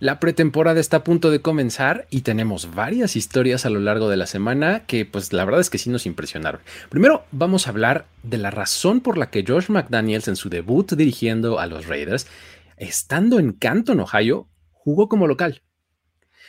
La 0.00 0.20
pretemporada 0.20 0.78
está 0.78 0.98
a 0.98 1.04
punto 1.04 1.28
de 1.32 1.42
comenzar 1.42 2.06
y 2.08 2.20
tenemos 2.20 2.72
varias 2.72 3.16
historias 3.16 3.66
a 3.66 3.70
lo 3.70 3.80
largo 3.80 4.08
de 4.08 4.16
la 4.16 4.28
semana 4.28 4.86
que 4.86 5.04
pues 5.04 5.32
la 5.32 5.44
verdad 5.44 5.60
es 5.60 5.70
que 5.70 5.78
sí 5.78 5.90
nos 5.90 6.06
impresionaron. 6.06 6.60
Primero 6.88 7.24
vamos 7.32 7.66
a 7.66 7.70
hablar 7.70 8.06
de 8.22 8.38
la 8.38 8.52
razón 8.52 9.00
por 9.00 9.18
la 9.18 9.30
que 9.30 9.44
Josh 9.44 9.70
McDaniels 9.70 10.28
en 10.28 10.36
su 10.36 10.50
debut 10.50 10.92
dirigiendo 10.92 11.58
a 11.58 11.66
los 11.66 11.88
Raiders, 11.88 12.28
estando 12.76 13.40
en 13.40 13.50
Canton, 13.50 13.98
Ohio, 13.98 14.48
jugó 14.70 15.08
como 15.08 15.26
local. 15.26 15.62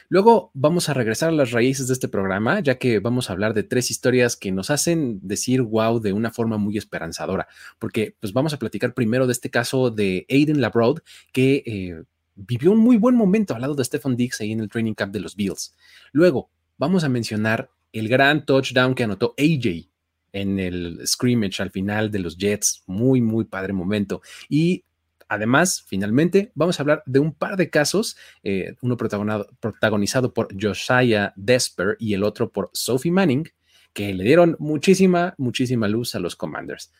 Luego 0.09 0.52
vamos 0.54 0.88
a 0.90 0.94
regresar 0.94 1.30
a 1.30 1.31
las 1.31 1.50
raíces 1.50 1.88
de 1.88 1.94
este 1.94 2.08
programa, 2.08 2.59
ya 2.59 2.77
que 2.77 3.00
vamos 3.00 3.30
a 3.30 3.34
hablar 3.34 3.55
de 3.55 3.63
tres 3.63 3.90
historias 3.90 4.36
que 4.36 4.52
nos 4.52 4.70
hacen 4.70 5.20
decir 5.23 5.63
wow 5.63 6.00
de 6.00 6.13
una 6.13 6.30
forma 6.30 6.58
muy 6.58 6.77
esperanzadora, 6.77 7.48
porque 7.80 8.16
pues 8.20 8.31
vamos 8.31 8.54
a 8.54 8.59
platicar 8.59 8.94
primero 8.94 9.26
de 9.26 9.34
este 9.34 9.50
caso 9.50 9.90
de 9.90 10.27
Aiden 10.30 10.62
Labroad, 10.62 11.00
que... 11.31 11.63
Eh, 11.66 12.04
vivió 12.39 12.71
un 12.71 12.79
muy 12.79 12.98
buen 12.98 13.16
momento 13.16 13.53
al 13.53 13.61
lado 13.61 13.75
de 13.75 13.84
Stephen 13.84 14.16
Diggs 14.16 14.39
ahí 14.41 14.52
en 14.52 14.61
el 14.61 14.70
training 14.70 14.93
camp 14.93 15.13
de 15.13 15.20
los 15.20 15.35
Bills. 15.35 15.75
Luego, 16.11 16.49
vamos 16.77 17.03
a 17.03 17.09
mencionar 17.09 17.70
el 17.91 18.07
gran 18.07 18.45
touchdown 18.45 18.95
que 18.95 19.03
anotó 19.03 19.34
AJ 19.38 19.89
en 20.31 20.59
el 20.59 21.02
scrimmage 21.05 21.62
al 21.62 21.71
final 21.71 22.12
de 22.12 22.20
los 22.20 22.38
Jets. 22.38 22.84
Muy, 22.85 23.21
muy 23.21 23.45
padre 23.45 23.73
momento. 23.73 24.21
Y 24.48 24.85
además, 25.27 25.84
finalmente, 25.88 26.52
vamos 26.55 26.79
a 26.79 26.84
hablar 26.84 27.03
de 27.05 27.20
un 27.20 27.34
par 27.34 27.57
de 27.57 27.70
casos, 27.70 28.15
eh, 28.43 28.76
uno 28.81 28.95
protagonizado 28.95 30.34
por 30.34 30.48
Josiah 30.59 31.34
Desper 31.35 31.98
y 31.99 32.13
el 32.13 32.23
otro 32.23 32.51
por 32.51 32.70
Sophie 32.73 33.12
Manning, 33.12 33.49
que 33.93 34.13
le 34.13 34.23
dieron 34.23 34.55
muchísima, 34.59 35.34
muchísima 35.37 35.87
luz 35.87 36.15
a 36.15 36.20
los 36.20 36.35
Commanders. 36.35 36.91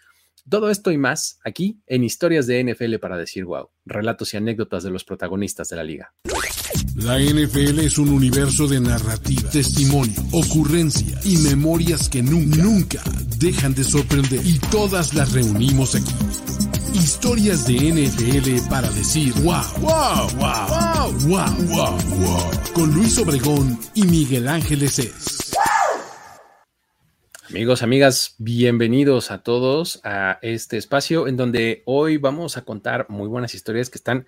Todo 0.48 0.70
esto 0.70 0.92
y 0.92 0.98
más 0.98 1.40
aquí 1.44 1.80
en 1.88 2.04
Historias 2.04 2.48
de 2.48 2.64
NFL 2.64 2.96
para 2.96 3.18
decir 3.18 3.46
wow, 3.46 3.70
relatos 3.86 4.34
y 4.34 4.38
anécdotas 4.38 4.84
de 4.84 4.92
los 4.92 5.04
protagonistas 5.04 5.70
de 5.70 5.76
la 5.76 5.84
liga. 5.84 6.14
La 6.96 7.18
NFL 7.18 7.80
es 7.80 7.98
un 7.98 8.10
universo 8.10 8.68
de 8.68 8.80
narrativa, 8.80 9.50
testimonio, 9.50 10.22
ocurrencia 10.32 11.20
y 11.24 11.38
memorias 11.38 12.10
que 12.10 12.22
nunca, 12.22 12.58
nunca 12.62 13.02
dejan 13.38 13.74
de 13.74 13.84
sorprender 13.84 14.46
y 14.46 14.60
todas 14.70 15.14
las 15.14 15.32
reunimos 15.32 15.96
aquí. 15.96 16.14
Historias 16.94 17.66
de 17.66 17.76
NFL 17.76 18.70
para 18.70 18.90
decir 18.92 19.34
wow, 19.42 19.64
wow, 19.80 20.28
wow, 20.38 20.68
wow, 20.70 21.12
wow, 21.28 21.68
wow, 21.68 21.98
wow. 22.20 22.52
Con 22.74 22.94
Luis 22.94 23.18
Obregón 23.18 23.80
y 23.94 24.04
Miguel 24.04 24.48
Ángeles 24.48 25.00
es. 25.00 25.52
Amigos, 27.50 27.82
amigas, 27.82 28.36
bienvenidos 28.38 29.32
a 29.32 29.42
todos 29.42 30.02
a 30.04 30.38
este 30.44 30.78
espacio 30.78 31.28
en 31.28 31.36
donde 31.36 31.82
hoy 31.86 32.18
vamos 32.18 32.58
a 32.58 32.62
contar 32.62 33.08
muy 33.10 33.28
buenas 33.28 33.56
historias 33.56 33.90
que 33.90 33.98
están 33.98 34.28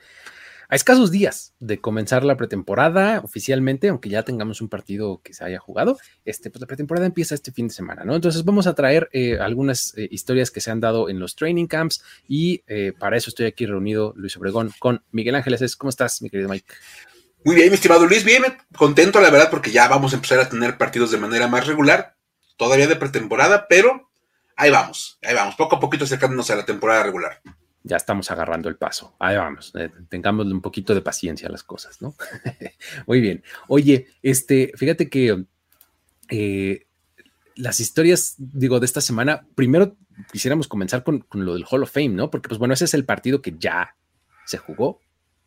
a 0.69 0.75
escasos 0.75 1.11
días 1.11 1.53
de 1.59 1.79
comenzar 1.79 2.23
la 2.23 2.35
pretemporada 2.35 3.19
oficialmente, 3.23 3.89
aunque 3.89 4.09
ya 4.09 4.23
tengamos 4.23 4.59
un 4.59 4.69
partido 4.69 5.21
que 5.23 5.35
se 5.35 5.43
haya 5.45 5.59
jugado, 5.59 5.99
este, 6.25 6.49
pues 6.49 6.61
la 6.61 6.65
pretemporada 6.65 7.05
empieza 7.05 7.35
este 7.35 7.51
fin 7.51 7.67
de 7.67 7.75
semana, 7.75 8.03
¿no? 8.05 8.15
Entonces 8.15 8.43
vamos 8.43 8.65
a 8.65 8.73
traer 8.73 9.07
eh, 9.13 9.37
algunas 9.39 9.93
eh, 9.97 10.07
historias 10.09 10.49
que 10.49 10.59
se 10.59 10.71
han 10.71 10.79
dado 10.79 11.07
en 11.07 11.19
los 11.19 11.35
training 11.35 11.67
camps 11.67 12.03
y 12.27 12.63
eh, 12.65 12.91
para 12.97 13.17
eso 13.17 13.29
estoy 13.29 13.45
aquí 13.45 13.67
reunido, 13.67 14.13
Luis 14.15 14.35
Obregón, 14.35 14.71
con 14.79 15.03
Miguel 15.11 15.35
Ángeles. 15.35 15.75
¿Cómo 15.75 15.91
estás, 15.91 16.23
mi 16.23 16.31
querido 16.31 16.49
Mike? 16.49 16.65
Muy 17.45 17.55
bien, 17.55 17.69
mi 17.69 17.75
estimado 17.75 18.07
Luis, 18.07 18.23
bien 18.23 18.41
contento, 18.75 19.21
la 19.21 19.29
verdad, 19.29 19.51
porque 19.51 19.69
ya 19.69 19.87
vamos 19.87 20.13
a 20.13 20.15
empezar 20.15 20.39
a 20.39 20.49
tener 20.49 20.79
partidos 20.79 21.11
de 21.11 21.17
manera 21.19 21.47
más 21.47 21.67
regular 21.67 22.15
todavía 22.57 22.87
de 22.87 22.95
pretemporada, 22.95 23.67
pero 23.67 24.09
ahí 24.55 24.71
vamos, 24.71 25.17
ahí 25.21 25.33
vamos, 25.33 25.55
poco 25.55 25.75
a 25.75 25.79
poquito 25.79 26.03
acercándonos 26.03 26.49
a 26.51 26.55
la 26.55 26.65
temporada 26.65 27.03
regular. 27.03 27.41
Ya 27.83 27.97
estamos 27.97 28.29
agarrando 28.29 28.69
el 28.69 28.75
paso. 28.75 29.15
Ahí 29.19 29.35
vamos, 29.35 29.73
eh, 29.75 29.89
tengámosle 30.09 30.53
un 30.53 30.61
poquito 30.61 30.93
de 30.93 31.01
paciencia 31.01 31.47
a 31.47 31.51
las 31.51 31.63
cosas, 31.63 32.01
¿no? 32.01 32.13
Muy 33.07 33.21
bien. 33.21 33.43
Oye, 33.67 34.07
este, 34.21 34.71
fíjate 34.75 35.09
que 35.09 35.45
eh, 36.29 36.85
las 37.55 37.79
historias, 37.79 38.35
digo, 38.37 38.79
de 38.79 38.85
esta 38.85 39.01
semana, 39.01 39.47
primero 39.55 39.97
quisiéramos 40.31 40.67
comenzar 40.67 41.03
con, 41.03 41.21
con, 41.21 41.43
lo 41.43 41.55
del 41.55 41.65
Hall 41.69 41.83
of 41.83 41.91
Fame, 41.91 42.09
¿no? 42.09 42.29
Porque, 42.29 42.49
pues 42.49 42.59
bueno, 42.59 42.75
ese 42.75 42.85
es 42.85 42.93
el 42.93 43.05
partido 43.05 43.41
que 43.41 43.55
ya 43.57 43.95
se 44.45 44.59
jugó, 44.59 45.01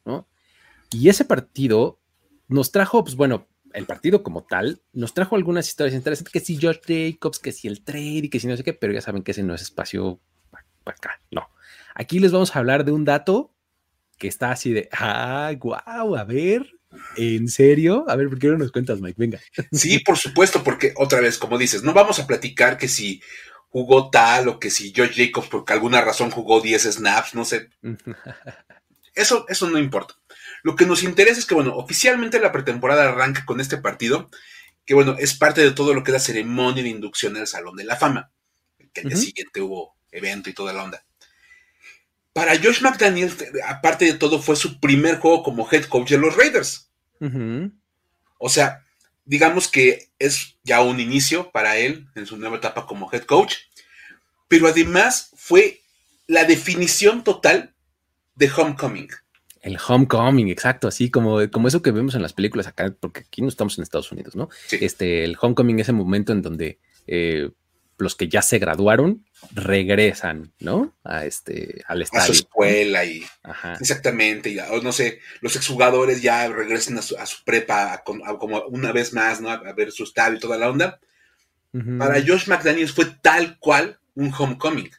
¿no? 0.05 0.27
Y 0.91 1.09
ese 1.09 1.25
partido 1.25 2.01
nos 2.49 2.73
trajo, 2.73 3.05
pues 3.05 3.17
bueno, 3.17 3.47
el 3.75 3.87
partido 3.87 4.23
como 4.23 4.45
tal 4.45 4.81
nos 4.93 5.15
trajo 5.15 5.37
algunas 5.37 5.69
historias 5.69 5.95
interesantes, 5.95 6.33
que 6.33 6.41
si 6.41 6.57
George 6.57 7.13
Jacobs, 7.13 7.39
que 7.39 7.53
si 7.53 7.69
el 7.69 7.83
trade 7.83 8.23
y 8.25 8.31
que 8.31 8.41
si 8.41 8.47
no 8.47 8.57
sé 8.57 8.65
qué, 8.65 8.73
pero 8.73 8.93
ya 8.93 9.01
saben 9.01 9.23
que 9.23 9.33
ese 9.33 9.43
no 9.43 9.55
es 9.55 9.63
espacio 9.63 10.21
para 10.85 10.97
acá, 10.97 11.21
no. 11.31 11.49
Aquí 11.95 12.19
les 12.19 12.33
vamos 12.33 12.55
a 12.55 12.59
hablar 12.59 12.85
de 12.85 12.93
un 12.93 13.05
dato 13.05 13.55
que 14.19 14.29
está 14.29 14.53
así 14.53 14.73
de, 14.73 14.89
ah, 14.93 15.53
guau, 15.59 16.17
a 16.17 16.25
ver, 16.25 16.67
¿en 17.17 17.49
serio? 17.49 18.05
A 18.09 18.17
ver, 18.17 18.29
¿por 18.29 18.39
qué 18.39 18.49
no 18.49 18.59
nos 18.59 18.73
cuentas, 18.73 19.01
Mike? 19.01 19.17
Venga. 19.19 19.41
Sí, 19.73 19.99
por 19.99 20.17
supuesto, 20.17 20.63
porque 20.63 20.95
otra 20.97 21.21
vez, 21.21 21.39
como 21.39 21.59
dices, 21.59 21.83
no 21.83 21.93
vamos 21.93 22.19
a 22.19 22.27
platicar 22.27 22.79
que 22.79 22.89
si 22.89 23.23
jugó 23.69 24.11
tal 24.11 24.49
o 24.49 24.61
que 24.61 24.71
si 24.71 24.93
George 24.95 25.27
Jacobs 25.27 25.49
por 25.49 25.65
alguna 25.69 26.01
razón 26.01 26.31
jugó 26.31 26.61
10 26.61 26.93
snaps, 26.93 27.35
no 27.35 27.45
sé. 27.45 27.71
Eso, 29.15 29.47
eso 29.49 29.71
no 29.71 29.79
importa. 29.79 30.17
Lo 30.65 30.77
que 30.77 30.87
nos 30.87 31.03
interesa 31.03 31.39
es 31.39 31.45
que, 31.45 31.55
bueno, 31.55 31.77
oficialmente 31.77 32.41
la 32.41 32.51
pretemporada 32.51 33.11
arranca 33.11 33.45
con 33.45 33.61
este 33.61 33.77
partido, 33.77 34.31
que, 34.87 34.95
bueno, 34.95 35.15
es 35.19 35.35
parte 35.35 35.61
de 35.61 35.73
todo 35.73 35.93
lo 35.93 36.03
que 36.03 36.11
es 36.11 36.15
la 36.15 36.21
ceremonia 36.21 36.83
de 36.83 36.89
inducción 36.89 37.37
al 37.37 37.47
Salón 37.47 37.77
de 37.77 37.85
la 37.85 37.97
Fama, 37.97 38.31
que 38.95 39.03
al 39.03 39.09
día 39.09 39.17
siguiente 39.19 39.61
hubo 39.61 39.95
evento 40.11 40.49
y 40.49 40.55
toda 40.55 40.73
la 40.73 40.85
onda. 40.85 41.05
Para 42.33 42.57
Josh 42.57 42.81
McDaniel, 42.81 43.31
aparte 43.67 44.07
de 44.07 44.15
todo, 44.15 44.41
fue 44.41 44.57
su 44.57 44.81
primer 44.81 45.19
juego 45.19 45.43
como 45.43 45.69
head 45.71 45.85
coach 45.85 46.11
de 46.11 46.19
los 46.19 46.35
Raiders. 46.35 46.91
O 48.39 48.49
sea, 48.49 48.83
digamos 49.27 49.69
que 49.69 50.09
es 50.19 50.57
ya 50.63 50.81
un 50.81 50.99
inicio 50.99 51.51
para 51.51 51.77
él 51.77 52.09
en 52.15 52.27
su 52.27 52.39
nueva 52.39 52.57
etapa 52.57 52.87
como 52.87 53.13
head 53.13 53.25
coach, 53.25 53.57
pero 54.49 54.67
además 54.67 55.31
fue 55.37 55.83
la 56.27 56.45
definición 56.45 57.23
total 57.23 57.75
de 58.35 58.51
homecoming. 58.51 59.11
El 59.65 59.79
homecoming, 59.89 60.49
exacto, 60.49 60.89
así 60.89 61.11
como, 61.11 61.39
como 61.51 61.69
eso 61.69 61.81
que 61.81 61.91
vemos 61.91 62.15
en 62.15 62.21
las 62.21 62.35
películas 62.35 62.67
acá, 62.67 62.95
porque 63.01 63.21
aquí 63.21 63.41
no 63.41 63.49
estamos 63.49 63.79
en 63.79 63.83
Estados 63.83 64.13
Unidos, 64.13 64.37
¿no? 64.37 64.51
Este, 64.71 65.25
el 65.25 65.39
homecoming 65.41 65.81
es 65.81 65.89
el 65.89 65.95
momento 65.95 66.33
en 66.33 66.43
donde 66.43 66.79
eh, 67.07 67.49
los 67.97 68.15
que 68.15 68.29
ya 68.29 68.43
se 68.43 68.59
graduaron 68.59 69.25
regresan, 69.53 70.53
¿no? 70.59 70.95
A 71.03 71.25
este, 71.25 71.83
al 71.87 72.03
estadio. 72.03 72.25
A 72.25 72.27
su 72.27 72.33
escuela 72.33 73.07
y 73.07 73.25
exactamente, 73.81 74.51
y, 74.51 74.59
no 74.83 74.93
sé, 74.93 75.21
los 75.41 75.57
exjugadores 75.57 76.21
ya 76.21 76.47
regresan 76.47 76.99
a 76.99 77.03
su, 77.03 77.17
prepa 77.47 78.03
como 78.05 78.65
una 78.67 78.93
vez 78.93 79.15
más, 79.15 79.41
¿no? 79.41 79.49
A 79.49 79.73
ver 79.73 79.93
su 79.93 80.05
estadio 80.05 80.37
y 80.37 80.41
toda 80.41 80.59
la 80.59 80.69
onda. 80.69 81.01
Para 81.99 82.21
Josh 82.21 82.49
McDaniels 82.49 82.93
fue 82.93 83.07
tal 83.07 83.59
cual 83.59 83.99
un 84.15 84.31
homecoming. 84.33 84.91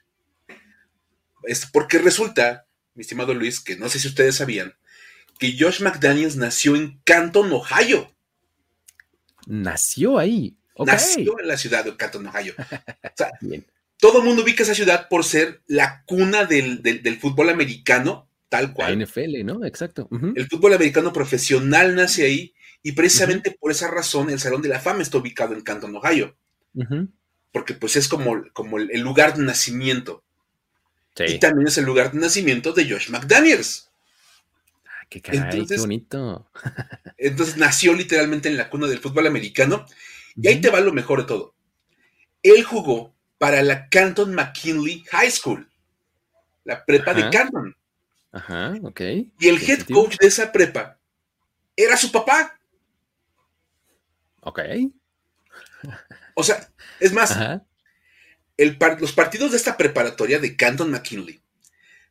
Es 1.44 1.68
porque 1.68 2.00
resulta 2.00 2.65
mi 2.96 3.02
estimado 3.02 3.34
Luis, 3.34 3.60
que 3.60 3.76
no 3.76 3.90
sé 3.90 4.00
si 4.00 4.08
ustedes 4.08 4.36
sabían, 4.36 4.74
que 5.38 5.56
Josh 5.60 5.82
McDaniels 5.82 6.38
nació 6.38 6.76
en 6.76 7.00
Canton, 7.04 7.52
Ohio. 7.52 8.12
Nació 9.46 10.18
ahí. 10.18 10.58
Nació 10.78 11.40
en 11.40 11.48
la 11.48 11.58
ciudad 11.58 11.86
de 11.86 11.96
Canton, 11.96 12.26
Ohio. 12.28 12.56
O 13.04 13.18
sea, 13.18 13.32
todo 13.98 14.20
el 14.20 14.26
mundo 14.26 14.44
ubica 14.44 14.64
esa 14.64 14.76
ciudad 14.76 15.08
por 15.10 15.24
ser 15.24 15.62
la 15.68 16.04
cuna 16.06 16.46
del, 16.46 17.18
fútbol 17.20 17.50
americano, 17.50 18.30
tal 18.50 18.74
cual. 18.74 18.98
La 18.98 19.06
NFL, 19.06 19.46
¿no? 19.46 19.66
Exacto. 19.66 20.10
El 20.36 20.48
fútbol 20.48 20.74
americano 20.74 21.14
profesional 21.14 21.96
nace 21.96 22.26
ahí 22.26 22.54
y 22.84 22.92
precisamente 22.92 23.52
por 23.52 23.72
esa 23.72 23.90
razón 23.90 24.30
el 24.30 24.40
Salón 24.40 24.62
de 24.62 24.70
la 24.70 24.80
Fama 24.80 25.02
está 25.02 25.18
ubicado 25.18 25.54
en 25.54 25.62
Canton, 25.62 25.96
Ohio. 25.96 26.36
Porque 27.52 27.74
pues 27.74 27.96
es 27.96 28.10
como, 28.10 28.44
como 28.52 28.80
el 28.80 29.00
lugar 29.00 29.38
de 29.38 29.44
nacimiento 29.44 30.25
y 31.18 31.40
también 31.40 31.68
es 31.68 31.78
el 31.78 31.86
lugar 31.86 32.12
de 32.12 32.20
nacimiento 32.20 32.74
de 32.74 32.90
Josh 32.90 33.10
McDaniels. 33.10 33.90
Ah, 34.86 35.06
qué 35.10 35.22
caray, 35.22 35.66
qué 35.66 35.78
bonito. 35.78 36.50
entonces 37.18 37.58
nació 37.58 37.94
literalmente 37.94 38.50
en 38.50 38.58
la 38.58 38.70
cuna 38.70 38.88
del 38.88 39.00
fútbol 39.00 39.28
americano. 39.28 39.86
Y 40.36 40.48
ahí 40.48 40.60
te 40.60 40.70
va 40.70 40.82
lo 40.82 40.92
mejor 40.92 41.22
de 41.22 41.28
todo. 41.28 41.56
Él 42.44 42.64
jugó 42.64 43.16
para 43.38 43.62
la 43.64 43.88
Canton 43.90 44.34
McKinley 44.34 45.04
High 45.12 45.32
School, 45.32 45.70
la 46.64 46.84
prepa 46.86 47.14
de 47.14 47.30
Canton. 47.30 47.76
Ajá, 48.32 48.74
ok. 48.84 49.02
Y 49.40 49.48
el 49.48 49.62
head 49.62 49.86
coach 49.86 50.18
de 50.20 50.28
esa 50.28 50.52
prepa 50.52 51.00
era 51.76 51.96
su 51.96 52.12
papá. 52.12 52.60
Ok. 54.42 54.60
O 56.34 56.44
sea, 56.44 56.70
es 57.00 57.14
más, 57.14 57.38
los 58.58 59.12
partidos 59.14 59.52
de 59.52 59.58
esta 59.58 59.78
preparatoria 59.78 60.40
de 60.40 60.56
Canton 60.56 60.92
McKinley 60.92 61.42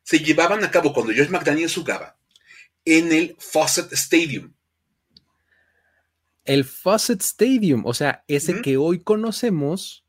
se 0.03 0.19
llevaban 0.19 0.63
a 0.65 0.71
cabo 0.71 0.93
cuando 0.93 1.13
Josh 1.13 1.29
McDaniels 1.29 1.75
jugaba 1.75 2.17
en 2.85 3.13
el 3.13 3.37
Fawcett 3.39 3.93
Stadium. 3.93 4.53
El 6.45 6.65
Fawcett 6.65 7.23
Stadium, 7.23 7.87
o 7.87 7.95
sea, 7.95 8.23
ese 8.29 8.61
que 8.61 8.77
hoy 8.77 9.03
conocemos 9.03 10.05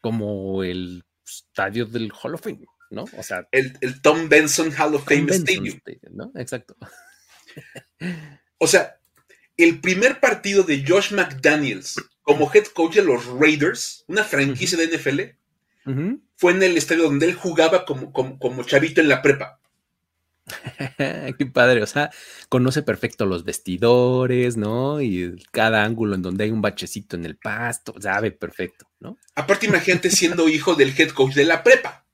como 0.00 0.62
el 0.64 1.04
estadio 1.26 1.84
del 1.84 2.10
Hall 2.12 2.34
of 2.34 2.42
Fame, 2.42 2.64
¿no? 2.90 3.04
O 3.18 3.22
sea, 3.22 3.46
el, 3.52 4.00
Tom 4.00 4.28
Benson 4.30 4.72
Hall 4.78 4.94
of 4.94 5.04
Fame 5.04 5.30
Stadium. 5.32 5.78
¿no? 6.10 6.32
Exacto. 6.36 6.76
O 8.58 8.66
sea, 8.66 8.98
el 9.58 9.80
primer 9.80 10.20
partido 10.20 10.62
de 10.62 10.84
Josh 10.86 11.12
McDaniels 11.12 11.96
como 12.22 12.50
head 12.52 12.66
coach 12.68 12.94
de 12.94 13.04
los 13.04 13.26
Raiders, 13.26 14.04
una 14.08 14.24
franquicia 14.24 14.78
de 14.78 14.86
NFL, 14.96 15.20
fue 16.36 16.52
en 16.52 16.62
el 16.62 16.76
estadio 16.76 17.04
donde 17.04 17.26
él 17.26 17.34
jugaba 17.34 17.84
como, 17.84 18.12
como, 18.12 18.62
chavito 18.64 19.00
en 19.00 19.08
la 19.08 19.22
prepa. 19.22 19.60
Qué 21.38 21.46
padre, 21.46 21.82
o 21.82 21.86
sea, 21.86 22.10
conoce 22.48 22.82
perfecto 22.82 23.24
los 23.24 23.44
vestidores, 23.44 24.56
¿no? 24.56 25.00
Y 25.00 25.36
cada 25.50 25.84
ángulo 25.84 26.14
en 26.14 26.22
donde 26.22 26.44
hay 26.44 26.50
un 26.50 26.60
bachecito 26.60 27.16
en 27.16 27.24
el 27.24 27.36
pasto, 27.36 27.94
sabe 28.00 28.30
perfecto, 28.30 28.86
¿no? 29.00 29.16
Aparte, 29.34 29.66
imagínate 29.66 30.10
siendo 30.10 30.48
hijo 30.50 30.74
del 30.74 30.94
head 30.98 31.10
coach 31.10 31.34
de 31.34 31.44
la 31.44 31.62
prepa. 31.62 32.04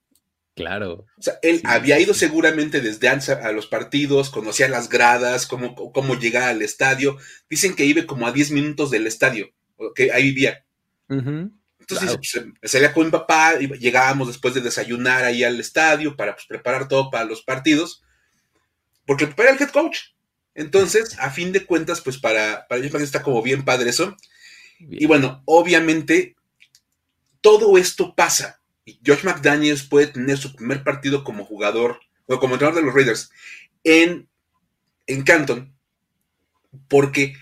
Claro. 0.55 1.07
O 1.17 1.23
sea, 1.23 1.39
él 1.43 1.63
había 1.65 1.99
ido 1.99 2.13
seguramente 2.13 2.81
desde 2.81 3.09
antes 3.09 3.31
a 3.31 3.51
los 3.53 3.67
partidos, 3.67 4.31
conocía 4.31 4.69
las 4.69 4.89
gradas, 4.89 5.47
cómo, 5.47 5.75
cómo 5.75 6.19
llegar 6.19 6.43
al 6.45 6.61
estadio. 6.61 7.17
Dicen 7.49 7.75
que 7.75 7.85
vive 7.85 8.05
como 8.05 8.27
a 8.27 8.33
10 8.33 8.51
minutos 8.51 8.91
del 8.91 9.07
estadio, 9.07 9.51
que 9.95 10.13
ahí 10.13 10.25
vivía. 10.25 10.65
Entonces 11.93 12.17
pues, 12.61 12.71
salía 12.71 12.93
con 12.93 13.07
mi 13.07 13.11
papá, 13.11 13.55
y 13.61 13.67
llegábamos 13.79 14.29
después 14.29 14.55
de 14.55 14.61
desayunar 14.61 15.25
ahí 15.25 15.45
al 15.45 15.59
estadio 15.59 16.17
para 16.17 16.35
pues, 16.35 16.47
preparar 16.47 16.89
todo 16.89 17.11
para 17.11 17.25
los 17.25 17.43
partidos, 17.43 18.03
porque 19.07 19.25
el 19.25 19.31
papá 19.31 19.45
era 19.45 19.53
el 19.53 19.61
head 19.61 19.71
coach. 19.71 19.99
Entonces, 20.55 21.17
a 21.19 21.31
fin 21.31 21.53
de 21.53 21.65
cuentas, 21.65 22.01
pues 22.01 22.19
para, 22.19 22.67
para 22.69 22.81
mí 22.81 22.91
está 23.01 23.23
como 23.23 23.43
bien 23.43 23.65
padre 23.65 23.91
eso. 23.91 24.17
Y 24.79 25.07
bueno, 25.07 25.43
obviamente, 25.47 26.37
todo 27.41 27.79
esto 27.79 28.15
pasa. 28.15 28.61
Y 28.85 29.01
Josh 29.07 29.25
McDaniels 29.25 29.83
puede 29.83 30.09
tener 30.09 30.37
su 30.39 30.55
primer 30.55 30.83
partido 30.83 31.25
como 31.25 31.45
jugador, 31.45 32.01
o 32.27 32.39
como 32.39 32.55
entrenador 32.55 32.81
de 32.81 32.87
los 32.87 32.95
Raiders, 32.95 33.31
en, 33.85 34.29
en 35.07 35.23
Canton, 35.23 35.75
porque 36.89 37.35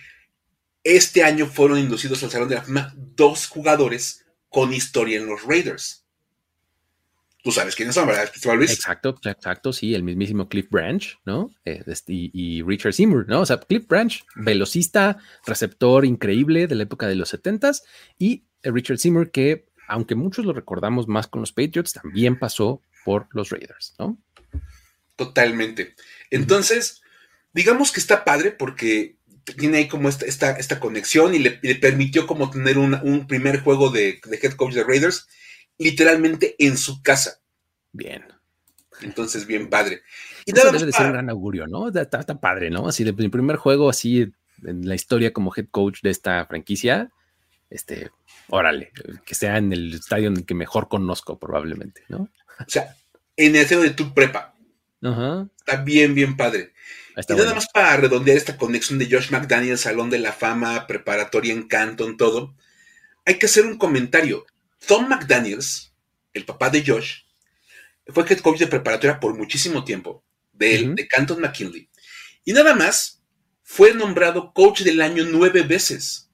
este 0.85 1.23
año 1.23 1.47
fueron 1.47 1.79
inducidos 1.79 2.23
al 2.23 2.31
Salón 2.31 2.49
de 2.49 2.55
la 2.57 2.63
Fama 2.63 2.95
dos 2.97 3.47
jugadores 3.47 4.25
con 4.49 4.73
historia 4.73 5.19
en 5.19 5.27
los 5.27 5.45
Raiders. 5.45 6.05
Tú 7.43 7.53
sabes 7.53 7.77
quiénes 7.77 7.95
son, 7.95 8.07
¿verdad, 8.07 8.31
Luis? 8.57 8.73
Exacto, 8.73 9.17
exacto, 9.25 9.73
sí, 9.73 9.95
el 9.95 10.03
mismísimo 10.03 10.49
Cliff 10.49 10.69
Branch, 10.71 11.19
¿no? 11.25 11.51
Eh, 11.65 11.83
este, 11.87 12.13
y, 12.13 12.63
Richard 12.63 12.93
Seymour, 12.93 13.27
¿no? 13.29 13.41
O 13.41 13.47
sea, 13.47 13.59
Cliff 13.59 13.87
Branch, 13.87 14.25
velocista, 14.35 15.19
receptor 15.47 16.05
increíble 16.05 16.67
de 16.67 16.75
la 16.75 16.83
época 16.83 17.07
de 17.07 17.15
los 17.15 17.33
70s, 17.33 17.83
y 18.19 18.45
Richard 18.63 18.99
Seymour, 18.99 19.31
que 19.31 19.69
aunque 19.87 20.15
muchos 20.15 20.45
lo 20.45 20.53
recordamos 20.53 21.09
más 21.09 21.29
con 21.29 21.41
los 21.41 21.53
Patriots, 21.53 21.95
también 21.95 22.39
pasó 22.39 22.83
por 23.05 23.29
los 23.31 23.51
Raiders, 23.51 23.95
¿no? 23.99 24.19
Totalmente. 25.17 25.95
Entonces, 26.31 27.03
digamos 27.53 27.93
que 27.93 28.01
está 28.01 28.25
padre 28.25 28.51
porque 28.51 29.18
tiene 29.55 29.79
ahí 29.79 29.89
como 29.89 30.09
esta, 30.09 30.27
esta, 30.27 30.53
esta 30.53 30.81
conexión 30.81 31.35
y 31.35 31.39
le, 31.39 31.51
permitió 31.77 32.27
como 32.27 32.51
tener 32.51 32.79
un 32.79 33.27
primer 33.27 33.61
juego 33.61 33.91
de, 33.91 34.21
head 34.43 34.53
coach 34.53 34.75
de 34.75 34.85
Raiders 34.85 35.29
literalmente 35.79 36.57
en 36.59 36.77
su 36.77 37.03
casa. 37.03 37.41
Bien. 37.93 38.25
Entonces, 39.01 39.47
bien 39.47 39.69
padre. 39.69 40.03
Y 40.45 40.53
Eso 40.53 40.73
debe 40.73 40.87
de 40.87 40.93
ser 40.93 41.07
un 41.07 41.13
gran 41.13 41.31
augurio, 41.31 41.67
¿no? 41.67 41.89
Está, 41.89 42.23
padre, 42.41 42.71
¿no? 42.71 42.89
Así 42.89 43.05
de 43.05 43.13
mi 43.13 43.29
primer 43.29 43.57
juego, 43.57 43.89
así 43.89 44.33
en 44.65 44.89
la 44.89 44.95
historia 44.95 45.33
como 45.33 45.53
head 45.55 45.67
coach 45.71 46.01
de 46.03 46.11
esta 46.11 46.45
franquicia, 46.47 47.13
este, 47.71 48.11
órale, 48.49 48.91
que 49.25 49.35
sea 49.35 49.59
en 49.59 49.73
el 49.73 49.95
estadio 49.95 50.29
en 50.29 50.39
el 50.39 50.47
que 50.47 50.55
mejor 50.55 50.89
conozco 50.89 51.39
probablemente, 51.39 52.03
¿no? 52.09 52.29
O 52.59 52.69
sea, 52.69 52.97
en 53.37 53.55
el 53.55 53.63
estadio 53.63 53.83
de 53.83 53.91
tu 53.91 54.13
prepa. 54.13 54.55
Ajá. 55.01 55.47
Está 55.61 55.83
bien, 55.83 56.15
bien 56.15 56.37
padre 56.37 56.73
y 57.27 57.35
nada 57.35 57.55
más 57.55 57.69
para 57.69 57.97
redondear 57.97 58.37
esta 58.37 58.57
conexión 58.57 58.99
de 58.99 59.09
Josh 59.11 59.31
McDaniel, 59.31 59.79
Salón 59.79 60.11
de 60.11 60.19
la 60.19 60.33
Fama, 60.33 60.87
preparatoria 60.87 61.53
en 61.53 61.67
Canton, 61.67 62.17
todo, 62.17 62.55
hay 63.25 63.39
que 63.39 63.47
hacer 63.47 63.67
un 63.67 63.77
comentario. 63.77 64.47
Tom 64.87 65.09
McDaniels, 65.09 65.93
el 66.33 66.45
papá 66.45 66.71
de 66.71 66.85
Josh, 66.87 67.23
fue 68.07 68.25
head 68.29 68.39
coach 68.41 68.59
de 68.59 68.67
preparatoria 68.67 69.21
por 69.21 69.37
muchísimo 69.37 69.85
tiempo, 69.85 70.25
de, 70.53 70.93
de 70.95 71.09
Canton 71.09 71.41
McKinley. 71.41 71.89
Y 72.45 72.53
nada 72.53 72.75
más 72.75 73.23
fue 73.63 73.93
nombrado 73.93 74.53
coach 74.55 74.81
del 74.83 75.01
año 75.03 75.25
nueve 75.27 75.63
veces. 75.63 76.31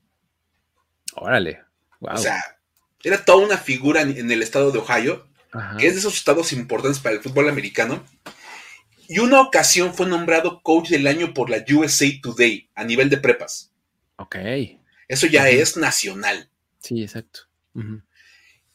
Órale. 1.14 1.64
O 2.00 2.16
sea, 2.18 2.42
era 3.02 3.24
toda 3.24 3.44
una 3.44 3.58
figura 3.58 4.02
en, 4.02 4.30
el 4.30 4.42
estado 4.42 4.70
de 4.70 4.78
Ohio, 4.78 5.26
que 5.78 5.86
es 5.86 5.94
de 5.94 6.00
esos 6.00 6.14
estados 6.14 6.52
importantes 6.52 7.00
para 7.00 7.16
el 7.16 7.22
fútbol 7.22 7.48
americano. 7.48 8.04
Y 9.08 9.18
una 9.18 9.40
ocasión 9.40 9.94
fue 9.94 10.06
nombrado 10.06 10.62
coach 10.62 10.88
del 10.88 11.06
año 11.06 11.34
por 11.34 11.50
la 11.50 11.64
USA 11.72 12.06
Today 12.22 12.70
a 12.74 12.84
nivel 12.84 13.10
de 13.10 13.18
prepas. 13.18 13.72
Ok. 14.16 14.36
Eso 15.08 15.26
ya 15.26 15.48
es 15.48 15.76
nacional. 15.76 16.48
Sí, 16.80 17.02
exacto. 17.02 17.40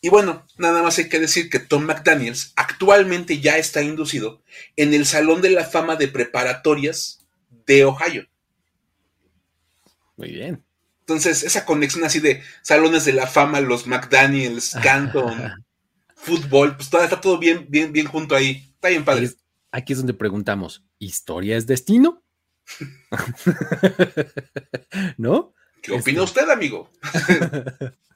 Y 0.02 0.10
bueno, 0.10 0.46
nada 0.58 0.84
más 0.84 0.98
hay 0.98 1.10
que 1.10 1.20
decir 1.20 1.50
que 1.50 1.60
Tom 1.60 1.84
McDaniels 1.84 2.54
actualmente 2.56 3.40
ya 3.40 3.58
está 3.58 3.82
inducido 3.82 4.42
en 4.76 4.94
el 4.94 5.06
Salón 5.06 5.42
de 5.42 5.50
la 5.50 5.66
Fama 5.66 5.96
de 5.96 6.08
Preparatorias 6.08 7.26
de 7.66 7.86
Ohio. 7.86 8.28
Muy 10.18 10.32
bien. 10.32 10.64
Entonces, 11.02 11.44
esa 11.44 11.66
conexión 11.66 12.04
así 12.04 12.20
de 12.20 12.44
salones 12.62 13.06
de 13.06 13.14
la 13.14 13.26
fama, 13.26 13.62
los 13.62 13.88
McDaniels, 13.88 14.76
Canton, 14.84 15.66
fútbol, 16.16 16.76
pues 16.76 16.90
todo, 16.90 17.04
está 17.04 17.20
todo 17.20 17.40
bien, 17.40 17.66
bien, 17.68 17.92
bien 17.92 18.06
junto 18.06 18.36
ahí. 18.36 18.72
Está 18.76 18.90
bien 18.90 19.04
padre 19.04 19.30
aquí 19.72 19.94
es 19.94 20.00
donde 20.00 20.14
preguntamos, 20.14 20.84
¿historia 20.98 21.58
es 21.58 21.68
destino? 21.68 22.24
¿No? 25.18 25.54
¿Qué 25.82 25.94
opina 25.94 26.24
este 26.24 26.42
usted, 26.42 26.50
amigo? 26.50 26.90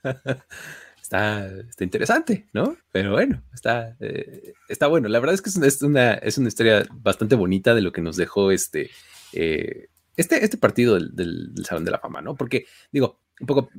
está, 1.02 1.48
está, 1.48 1.84
interesante, 1.84 2.48
¿no? 2.54 2.76
Pero 2.92 3.14
bueno, 3.14 3.42
está, 3.54 3.96
eh, 4.00 4.54
está 4.68 4.88
bueno. 4.88 5.08
La 5.08 5.20
verdad 5.20 5.36
es 5.36 5.42
que 5.42 5.50
es 5.50 5.82
una, 5.82 6.14
es 6.16 6.38
una, 6.38 6.48
historia 6.48 6.86
bastante 6.92 7.36
bonita 7.36 7.74
de 7.74 7.82
lo 7.82 7.92
que 7.92 8.02
nos 8.02 8.18
dejó 8.18 8.52
este, 8.52 8.92
eh, 9.32 9.88
este, 10.18 10.44
este 10.44 10.58
partido 10.58 11.00
del, 11.00 11.54
Salón 11.64 11.86
de 11.86 11.92
la 11.92 12.00
Fama, 12.00 12.22
¿no? 12.22 12.36
Porque, 12.36 12.66
digo, 12.92 13.22
un 13.40 13.48
poco 13.48 13.70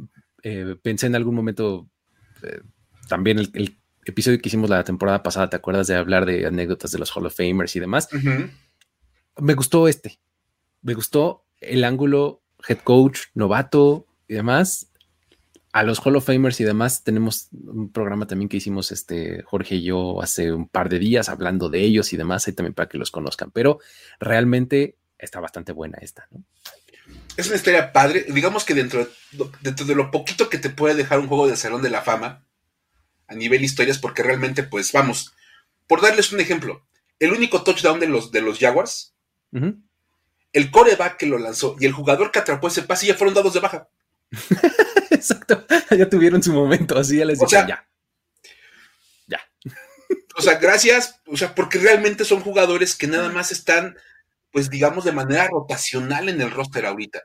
eh, 0.42 0.76
pensé 0.82 1.06
en 1.06 1.14
algún 1.14 1.34
momento 1.34 1.88
también 3.08 3.38
el, 3.38 3.50
el, 3.54 3.78
episodio 4.10 4.38
que 4.40 4.48
hicimos 4.48 4.70
la 4.70 4.84
temporada 4.84 5.22
pasada, 5.22 5.50
¿te 5.50 5.56
acuerdas 5.56 5.86
de 5.86 5.96
hablar 5.96 6.26
de 6.26 6.46
anécdotas 6.46 6.90
de 6.92 6.98
los 6.98 7.14
Hall 7.14 7.26
of 7.26 7.36
Famers 7.36 7.74
y 7.76 7.80
demás? 7.80 8.08
Me 9.38 9.54
gustó 9.54 9.88
este. 9.88 10.18
Me 10.82 10.94
gustó 10.94 11.46
el 11.60 11.84
ángulo 11.84 12.42
head 12.68 12.78
coach, 12.78 13.20
novato 13.34 14.06
y 14.28 14.34
demás. 14.34 14.90
A 15.72 15.82
los 15.82 15.98
Hall 15.98 16.16
of 16.16 16.26
Famers 16.26 16.60
y 16.60 16.64
demás 16.64 17.02
tenemos 17.02 17.48
un 17.52 17.90
programa 17.90 18.26
también 18.26 18.48
que 18.48 18.58
hicimos 18.58 18.92
este 18.92 19.42
Jorge 19.42 19.76
y 19.76 19.82
yo 19.82 20.22
hace 20.22 20.52
un 20.52 20.68
par 20.68 20.88
de 20.88 21.00
días 21.00 21.28
hablando 21.28 21.68
de 21.68 21.80
ellos 21.80 22.12
y 22.12 22.16
demás, 22.16 22.46
ahí 22.46 22.52
también 22.52 22.74
para 22.74 22.88
que 22.88 22.98
los 22.98 23.10
conozcan, 23.10 23.50
pero 23.50 23.80
realmente 24.20 24.98
está 25.18 25.40
bastante 25.40 25.72
buena 25.72 25.98
esta, 26.00 26.28
¿no? 26.30 26.44
Es 27.36 27.48
una 27.48 27.56
historia 27.56 27.92
padre. 27.92 28.24
Digamos 28.28 28.64
que 28.64 28.74
dentro, 28.74 29.08
dentro 29.60 29.84
de 29.84 29.94
lo 29.94 30.10
poquito 30.10 30.48
que 30.48 30.58
te 30.58 30.70
puede 30.70 30.94
dejar 30.94 31.18
un 31.18 31.26
juego 31.26 31.48
de 31.48 31.56
Salón 31.56 31.82
de 31.82 31.90
la 31.90 32.02
Fama, 32.02 32.44
a 33.28 33.34
nivel 33.34 33.64
historias 33.64 33.98
porque 33.98 34.22
realmente, 34.22 34.62
pues 34.62 34.92
vamos, 34.92 35.34
por 35.86 36.00
darles 36.00 36.32
un 36.32 36.40
ejemplo, 36.40 36.84
el 37.18 37.32
único 37.32 37.62
touchdown 37.62 38.00
de 38.00 38.08
los, 38.08 38.32
de 38.32 38.42
los 38.42 38.58
Jaguars, 38.58 39.14
el 40.52 40.70
coreback 40.70 41.16
que 41.16 41.26
lo 41.26 41.38
lanzó 41.38 41.76
y 41.78 41.86
el 41.86 41.92
jugador 41.92 42.32
que 42.32 42.40
atrapó 42.40 42.68
ese 42.68 42.82
pase 42.82 43.06
ya 43.06 43.14
fueron 43.14 43.34
dados 43.34 43.54
de 43.54 43.60
baja. 43.60 43.88
Exacto, 45.10 45.64
ya 45.96 46.08
tuvieron 46.08 46.42
su 46.42 46.52
momento, 46.52 46.98
así 46.98 47.18
ya 47.18 47.24
les 47.24 47.38
dije, 47.38 47.52
ya. 47.52 47.86
Ya. 49.26 49.40
O 50.36 50.42
sea, 50.42 50.58
gracias, 50.58 51.20
o 51.26 51.36
sea, 51.36 51.54
porque 51.54 51.78
realmente 51.78 52.24
son 52.24 52.40
jugadores 52.40 52.96
que 52.96 53.06
nada 53.06 53.28
más 53.28 53.52
están, 53.52 53.96
pues 54.50 54.70
digamos, 54.70 55.04
de 55.04 55.12
manera 55.12 55.48
rotacional 55.48 56.28
en 56.28 56.40
el 56.40 56.50
roster 56.50 56.86
ahorita. 56.86 57.22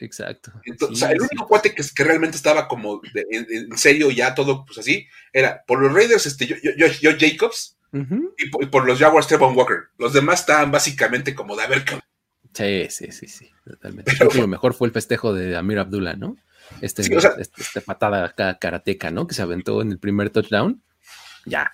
Exacto. 0.00 0.52
o 0.88 0.94
sea, 0.94 1.10
el 1.10 1.20
único 1.20 1.46
cuate 1.46 1.74
que, 1.74 1.84
que, 1.94 2.04
realmente 2.04 2.36
estaba 2.36 2.66
como 2.66 3.00
en, 3.14 3.76
serio 3.76 4.10
ya 4.10 4.34
todo, 4.34 4.64
pues 4.64 4.78
así, 4.78 5.06
era 5.32 5.62
por 5.66 5.80
los 5.80 5.92
Raiders, 5.92 6.26
este, 6.26 6.46
yo, 6.46 6.56
yo, 6.56 7.10
Jacobs, 7.18 7.78
y, 7.92 8.66
por, 8.66 8.86
los 8.86 8.98
Jaguars, 8.98 9.26
Trevon 9.26 9.56
Walker. 9.56 9.88
Los 9.98 10.12
demás 10.12 10.40
estaban 10.40 10.70
básicamente 10.70 11.34
como 11.34 11.54
de 11.56 11.62
a 11.62 11.66
ver. 11.66 11.84
Sí, 12.54 12.86
sí, 12.90 13.12
sí, 13.12 13.28
sí, 13.28 13.50
totalmente. 13.64 14.16
Creo 14.16 14.30
que 14.30 14.40
lo 14.40 14.48
mejor 14.48 14.74
fue 14.74 14.88
el 14.88 14.94
festejo 14.94 15.34
de 15.34 15.56
Amir 15.56 15.78
Abdullah, 15.78 16.14
¿no? 16.14 16.36
Este, 16.80 17.02
este, 17.02 17.42
este, 17.58 17.80
patada 17.82 18.24
acá 18.24 18.58
karateca, 18.58 19.10
¿no? 19.10 19.26
Que 19.26 19.34
se 19.34 19.42
aventó 19.42 19.82
en 19.82 19.92
el 19.92 19.98
primer 19.98 20.30
touchdown. 20.30 20.82
Ya, 21.44 21.70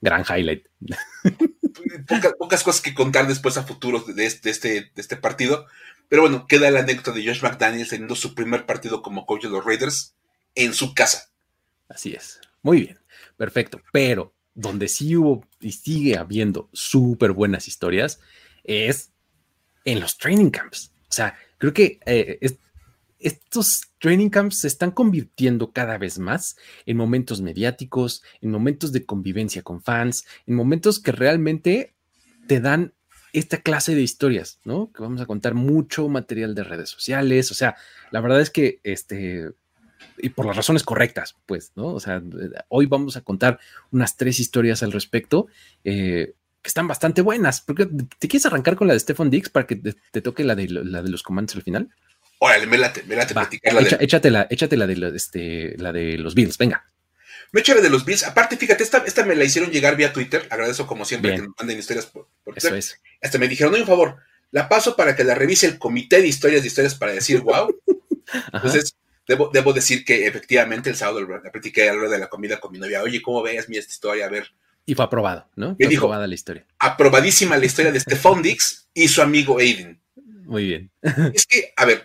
gran 0.00 0.24
highlight. 0.24 0.66
Pocas, 2.38 2.62
cosas 2.62 2.80
que 2.82 2.94
contar 2.94 3.26
después 3.26 3.56
a 3.56 3.62
futuros 3.62 4.14
de 4.14 4.26
este, 4.26 4.50
este, 4.50 4.68
de 4.68 4.92
este 4.96 5.16
partido. 5.16 5.66
Pero 6.12 6.24
bueno, 6.24 6.46
queda 6.46 6.70
la 6.70 6.80
anécdota 6.80 7.12
de 7.12 7.24
Josh 7.24 7.42
McDaniels 7.42 7.88
teniendo 7.88 8.14
su 8.14 8.34
primer 8.34 8.66
partido 8.66 9.00
como 9.00 9.24
coach 9.24 9.44
de 9.44 9.48
los 9.48 9.64
Raiders 9.64 10.14
en 10.54 10.74
su 10.74 10.92
casa. 10.92 11.30
Así 11.88 12.12
es. 12.12 12.38
Muy 12.60 12.82
bien. 12.82 12.98
Perfecto. 13.38 13.80
Pero 13.94 14.34
donde 14.52 14.88
sí 14.88 15.16
hubo 15.16 15.46
y 15.58 15.72
sigue 15.72 16.18
habiendo 16.18 16.68
súper 16.74 17.32
buenas 17.32 17.66
historias 17.66 18.20
es 18.62 19.10
en 19.86 20.00
los 20.00 20.18
training 20.18 20.50
camps. 20.50 20.92
O 21.08 21.12
sea, 21.14 21.34
creo 21.56 21.72
que 21.72 21.98
eh, 22.04 22.38
estos 23.18 23.80
training 23.98 24.28
camps 24.28 24.58
se 24.58 24.68
están 24.68 24.90
convirtiendo 24.90 25.72
cada 25.72 25.96
vez 25.96 26.18
más 26.18 26.56
en 26.84 26.98
momentos 26.98 27.40
mediáticos, 27.40 28.22
en 28.42 28.50
momentos 28.50 28.92
de 28.92 29.06
convivencia 29.06 29.62
con 29.62 29.82
fans, 29.82 30.26
en 30.46 30.56
momentos 30.56 31.00
que 31.00 31.12
realmente 31.12 31.94
te 32.48 32.60
dan 32.60 32.92
esta 33.32 33.58
clase 33.58 33.94
de 33.94 34.02
historias, 34.02 34.60
¿no? 34.64 34.92
Que 34.92 35.02
vamos 35.02 35.20
a 35.20 35.26
contar 35.26 35.54
mucho 35.54 36.08
material 36.08 36.54
de 36.54 36.64
redes 36.64 36.90
sociales, 36.90 37.50
o 37.50 37.54
sea, 37.54 37.76
la 38.10 38.20
verdad 38.20 38.40
es 38.40 38.50
que 38.50 38.80
este 38.82 39.50
y 40.18 40.30
por 40.30 40.46
las 40.46 40.56
razones 40.56 40.82
correctas, 40.82 41.36
pues, 41.46 41.72
¿no? 41.74 41.86
O 41.88 42.00
sea, 42.00 42.22
hoy 42.68 42.86
vamos 42.86 43.16
a 43.16 43.22
contar 43.22 43.58
unas 43.90 44.16
tres 44.16 44.40
historias 44.40 44.82
al 44.82 44.92
respecto 44.92 45.46
eh, 45.84 46.34
que 46.60 46.68
están 46.68 46.86
bastante 46.88 47.22
buenas. 47.22 47.60
Porque, 47.60 47.86
¿Te 47.86 48.28
quieres 48.28 48.46
arrancar 48.46 48.76
con 48.76 48.86
la 48.86 48.94
de 48.94 49.00
Stefan 49.00 49.30
Dix 49.30 49.48
para 49.48 49.66
que 49.66 49.76
te, 49.76 50.22
toque 50.22 50.44
la 50.44 50.54
de, 50.54 50.68
la 50.68 51.02
de 51.02 51.10
los 51.10 51.22
comandos 51.22 51.56
al 51.56 51.62
final? 51.62 51.88
Órale, 52.38 52.66
me 52.66 52.78
late, 52.78 53.04
me 53.04 53.16
late 53.16 53.34
platicar 53.34 53.72
la 53.74 53.80
de... 53.80 53.96
De, 54.94 55.16
este, 55.16 55.76
la 55.78 55.92
de 55.92 56.18
los 56.18 56.34
Bills, 56.34 56.58
venga. 56.58 56.84
Me 57.50 57.60
eché 57.60 57.74
la 57.74 57.80
de 57.80 57.90
los 57.90 58.04
Bills. 58.04 58.24
Aparte, 58.24 58.56
fíjate, 58.56 58.82
esta, 58.82 58.98
esta 58.98 59.24
me 59.24 59.34
la 59.34 59.44
hicieron 59.44 59.70
llegar 59.70 59.96
vía 59.96 60.12
Twitter. 60.12 60.46
Agradezco 60.50 60.86
como 60.86 61.04
siempre 61.04 61.34
que 61.34 61.42
me 61.42 61.48
manden 61.58 61.78
historias 61.78 62.06
por, 62.06 62.28
Eso 62.54 62.74
es. 62.74 63.00
Hasta 63.20 63.38
me 63.38 63.48
dijeron, 63.48 63.72
no, 63.72 63.78
un 63.78 63.86
favor, 63.86 64.16
la 64.50 64.68
paso 64.68 64.96
para 64.96 65.16
que 65.16 65.24
la 65.24 65.34
revise 65.34 65.66
el 65.66 65.78
comité 65.78 66.20
de 66.20 66.28
historias 66.28 66.62
de 66.62 66.68
historias 66.68 66.94
para 66.94 67.12
decir, 67.12 67.40
wow. 67.40 67.74
Entonces, 68.52 68.94
debo, 69.26 69.50
debo 69.52 69.72
decir 69.72 70.04
que 70.04 70.26
efectivamente 70.26 70.90
el 70.90 70.96
sábado 70.96 71.20
la 71.26 71.50
platiqué 71.50 71.88
a 71.88 71.92
la 71.92 72.00
hora 72.00 72.08
de 72.10 72.18
la 72.18 72.28
comida 72.28 72.60
con 72.60 72.72
mi 72.72 72.78
novia. 72.78 73.02
Oye, 73.02 73.20
¿cómo 73.20 73.42
ves 73.42 73.68
mi 73.68 73.76
esta 73.76 73.92
historia? 73.92 74.26
A 74.26 74.28
ver. 74.28 74.48
Y 74.84 74.94
fue 74.94 75.04
aprobado, 75.04 75.48
¿no? 75.56 75.76
Fue 75.76 75.86
dijo, 75.86 76.02
aprobada 76.06 76.26
la 76.26 76.34
historia. 76.34 76.66
Aprobadísima 76.78 77.56
la 77.56 77.66
historia 77.66 77.92
de 77.92 78.00
Stephon 78.00 78.42
Dix 78.42 78.88
y 78.94 79.08
su 79.08 79.22
amigo 79.22 79.58
Aiden. 79.58 80.00
Muy 80.44 80.66
bien. 80.66 80.90
es 81.34 81.46
que, 81.46 81.72
a 81.76 81.84
ver, 81.84 82.04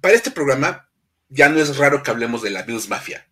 para 0.00 0.14
este 0.14 0.30
programa 0.30 0.88
ya 1.28 1.48
no 1.48 1.60
es 1.60 1.76
raro 1.76 2.02
que 2.02 2.10
hablemos 2.10 2.42
de 2.42 2.50
la 2.50 2.62
Bills 2.62 2.88
Mafia. 2.88 3.26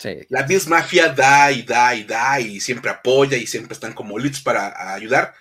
Sí. 0.00 0.16
La 0.30 0.44
Bills 0.44 0.66
Mafia 0.66 1.10
da 1.10 1.52
y 1.52 1.62
da 1.62 1.94
y 1.94 2.04
da 2.04 2.40
y 2.40 2.58
siempre 2.58 2.90
apoya 2.90 3.36
y 3.36 3.46
siempre 3.46 3.74
están 3.74 3.92
como 3.92 4.18
leads 4.18 4.40
para 4.40 4.94
ayudar 4.94 5.34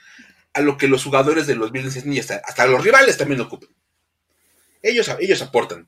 a 0.53 0.59
lo 0.59 0.77
que 0.77 0.89
los 0.89 1.03
jugadores 1.03 1.47
de 1.47 1.55
los 1.55 1.71
Bills 1.71 2.05
y 2.05 2.19
hasta, 2.19 2.41
hasta 2.45 2.67
los 2.67 2.83
rivales 2.83 3.17
también 3.17 3.39
ocupan. 3.39 3.69
Ellos, 4.81 5.09
ellos 5.19 5.41
aportan. 5.41 5.87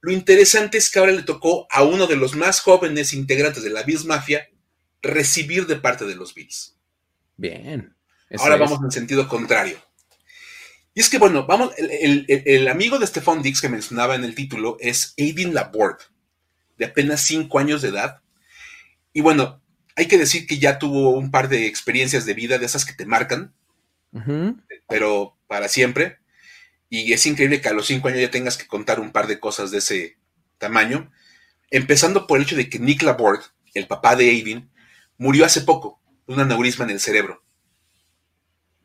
Lo 0.00 0.10
interesante 0.10 0.78
es 0.78 0.88
que 0.88 0.98
ahora 0.98 1.12
le 1.12 1.22
tocó 1.22 1.66
a 1.70 1.82
uno 1.82 2.06
de 2.06 2.16
los 2.16 2.34
más 2.34 2.60
jóvenes 2.60 3.12
integrantes 3.12 3.62
de 3.62 3.70
la 3.70 3.82
Bills 3.82 4.06
Mafia 4.06 4.48
recibir 5.02 5.66
de 5.66 5.76
parte 5.76 6.06
de 6.06 6.16
los 6.16 6.34
Bills. 6.34 6.76
Bien. 7.36 7.94
Ahora 8.38 8.56
vamos 8.56 8.80
en 8.82 8.90
sentido 8.90 9.28
contrario. 9.28 9.78
Y 10.94 11.00
es 11.00 11.08
que, 11.08 11.18
bueno, 11.18 11.46
vamos, 11.46 11.72
el, 11.76 12.68
amigo 12.68 12.98
de 12.98 13.06
Stephon 13.06 13.42
Dix 13.42 13.60
que 13.60 13.68
mencionaba 13.68 14.14
en 14.14 14.24
el 14.24 14.34
título 14.34 14.76
es 14.80 15.14
Aiden 15.16 15.54
Laborde, 15.54 16.04
de 16.78 16.86
apenas 16.86 17.20
5 17.22 17.58
años 17.58 17.82
de 17.82 17.88
edad. 17.88 18.20
Y 19.12 19.20
bueno, 19.20 19.60
hay 19.96 20.06
que 20.06 20.18
decir 20.18 20.46
que 20.46 20.58
ya 20.58 20.78
tuvo 20.78 21.10
un 21.10 21.30
par 21.30 21.48
de 21.48 21.66
experiencias 21.66 22.24
de 22.24 22.34
vida 22.34 22.58
de 22.58 22.66
esas 22.66 22.84
que 22.84 22.92
te 22.92 23.04
marcan, 23.04 23.52
pero 24.88 25.36
para 25.48 25.68
siempre. 25.68 26.18
Y 26.88 27.12
es 27.12 27.26
increíble 27.26 27.60
que 27.60 27.68
a 27.68 27.72
los 27.72 27.86
cinco 27.86 28.08
años 28.08 28.20
ya 28.20 28.30
tengas 28.30 28.56
que 28.56 28.66
contar 28.66 29.00
un 29.00 29.12
par 29.12 29.26
de 29.26 29.40
cosas 29.40 29.70
de 29.70 29.78
ese 29.78 30.16
tamaño. 30.56 31.10
Empezando 31.70 32.26
por 32.26 32.38
el 32.38 32.44
hecho 32.44 32.56
de 32.56 32.70
que 32.70 32.78
Nick 32.78 33.02
Laborde, 33.02 33.44
el 33.74 33.86
papá 33.86 34.16
de 34.16 34.30
Aiden, 34.30 34.70
murió 35.18 35.44
hace 35.44 35.60
poco 35.60 36.00
de 36.26 36.34
un 36.34 36.40
aneurisma 36.40 36.84
en 36.84 36.92
el 36.92 37.00
cerebro. 37.00 37.42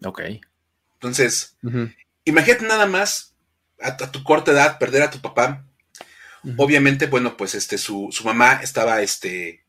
Ok. 0.03 0.21
Entonces, 0.95 1.57
imagínate 2.25 2.65
nada 2.65 2.87
más 2.87 3.35
a, 3.79 3.95
tu 3.97 4.23
corta 4.23 4.51
edad 4.51 4.79
perder 4.79 5.03
a 5.03 5.11
tu 5.11 5.21
papá. 5.21 5.65
Obviamente, 6.57 7.07
bueno, 7.07 7.37
pues 7.37 7.55
este, 7.55 7.77
su, 7.77 8.09
su, 8.11 8.25
mamá 8.25 8.59
estaba 8.61 9.01
este, 9.01 9.63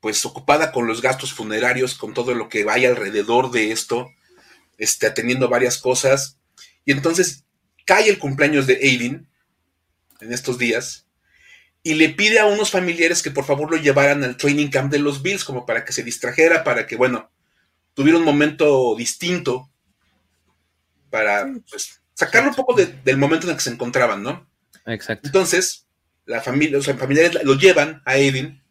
pues 0.00 0.24
ocupada 0.24 0.70
con 0.70 0.86
los 0.86 1.02
gastos 1.02 1.32
funerarios, 1.32 1.94
con 1.94 2.14
todo 2.14 2.32
lo 2.34 2.48
que 2.48 2.64
vaya 2.64 2.88
alrededor 2.88 3.50
de 3.50 3.72
esto, 3.72 4.10
este, 4.78 5.06
atendiendo 5.06 5.48
varias 5.48 5.78
cosas. 5.78 6.38
Y 6.84 6.92
entonces 6.92 7.44
cae 7.84 8.08
el 8.08 8.18
cumpleaños 8.18 8.66
de 8.66 8.74
Aiden 8.76 9.28
en 10.20 10.32
estos 10.32 10.58
días 10.58 11.06
y 11.82 11.94
le 11.94 12.08
pide 12.08 12.38
a 12.40 12.46
unos 12.46 12.70
familiares 12.70 13.22
que 13.22 13.30
por 13.30 13.44
favor 13.44 13.70
lo 13.70 13.76
llevaran 13.76 14.24
al 14.24 14.36
training 14.36 14.68
camp 14.68 14.90
de 14.90 14.98
los 14.98 15.22
Bills 15.22 15.44
como 15.44 15.66
para 15.66 15.84
que 15.84 15.92
se 15.92 16.02
distrajera, 16.02 16.64
para 16.64 16.86
que, 16.86 16.96
bueno, 16.96 17.30
tuviera 17.94 18.18
un 18.18 18.24
momento 18.24 18.94
distinto 18.96 19.70
para 21.10 21.48
pues, 21.70 22.00
sacarlo 22.12 22.50
un 22.50 22.56
poco 22.56 22.74
del 22.74 23.16
momento 23.18 23.46
en 23.46 23.50
el 23.50 23.56
que 23.56 23.62
se 23.62 23.70
encontraban, 23.70 24.22
¿no? 24.22 24.50
Exacto. 24.84 25.28
Entonces, 25.28 25.85
la 26.26 26.42
familia, 26.42 26.76
los 26.76 26.86
familiares 26.86 27.42
lo 27.44 27.54
llevan 27.54 28.02
a 28.04 28.12
Aiden 28.12 28.62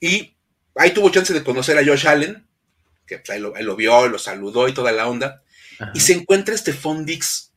y 0.00 0.34
ahí 0.74 0.90
tuvo 0.90 1.10
chance 1.10 1.32
de 1.32 1.44
conocer 1.44 1.78
a 1.78 1.84
Josh 1.84 2.06
Allen, 2.06 2.46
que 3.06 3.18
pues, 3.18 3.30
ahí, 3.30 3.40
lo, 3.40 3.76
vio, 3.76 4.08
lo 4.08 4.18
saludó 4.18 4.68
y 4.68 4.74
toda 4.74 4.92
la 4.92 5.06
onda, 5.06 5.42
y 5.92 6.00
se 6.00 6.14
encuentra 6.14 6.54
este 6.54 6.74
Dix. 7.04 7.52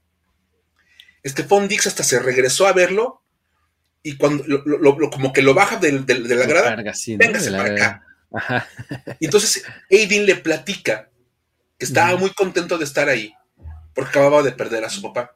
Stephon 1.25 1.67
Dix 1.67 1.87
hasta 1.87 2.03
se 2.03 2.19
regresó 2.19 2.67
a 2.67 2.73
verlo 2.73 3.21
y 4.01 4.15
cuando 4.15 4.43
lo, 4.47 5.09
como 5.09 5.33
que 5.33 5.41
lo 5.41 5.53
baja 5.53 5.77
de, 5.77 5.91
la 5.91 6.45
grada, 6.45 6.75
véngase 6.75 7.51
para 7.51 7.73
acá. 7.73 8.67
Y 9.19 9.25
entonces 9.25 9.63
Aiden 9.91 10.25
le 10.25 10.35
platica 10.35 11.09
que 11.77 11.85
estaba 11.85 12.17
muy 12.17 12.31
contento 12.31 12.77
de 12.77 12.85
estar 12.85 13.09
ahí 13.09 13.33
porque 13.93 14.11
acababa 14.11 14.43
de 14.43 14.51
perder 14.51 14.85
a 14.85 14.89
su 14.89 15.01
papá. 15.01 15.35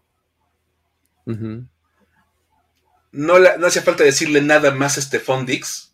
No, 3.11 3.39
no 3.39 3.67
hacía 3.67 3.81
falta 3.81 4.03
decirle 4.03 4.41
nada 4.41 4.71
más 4.71 4.97
a 4.97 5.01
Stephon 5.01 5.45
Dix 5.45 5.91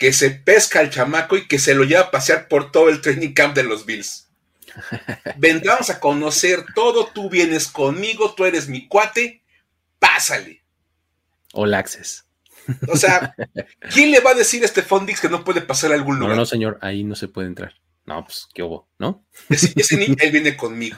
que 0.00 0.14
se 0.14 0.30
pesca 0.30 0.80
al 0.80 0.88
chamaco 0.88 1.36
y 1.36 1.46
que 1.46 1.58
se 1.58 1.74
lo 1.74 1.84
lleva 1.84 2.04
a 2.04 2.10
pasear 2.10 2.48
por 2.48 2.72
todo 2.72 2.88
el 2.88 3.02
training 3.02 3.34
camp 3.34 3.54
de 3.54 3.64
los 3.64 3.84
Bills. 3.84 4.30
Vendramos 5.36 5.90
a 5.90 6.00
conocer 6.00 6.64
todo, 6.74 7.06
tú 7.12 7.28
vienes 7.28 7.68
conmigo, 7.68 8.34
tú 8.34 8.46
eres 8.46 8.66
mi 8.66 8.88
cuate, 8.88 9.44
pásale. 9.98 10.64
All 11.52 11.74
access. 11.74 12.24
O 12.88 12.96
sea, 12.96 13.34
¿quién 13.92 14.10
le 14.10 14.20
va 14.20 14.30
a 14.30 14.34
decir 14.34 14.62
a 14.62 14.66
este 14.66 14.80
Fondix 14.80 15.20
que 15.20 15.28
no 15.28 15.44
puede 15.44 15.60
pasar 15.60 15.92
a 15.92 15.96
algún 15.96 16.18
lugar? 16.18 16.34
No, 16.34 16.42
no, 16.42 16.46
señor, 16.46 16.78
ahí 16.80 17.04
no 17.04 17.14
se 17.14 17.28
puede 17.28 17.48
entrar. 17.48 17.74
No, 18.06 18.24
pues, 18.24 18.48
¿qué 18.54 18.62
hubo? 18.62 18.88
¿No? 18.98 19.26
Ese, 19.50 19.96
niño, 19.98 20.16
él 20.18 20.32
viene 20.32 20.56
conmigo. 20.56 20.96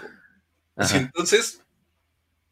entonces, 0.76 1.60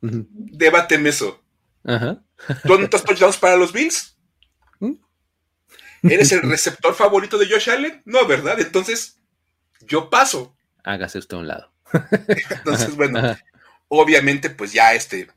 debáteme 0.00 1.10
eso. 1.10 1.40
Ajá. 1.84 2.22
¿Dónde 2.64 2.84
estás 2.84 3.04
touchdowns 3.04 3.36
para 3.36 3.56
los 3.56 3.72
Bills? 3.72 4.16
¿Mm? 4.78 4.94
¿Eres 6.02 6.32
el 6.32 6.42
receptor 6.42 6.94
favorito 6.94 7.38
de 7.38 7.48
Josh 7.48 7.70
Allen? 7.70 8.02
No, 8.04 8.26
¿verdad? 8.26 8.58
Entonces, 8.60 9.18
yo 9.80 10.10
paso 10.10 10.56
hágase 10.84 11.18
usted 11.18 11.36
a 11.36 11.40
un 11.40 11.48
lado. 11.48 11.72
Entonces, 12.28 12.94
bueno, 12.96 13.36
obviamente, 13.88 14.50
pues 14.50 14.72
ya 14.72 14.94
este, 14.94 15.28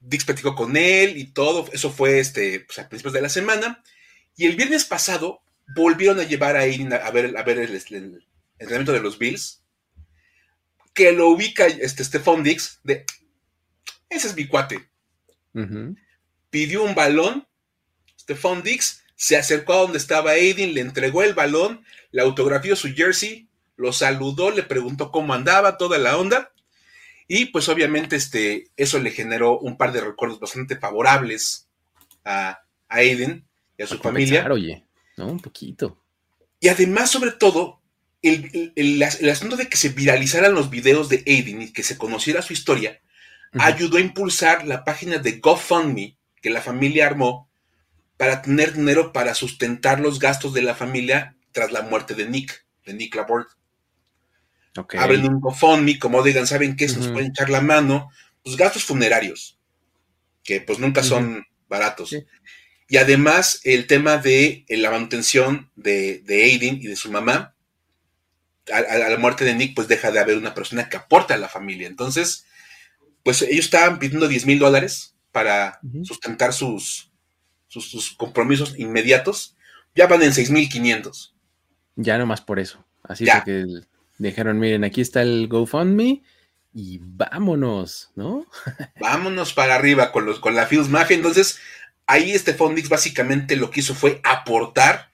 Dix 0.00 0.24
platicó 0.24 0.54
con 0.54 0.76
él 0.76 1.16
y 1.16 1.26
todo, 1.26 1.68
eso 1.72 1.90
fue 1.90 2.18
este, 2.18 2.60
pues 2.60 2.78
a 2.78 2.88
principios 2.88 3.14
de 3.14 3.22
la 3.22 3.28
semana. 3.28 3.82
Y 4.36 4.46
el 4.46 4.56
viernes 4.56 4.84
pasado 4.84 5.42
volvieron 5.74 6.18
a 6.20 6.24
llevar 6.24 6.56
a 6.56 6.60
Aiden 6.60 6.92
a 6.92 7.10
ver, 7.10 7.36
a 7.36 7.42
ver 7.42 7.58
el, 7.58 7.74
entrenamiento 8.58 8.92
de 8.92 9.00
los 9.00 9.18
Bills, 9.18 9.62
que 10.92 11.12
lo 11.12 11.28
ubica 11.28 11.66
este 11.66 12.04
Stephon 12.04 12.42
Dix 12.42 12.80
de, 12.82 13.04
ese 14.08 14.28
es 14.28 14.36
mi 14.36 14.46
cuate. 14.46 14.88
Pidió 16.50 16.82
un 16.82 16.94
balón, 16.94 17.46
Stephon 18.20 18.62
Dix 18.62 19.04
se 19.16 19.36
acercó 19.36 19.74
a 19.74 19.80
donde 19.82 19.98
estaba 19.98 20.32
Aiden, 20.32 20.74
le 20.74 20.80
entregó 20.80 21.22
el 21.22 21.34
balón, 21.34 21.84
le 22.10 22.22
autografió 22.22 22.76
su 22.76 22.92
jersey 22.92 23.48
lo 23.76 23.92
saludó, 23.92 24.50
le 24.50 24.62
preguntó 24.62 25.10
cómo 25.10 25.34
andaba, 25.34 25.76
toda 25.76 25.98
la 25.98 26.16
onda. 26.16 26.52
Y 27.26 27.46
pues 27.46 27.68
obviamente 27.68 28.16
este, 28.16 28.68
eso 28.76 28.98
le 28.98 29.10
generó 29.10 29.58
un 29.58 29.76
par 29.76 29.92
de 29.92 30.00
recuerdos 30.00 30.40
bastante 30.40 30.76
favorables 30.76 31.68
a, 32.24 32.60
Aiden 32.88 33.44
y 33.76 33.82
a 33.82 33.86
su 33.86 33.98
familia. 33.98 34.46
oye, 34.52 34.84
¿no? 35.16 35.26
Un 35.26 35.40
poquito. 35.40 35.98
Y 36.60 36.68
además, 36.68 37.10
sobre 37.10 37.32
todo, 37.32 37.80
el, 38.22 39.02
asunto 39.02 39.56
de 39.56 39.68
que 39.68 39.76
se 39.76 39.88
viralizaran 39.88 40.54
los 40.54 40.70
videos 40.70 41.08
de 41.08 41.24
Aiden 41.26 41.62
y 41.62 41.72
que 41.72 41.82
se 41.82 41.98
conociera 41.98 42.42
su 42.42 42.52
historia, 42.52 43.00
ayudó 43.58 43.98
a 43.98 44.00
impulsar 44.00 44.66
la 44.66 44.84
página 44.84 45.18
de 45.18 45.38
GoFundMe 45.38 46.16
que 46.40 46.50
la 46.50 46.60
familia 46.60 47.06
armó 47.06 47.48
para 48.16 48.42
tener 48.42 48.74
dinero 48.74 49.12
para 49.12 49.34
sustentar 49.34 50.00
los 50.00 50.18
gastos 50.18 50.54
de 50.54 50.62
la 50.62 50.74
familia 50.74 51.36
tras 51.52 51.72
la 51.72 51.82
muerte 51.82 52.14
de 52.14 52.28
Nick, 52.28 52.64
de 52.84 52.94
Nick 52.94 53.14
Laborde. 53.14 53.48
Abren 54.98 55.24
un 55.24 55.40
GoFundMe, 55.40 55.98
como 55.98 56.22
digan, 56.22 56.46
¿saben 56.46 56.76
qué? 56.76 56.88
Se 56.88 56.98
nos 56.98 57.08
pueden 57.08 57.30
echar 57.30 57.48
la 57.48 57.60
mano. 57.60 58.10
Pues 58.42 58.56
gastos 58.56 58.84
funerarios, 58.84 59.58
que 60.42 60.60
pues 60.60 60.78
nunca 60.78 61.02
son 61.02 61.46
baratos. 61.68 62.14
Y 62.88 62.96
además 62.96 63.60
el 63.64 63.86
tema 63.86 64.18
de 64.18 64.64
eh, 64.68 64.76
la 64.76 64.90
manutención 64.90 65.70
de, 65.76 66.20
de 66.20 66.44
Aiden 66.44 66.76
y 66.76 66.86
de 66.86 66.96
su 66.96 67.10
mamá, 67.10 67.54
a, 68.72 68.98
la 68.98 69.16
muerte 69.18 69.44
de 69.44 69.54
Nick, 69.54 69.74
pues 69.74 69.88
deja 69.88 70.10
de 70.10 70.18
haber 70.18 70.36
una 70.36 70.54
persona 70.54 70.88
que 70.88 70.96
aporte 70.96 71.34
a 71.34 71.38
la 71.38 71.48
familia. 71.48 71.86
Entonces, 71.86 72.46
pues 73.24 73.42
ellos 73.42 73.64
estaban 73.64 73.98
pidiendo 73.98 74.28
10 74.28 74.46
mil 74.46 74.58
dólares 74.58 75.14
para 75.32 75.80
sustentar 76.04 76.52
sus, 76.52 77.10
sus, 77.66 78.12
compromisos 78.12 78.78
inmediatos. 78.78 79.56
Ya 79.94 80.06
van 80.06 80.22
en 80.22 80.32
6 80.32 80.50
mil 80.50 80.68
500. 80.68 81.34
Ya 81.96 82.18
nomás 82.18 82.40
por 82.40 82.60
eso. 82.60 82.84
Así 83.02 83.24
que 83.44 83.66
dijeron, 84.18 84.58
miren, 84.58 84.84
aquí 84.84 85.00
está 85.00 85.22
el 85.22 85.48
GoFundMe 85.48 86.22
y 86.74 87.00
vámonos, 87.02 88.10
¿no? 88.14 88.46
vámonos 89.00 89.52
para 89.52 89.74
arriba 89.74 90.12
con, 90.12 90.26
los, 90.26 90.38
con 90.38 90.54
la 90.54 90.66
Fields 90.66 90.88
Mafia. 90.88 91.16
Entonces, 91.16 91.58
ahí 92.06 92.32
este 92.32 92.54
Fondix 92.54 92.88
básicamente 92.88 93.56
lo 93.56 93.70
que 93.70 93.80
hizo 93.80 93.94
fue 93.94 94.20
aportar 94.22 95.10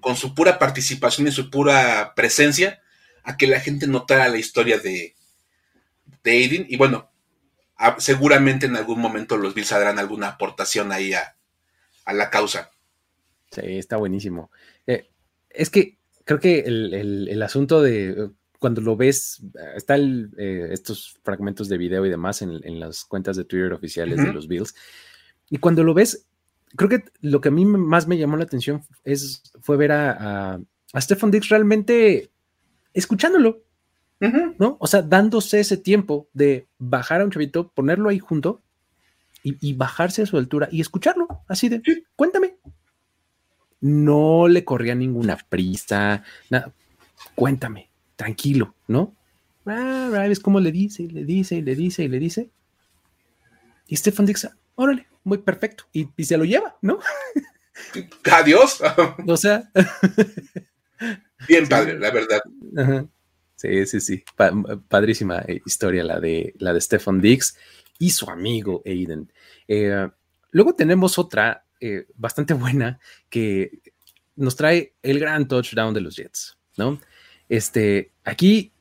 con 0.00 0.16
su 0.16 0.34
pura 0.34 0.58
participación 0.58 1.28
y 1.28 1.30
su 1.30 1.48
pura 1.48 2.14
presencia 2.16 2.82
a 3.22 3.36
que 3.36 3.46
la 3.46 3.60
gente 3.60 3.86
notara 3.86 4.28
la 4.28 4.38
historia 4.38 4.78
de, 4.78 5.14
de 6.24 6.30
Aiden. 6.32 6.66
Y 6.68 6.76
bueno, 6.76 7.11
seguramente 7.98 8.66
en 8.66 8.76
algún 8.76 9.00
momento 9.00 9.36
los 9.36 9.54
Bills 9.54 9.72
harán 9.72 9.98
alguna 9.98 10.28
aportación 10.28 10.92
ahí 10.92 11.12
a, 11.14 11.36
la 12.12 12.30
causa. 12.30 12.70
Sí, 13.50 13.78
está 13.78 13.96
buenísimo. 13.96 14.50
Eh, 14.86 15.08
es 15.50 15.70
que 15.70 15.98
creo 16.24 16.40
que 16.40 16.60
el, 16.60 17.42
asunto 17.42 17.82
de 17.82 18.30
cuando 18.58 18.80
lo 18.80 18.96
ves, 18.96 19.42
está 19.76 19.96
eh, 19.96 20.68
estos 20.70 21.16
fragmentos 21.24 21.68
de 21.68 21.78
video 21.78 22.06
y 22.06 22.10
demás 22.10 22.42
en, 22.42 22.80
las 22.80 23.04
cuentas 23.04 23.36
de 23.36 23.44
Twitter 23.44 23.72
oficiales 23.72 24.18
de 24.18 24.32
los 24.32 24.46
Bills. 24.46 24.74
Y 25.50 25.58
cuando 25.58 25.82
lo 25.82 25.94
ves, 25.94 26.26
creo 26.76 26.88
que 26.88 27.04
lo 27.20 27.40
que 27.40 27.48
a 27.48 27.52
mí 27.52 27.64
más 27.64 28.06
me 28.06 28.16
llamó 28.16 28.36
la 28.36 28.44
atención 28.44 28.82
es, 29.04 29.42
fue 29.60 29.76
ver 29.76 29.92
a, 29.92 30.60
a, 30.92 31.00
Stefan 31.00 31.30
Dix 31.30 31.48
realmente 31.48 32.30
escuchándolo, 32.94 33.64
¿no? 34.58 34.76
O 34.78 34.86
sea, 34.86 35.02
dándose 35.02 35.60
ese 35.60 35.76
tiempo 35.76 36.28
de 36.32 36.68
bajar 36.78 37.20
a 37.20 37.24
un 37.24 37.30
chavito, 37.30 37.68
ponerlo 37.68 38.08
ahí 38.08 38.18
junto 38.18 38.62
y, 39.42 39.72
bajarse 39.74 40.22
a 40.22 40.26
su 40.26 40.38
altura 40.38 40.68
y 40.70 40.80
escucharlo, 40.80 41.26
así 41.48 41.68
de, 41.68 41.82
cuéntame. 42.14 42.56
No 43.80 44.46
le 44.46 44.64
corría 44.64 44.94
ninguna 44.94 45.36
prisa, 45.36 46.22
nada. 46.48 46.72
Cuéntame, 47.34 47.90
tranquilo, 48.14 48.76
¿no? 48.86 49.16
Ah, 49.66 50.26
es 50.28 50.38
como 50.38 50.60
le 50.60 50.70
dice, 50.70 51.02
y 51.02 51.08
le 51.08 51.24
dice, 51.24 51.56
y 51.56 51.62
le 51.62 51.74
dice, 51.74 52.04
y 52.04 52.08
le 52.08 52.18
dice. 52.20 52.50
Y 53.88 53.96
Stefan 53.96 54.26
Dix, 54.26 54.48
órale, 54.76 55.08
muy 55.24 55.38
perfecto. 55.38 55.84
Y, 55.92 56.08
se 56.24 56.36
lo 56.36 56.44
lleva, 56.44 56.76
¿no? 56.80 57.00
Adiós. 58.30 58.80
o 59.26 59.36
sea. 59.36 59.68
Bien 61.48 61.68
padre, 61.68 61.98
la 61.98 62.10
verdad. 62.12 62.40
Sí, 63.62 63.86
sí, 63.86 64.00
sí. 64.00 64.24
padrísima 64.88 65.44
historia 65.64 66.02
la 66.02 66.18
de, 66.18 66.52
la 66.58 66.72
de 66.72 66.80
Stefan 66.80 67.20
Dix 67.20 67.56
y 67.96 68.10
su 68.10 68.28
amigo 68.28 68.82
Aiden. 68.84 69.32
Eh, 69.68 70.08
luego 70.50 70.74
tenemos 70.74 71.16
otra 71.16 71.64
eh, 71.80 72.06
bastante 72.16 72.54
buena 72.64 72.98
que 73.30 73.78
nos 74.34 74.56
trae 74.56 74.94
el 75.00 75.20
gran 75.20 75.46
touchdown 75.46 75.94
de 75.94 76.00
los 76.00 76.16
Jets, 76.16 76.58
¿no? 76.76 76.98
Este, 77.48 78.10
aquí 78.24 78.72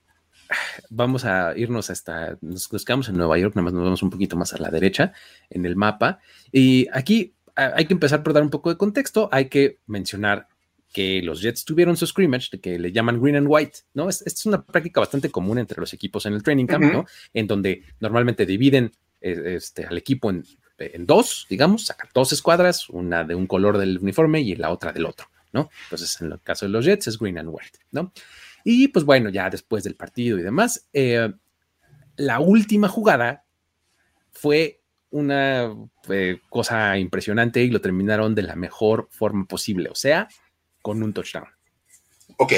vamos 0.89 1.25
a 1.25 1.55
irnos 1.55 1.91
hasta, 1.91 2.39
nos, 2.41 2.67
quedamos 2.67 3.07
en 3.07 3.17
Nueva 3.17 3.37
York, 3.37 3.55
nada 3.55 3.65
más 3.65 3.73
nos 3.73 3.83
vemos 3.83 4.01
un 4.01 4.09
poquito 4.09 4.35
más 4.35 4.51
a 4.55 4.57
la 4.57 4.71
derecha 4.71 5.13
en 5.51 5.67
el 5.67 5.75
mapa. 5.75 6.21
Y 6.51 6.87
aquí 6.91 7.35
hay 7.53 7.85
que 7.85 7.93
empezar 7.93 8.23
por 8.23 8.33
dar 8.33 8.41
un 8.41 8.49
poco 8.49 8.71
de 8.71 8.77
contexto, 8.77 9.29
hay 9.31 9.47
que 9.47 9.77
mencionar 9.85 10.47
que 10.91 11.21
los 11.21 11.41
Jets 11.41 11.65
tuvieron 11.65 11.95
su 11.95 12.05
scrimmage, 12.05 12.59
que 12.59 12.77
le 12.77 12.91
llaman 12.91 13.21
green 13.21 13.35
and 13.35 13.47
white, 13.49 13.79
¿no? 13.93 14.09
Esta 14.09 14.27
es 14.27 14.45
una 14.45 14.63
práctica 14.63 14.99
bastante 14.99 15.31
común 15.31 15.57
entre 15.57 15.79
los 15.79 15.93
equipos 15.93 16.25
en 16.25 16.33
el 16.33 16.43
training 16.43 16.65
camp, 16.65 16.83
¿no? 16.83 17.05
En 17.33 17.47
donde 17.47 17.83
normalmente 17.99 18.45
dividen 18.45 18.91
eh, 19.21 19.55
este, 19.55 19.85
al 19.85 19.97
equipo 19.97 20.29
en, 20.29 20.43
en, 20.77 21.05
dos, 21.05 21.47
digamos, 21.49 21.85
sacan 21.85 22.09
dos 22.13 22.31
escuadras, 22.33 22.89
una 22.89 23.23
de 23.23 23.35
un 23.35 23.47
color 23.47 23.77
del 23.77 23.99
uniforme 23.99 24.41
y 24.41 24.55
la 24.55 24.71
otra 24.71 24.91
del 24.91 25.05
otro, 25.05 25.27
¿no? 25.53 25.69
Entonces, 25.85 26.19
en 26.21 26.31
el 26.31 26.41
caso 26.41 26.65
de 26.65 26.71
los 26.71 26.85
Jets 26.85 27.07
es 27.07 27.17
green 27.17 27.37
and 27.37 27.49
white, 27.51 27.79
¿no? 27.91 28.11
Y 28.63 28.89
pues 28.89 29.05
bueno, 29.05 29.29
ya 29.29 29.49
después 29.49 29.83
del 29.83 29.95
partido 29.95 30.37
y 30.37 30.43
demás, 30.43 30.87
eh, 30.93 31.31
la 32.17 32.39
última 32.39 32.87
jugada 32.87 33.45
fue 34.31 34.81
una 35.09 35.75
eh, 36.09 36.39
cosa 36.49 36.97
impresionante 36.97 37.63
y 37.63 37.69
lo 37.69 37.81
terminaron 37.81 38.33
de 38.33 38.43
la 38.43 38.55
mejor 38.55 39.07
forma 39.11 39.45
posible, 39.45 39.89
o 39.89 39.95
sea, 39.95 40.27
con 40.81 41.01
un 41.03 41.13
touchdown. 41.13 41.47
Ok. 42.37 42.53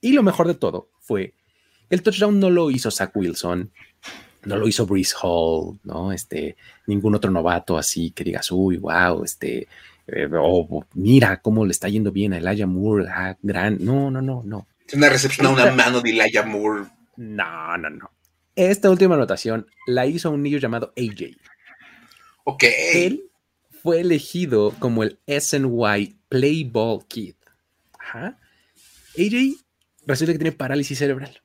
Y 0.00 0.12
lo 0.12 0.22
mejor 0.22 0.46
de 0.46 0.54
todo 0.54 0.90
fue, 1.00 1.34
el 1.90 2.02
touchdown 2.02 2.38
no 2.38 2.50
lo 2.50 2.70
hizo 2.70 2.90
Zach 2.90 3.14
Wilson, 3.14 3.72
no 4.44 4.56
lo 4.56 4.68
hizo 4.68 4.86
Breeze 4.86 5.14
Hall, 5.20 5.78
¿no? 5.84 6.12
Este, 6.12 6.56
ningún 6.86 7.14
otro 7.14 7.30
novato 7.30 7.76
así 7.76 8.10
que 8.12 8.24
digas, 8.24 8.50
uy, 8.50 8.76
wow, 8.76 9.24
este, 9.24 9.68
eh, 10.06 10.28
mira 10.94 11.40
cómo 11.40 11.64
le 11.64 11.72
está 11.72 11.88
yendo 11.88 12.12
bien 12.12 12.32
a 12.32 12.38
Elijah 12.38 12.66
Moore, 12.66 13.06
ah, 13.08 13.36
gran, 13.42 13.78
no, 13.84 14.10
no, 14.10 14.22
no, 14.22 14.42
no. 14.44 14.66
Una 14.92 15.08
recepción 15.08 15.46
a 15.46 15.50
una 15.50 15.70
mano 15.72 16.00
de 16.00 16.10
Elijah 16.10 16.44
Moore. 16.44 16.86
No, 17.16 17.76
no, 17.76 17.90
no. 17.90 18.10
Esta 18.56 18.90
última 18.90 19.16
anotación 19.16 19.66
la 19.86 20.06
hizo 20.06 20.30
un 20.30 20.42
niño 20.42 20.58
llamado 20.58 20.92
AJ. 20.96 21.36
Ok. 22.44 22.64
Él 22.94 23.30
fue 23.82 24.00
elegido 24.00 24.74
como 24.78 25.02
el 25.02 25.18
SNY 25.26 26.16
Play 26.28 26.64
Ball 26.64 27.04
Kid. 27.06 27.34
Ajá. 28.08 28.38
AJ 29.16 29.56
resulta 30.06 30.32
que 30.32 30.38
tiene 30.38 30.52
parálisis 30.52 30.98
cerebral. 30.98 31.42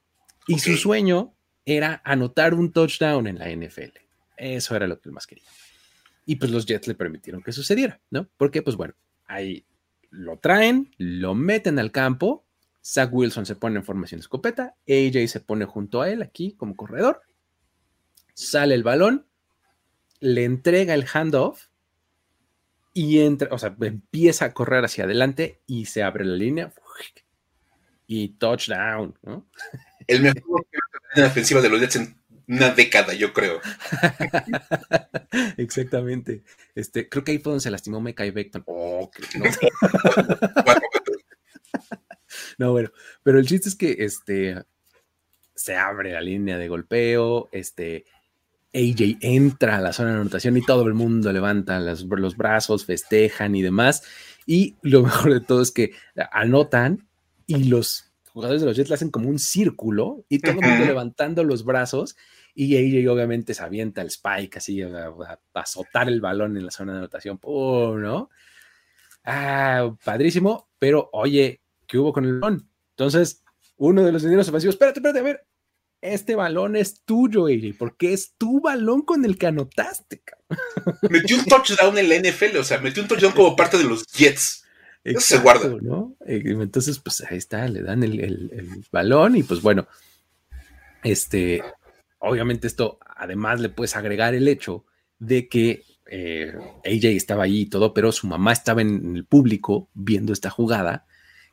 Y 0.48 0.60
su 0.60 0.76
sueño 0.78 1.34
era 1.66 2.02
anotar 2.04 2.54
un 2.54 2.72
touchdown 2.72 3.28
en 3.28 3.40
la 3.40 3.50
NFL. 3.50 3.98
Eso 4.38 4.76
era 4.76 4.88
lo 4.88 5.00
que 5.00 5.10
él 5.10 5.14
más 5.14 5.28
quería. 5.28 5.48
Y 6.26 6.36
pues 6.38 6.52
los 6.52 6.66
Jets 6.66 6.88
le 6.88 6.96
permitieron 6.96 7.42
que 7.42 7.52
sucediera, 7.52 8.02
¿no? 8.10 8.30
Porque, 8.38 8.62
pues 8.62 8.76
bueno, 8.76 8.94
ahí 9.26 9.66
lo 10.10 10.38
traen, 10.38 10.94
lo 10.98 11.36
meten 11.36 11.80
al 11.80 11.92
campo 11.92 12.46
Zach 12.84 13.10
Wilson 13.14 13.46
se 13.46 13.56
pone 13.56 13.78
en 13.78 13.86
formación 13.86 14.20
escopeta, 14.20 14.76
AJ 14.88 15.28
se 15.28 15.40
pone 15.40 15.66
junto 15.66 16.02
a 16.02 16.10
él 16.10 16.22
aquí 16.22 16.54
como 16.54 16.76
corredor, 16.76 17.22
sale 18.34 18.76
el 18.76 18.84
balón, 18.84 19.26
le 20.20 20.44
entrega 20.44 20.94
el 20.94 21.06
handoff 21.12 21.68
y 22.94 23.20
entra, 23.20 23.50
o 23.52 23.58
sea, 23.58 23.76
empieza 23.82 24.46
a 24.46 24.54
correr 24.54 24.86
hacia 24.86 25.06
adelante 25.06 25.62
y 25.66 25.86
se 25.86 26.04
abre 26.04 26.26
la 26.26 26.36
línea 26.36 26.72
y 28.08 28.30
touchdown, 28.30 29.18
¿no? 29.24 29.48
El 30.08 30.22
mejor 30.22 30.66
defensiva 31.16 31.62
de 31.62 31.70
los 31.70 31.80
Jets 31.80 31.96
en 31.96 32.18
una 32.48 32.70
década, 32.70 33.14
yo 33.14 33.34
creo. 33.34 33.62
Exactamente. 35.58 36.44
Este, 36.76 37.08
creo 37.10 37.24
que 37.24 37.32
ahí 37.32 37.40
fue 37.40 37.52
donde 37.52 37.64
se 37.64 37.72
lastimó 37.72 38.02
Mekai 38.02 38.32
Beckton. 38.32 38.64
Oh, 38.68 39.10
no. 39.36 39.46
No, 42.58 42.72
bueno, 42.72 42.92
pero 43.24 43.40
el 43.40 43.48
chiste 43.48 43.70
es 43.70 43.76
que 43.76 43.96
este 44.00 44.64
se 45.56 45.76
abre 45.76 46.14
la 46.14 46.22
línea 46.22 46.58
de 46.58 46.68
golpeo, 46.68 47.50
este 47.52 48.06
AJ 48.74 49.18
entra 49.22 49.78
a 49.78 49.82
la 49.82 49.94
zona 49.94 50.10
de 50.10 50.22
anotación 50.22 50.58
y 50.58 50.66
todo 50.66 50.88
el 50.88 50.96
mundo 50.96 51.32
levanta 51.32 51.80
los, 51.80 52.08
brazos, 52.38 52.86
festejan 52.86 53.56
y 53.56 53.62
demás. 53.62 54.04
Y 54.46 54.76
lo 54.82 55.04
mejor 55.04 55.34
de 55.34 55.42
todo 55.42 55.62
es 55.62 55.72
que 55.72 55.92
anotan 56.32 57.08
y 57.46 57.66
los 57.66 58.12
jugadores 58.30 58.62
de 58.62 58.68
los 58.68 58.76
Jets 58.76 58.90
le 58.90 58.96
hacen 58.96 59.12
como 59.12 59.30
un 59.30 59.38
círculo 59.38 60.26
y 60.28 60.40
todo 60.40 60.60
el 60.60 60.68
mundo 60.68 60.86
levantando 60.86 61.44
los 61.44 61.64
brazos. 61.64 62.16
Y 62.56 62.76
AJ 62.76 63.12
obviamente 63.12 63.54
se 63.54 63.64
avienta 63.64 64.02
el 64.02 64.08
spike 64.08 64.58
así 64.58 64.82
a, 64.82 65.14
azotar 65.54 66.08
el 66.08 66.22
balón 66.22 66.58
en 66.58 66.66
la 66.66 66.72
zona 66.72 66.94
de 66.94 67.00
anotación. 67.00 67.38
¡Pum! 67.38 68.02
¿No? 68.02 68.30
Ah, 69.24 69.96
padrísimo. 70.04 70.70
Pero 70.80 71.10
oye, 71.14 71.62
¿qué 71.86 71.98
hubo 72.00 72.12
con 72.12 72.26
el 72.26 72.40
balón? 72.40 72.68
Entonces, 72.92 73.44
uno 73.78 74.04
de 74.04 74.12
los 74.12 74.24
dineros 74.24 74.50
ofensivos, 74.50 74.76
espérate, 74.76 75.00
espérate, 75.00 75.20
a 75.20 75.24
ver, 75.24 75.46
este 76.04 76.36
balón 76.36 76.76
es 76.76 77.02
tuyo, 77.06 77.48
AJ, 77.48 77.78
porque 77.80 78.14
es 78.14 78.34
tu 78.38 78.60
balón 78.60 79.04
con 79.04 79.24
el 79.24 79.38
que 79.38 79.48
anotaste. 79.48 80.22
Cabrón. 80.22 81.00
Metió 81.10 81.38
un 81.38 81.46
touchdown 81.46 81.98
en 81.98 82.10
la 82.10 82.16
NFL, 82.18 82.58
o 82.58 82.64
sea, 82.64 82.80
metió 82.80 83.02
un 83.02 83.08
touchdown 83.08 83.32
como 83.32 83.56
parte 83.56 83.78
de 83.78 83.86
los 83.86 84.06
Jets. 84.08 84.66
Eso 85.04 85.22
se 85.22 85.38
guarda. 85.40 85.70
¿no? 85.82 86.16
Eh, 86.26 86.44
entonces, 86.46 87.00
pues 87.00 87.22
ahí 87.22 87.38
está, 87.38 87.68
le 87.68 87.82
dan 87.82 88.04
el, 88.04 88.86
balón 88.92 89.38
y 89.38 89.44
pues 89.44 89.62
bueno, 89.62 89.88
este, 91.04 91.64
obviamente 92.20 92.68
esto, 92.68 93.00
además 93.16 93.62
le 93.62 93.70
puedes 93.70 93.96
agregar 93.96 94.34
el 94.34 94.48
hecho 94.48 94.86
de 95.20 95.48
que 95.48 95.84
eh, 96.08 96.54
AJ 96.86 97.06
estaba 97.16 97.44
ahí 97.44 97.62
y 97.62 97.66
todo, 97.66 97.94
pero 97.94 98.12
su 98.12 98.28
mamá 98.28 98.52
estaba 98.52 98.82
en 98.82 99.16
el 99.16 99.26
público 99.26 99.90
viendo 99.94 100.34
esta 100.34 100.50
jugada 100.50 101.06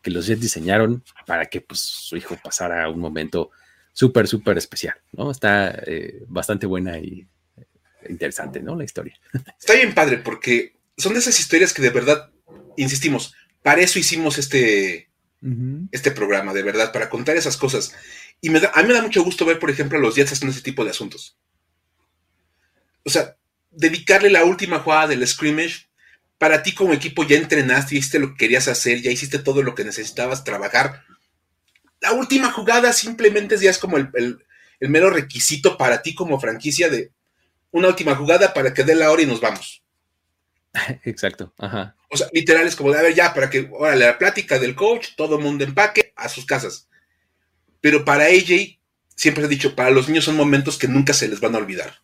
que 0.02 0.10
los 0.10 0.26
Jets 0.26 0.40
diseñaron 0.40 1.04
para 1.26 1.46
que 1.46 1.60
pues, 1.60 1.80
su 1.80 2.16
hijo 2.16 2.36
pasara 2.42 2.88
un 2.88 2.98
momento 2.98 3.50
súper, 3.92 4.28
súper 4.28 4.58
especial, 4.58 4.94
¿no? 5.12 5.30
Está 5.30 5.70
eh, 5.86 6.22
bastante 6.28 6.66
buena 6.66 6.98
y 6.98 7.26
eh, 7.56 7.64
interesante, 8.08 8.60
¿no? 8.60 8.76
La 8.76 8.84
historia. 8.84 9.18
Está 9.58 9.74
bien 9.74 9.94
padre 9.94 10.18
porque 10.18 10.76
son 10.96 11.12
de 11.12 11.18
esas 11.18 11.38
historias 11.38 11.72
que 11.72 11.82
de 11.82 11.90
verdad, 11.90 12.30
insistimos, 12.76 13.34
para 13.62 13.80
eso 13.80 13.98
hicimos 13.98 14.38
este, 14.38 15.10
este 15.92 16.10
programa, 16.10 16.52
de 16.52 16.62
verdad, 16.62 16.92
para 16.92 17.08
contar 17.08 17.36
esas 17.36 17.56
cosas. 17.56 17.94
Y 18.40 18.50
me 18.50 18.60
da, 18.60 18.70
a 18.74 18.82
mí 18.82 18.88
me 18.88 18.94
da 18.94 19.02
mucho 19.02 19.22
gusto 19.22 19.44
ver, 19.44 19.58
por 19.58 19.70
ejemplo, 19.70 19.98
a 19.98 20.00
los 20.00 20.14
Jets 20.14 20.32
haciendo 20.32 20.54
ese 20.54 20.62
tipo 20.62 20.84
de 20.84 20.90
asuntos. 20.90 21.36
O 23.04 23.10
sea, 23.10 23.36
dedicarle 23.70 24.30
la 24.30 24.44
última 24.44 24.80
jugada 24.80 25.08
del 25.08 25.26
scrimmage. 25.26 25.88
Para 26.38 26.62
ti 26.62 26.74
como 26.74 26.94
equipo 26.94 27.26
ya 27.26 27.36
entrenaste, 27.36 27.96
hiciste 27.96 28.18
lo 28.18 28.30
que 28.30 28.38
querías 28.38 28.66
hacer, 28.66 29.02
ya 29.02 29.10
hiciste 29.10 29.38
todo 29.38 29.62
lo 29.62 29.74
que 29.74 29.84
necesitabas 29.84 30.42
trabajar. 30.42 31.04
La 32.00 32.12
última 32.12 32.50
jugada 32.50 32.92
simplemente 32.92 33.56
ya 33.58 33.70
es 33.70 33.78
como 33.78 33.96
el, 33.96 34.08
el 34.80 34.88
mero 34.88 35.10
requisito 35.10 35.76
para 35.76 36.02
ti 36.02 36.14
como 36.14 36.40
franquicia 36.40 36.88
de 36.88 37.12
una 37.70 37.88
última 37.88 38.14
jugada 38.16 38.52
para 38.52 38.74
que 38.74 38.82
dé 38.82 38.94
la 38.94 39.10
hora 39.10 39.22
y 39.22 39.26
nos 39.26 39.40
vamos. 39.40 39.82
Exacto, 41.04 41.52
ajá. 41.58 41.96
O 42.10 42.16
sea, 42.16 42.28
literal 42.32 42.66
es 42.66 42.76
como 42.76 42.90
de, 42.92 42.98
a 42.98 43.02
ver, 43.02 43.14
ya, 43.14 43.32
para 43.32 43.48
que, 43.48 43.68
órale, 43.72 44.06
la 44.06 44.18
plática 44.18 44.58
del 44.58 44.74
coach, 44.74 45.08
todo 45.16 45.36
el 45.36 45.42
mundo 45.42 45.64
empaque 45.64 46.12
a 46.16 46.28
sus 46.28 46.44
casas. 46.44 46.88
Pero 47.80 48.04
para 48.04 48.24
AJ, 48.24 48.78
siempre 49.14 49.44
he 49.44 49.48
dicho, 49.48 49.74
para 49.76 49.90
los 49.90 50.08
niños 50.08 50.24
son 50.24 50.36
momentos 50.36 50.76
que 50.76 50.88
nunca 50.88 51.12
se 51.12 51.28
les 51.28 51.40
van 51.40 51.54
a 51.54 51.58
olvidar. 51.58 51.94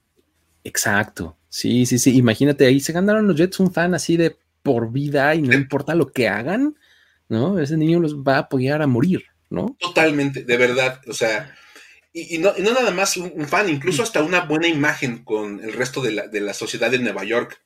Exacto, 0.64 1.36
sí, 1.48 1.86
sí, 1.86 1.98
sí. 1.98 2.16
Imagínate, 2.16 2.66
ahí 2.66 2.80
se 2.80 2.92
ganaron 2.92 3.26
los 3.26 3.36
Jets 3.36 3.60
un 3.60 3.72
fan 3.72 3.94
así 3.94 4.16
de 4.16 4.36
por 4.62 4.90
vida 4.90 5.34
y 5.34 5.42
no 5.42 5.54
importa 5.54 5.94
lo 5.94 6.10
que 6.10 6.28
hagan, 6.28 6.76
¿no? 7.28 7.58
Ese 7.58 7.76
niño 7.76 8.00
los 8.00 8.16
va 8.16 8.36
a 8.36 8.40
apoyar 8.40 8.82
a 8.82 8.86
morir, 8.88 9.24
¿no? 9.50 9.76
Totalmente, 9.78 10.42
de 10.44 10.56
verdad. 10.56 11.00
O 11.06 11.12
sea, 11.12 11.54
y, 12.12 12.38
no, 12.38 12.54
nada 12.56 12.90
más 12.90 13.16
un, 13.16 13.46
fan, 13.46 13.68
incluso 13.68 14.02
hasta 14.02 14.22
una 14.22 14.40
buena 14.40 14.68
imagen 14.68 15.24
con 15.24 15.62
el 15.62 15.72
resto 15.72 16.00
de 16.00 16.12
la, 16.12 16.26
de 16.28 16.40
la 16.40 16.54
sociedad 16.54 16.90
de 16.90 16.98
Nueva 16.98 17.24
York 17.24 17.60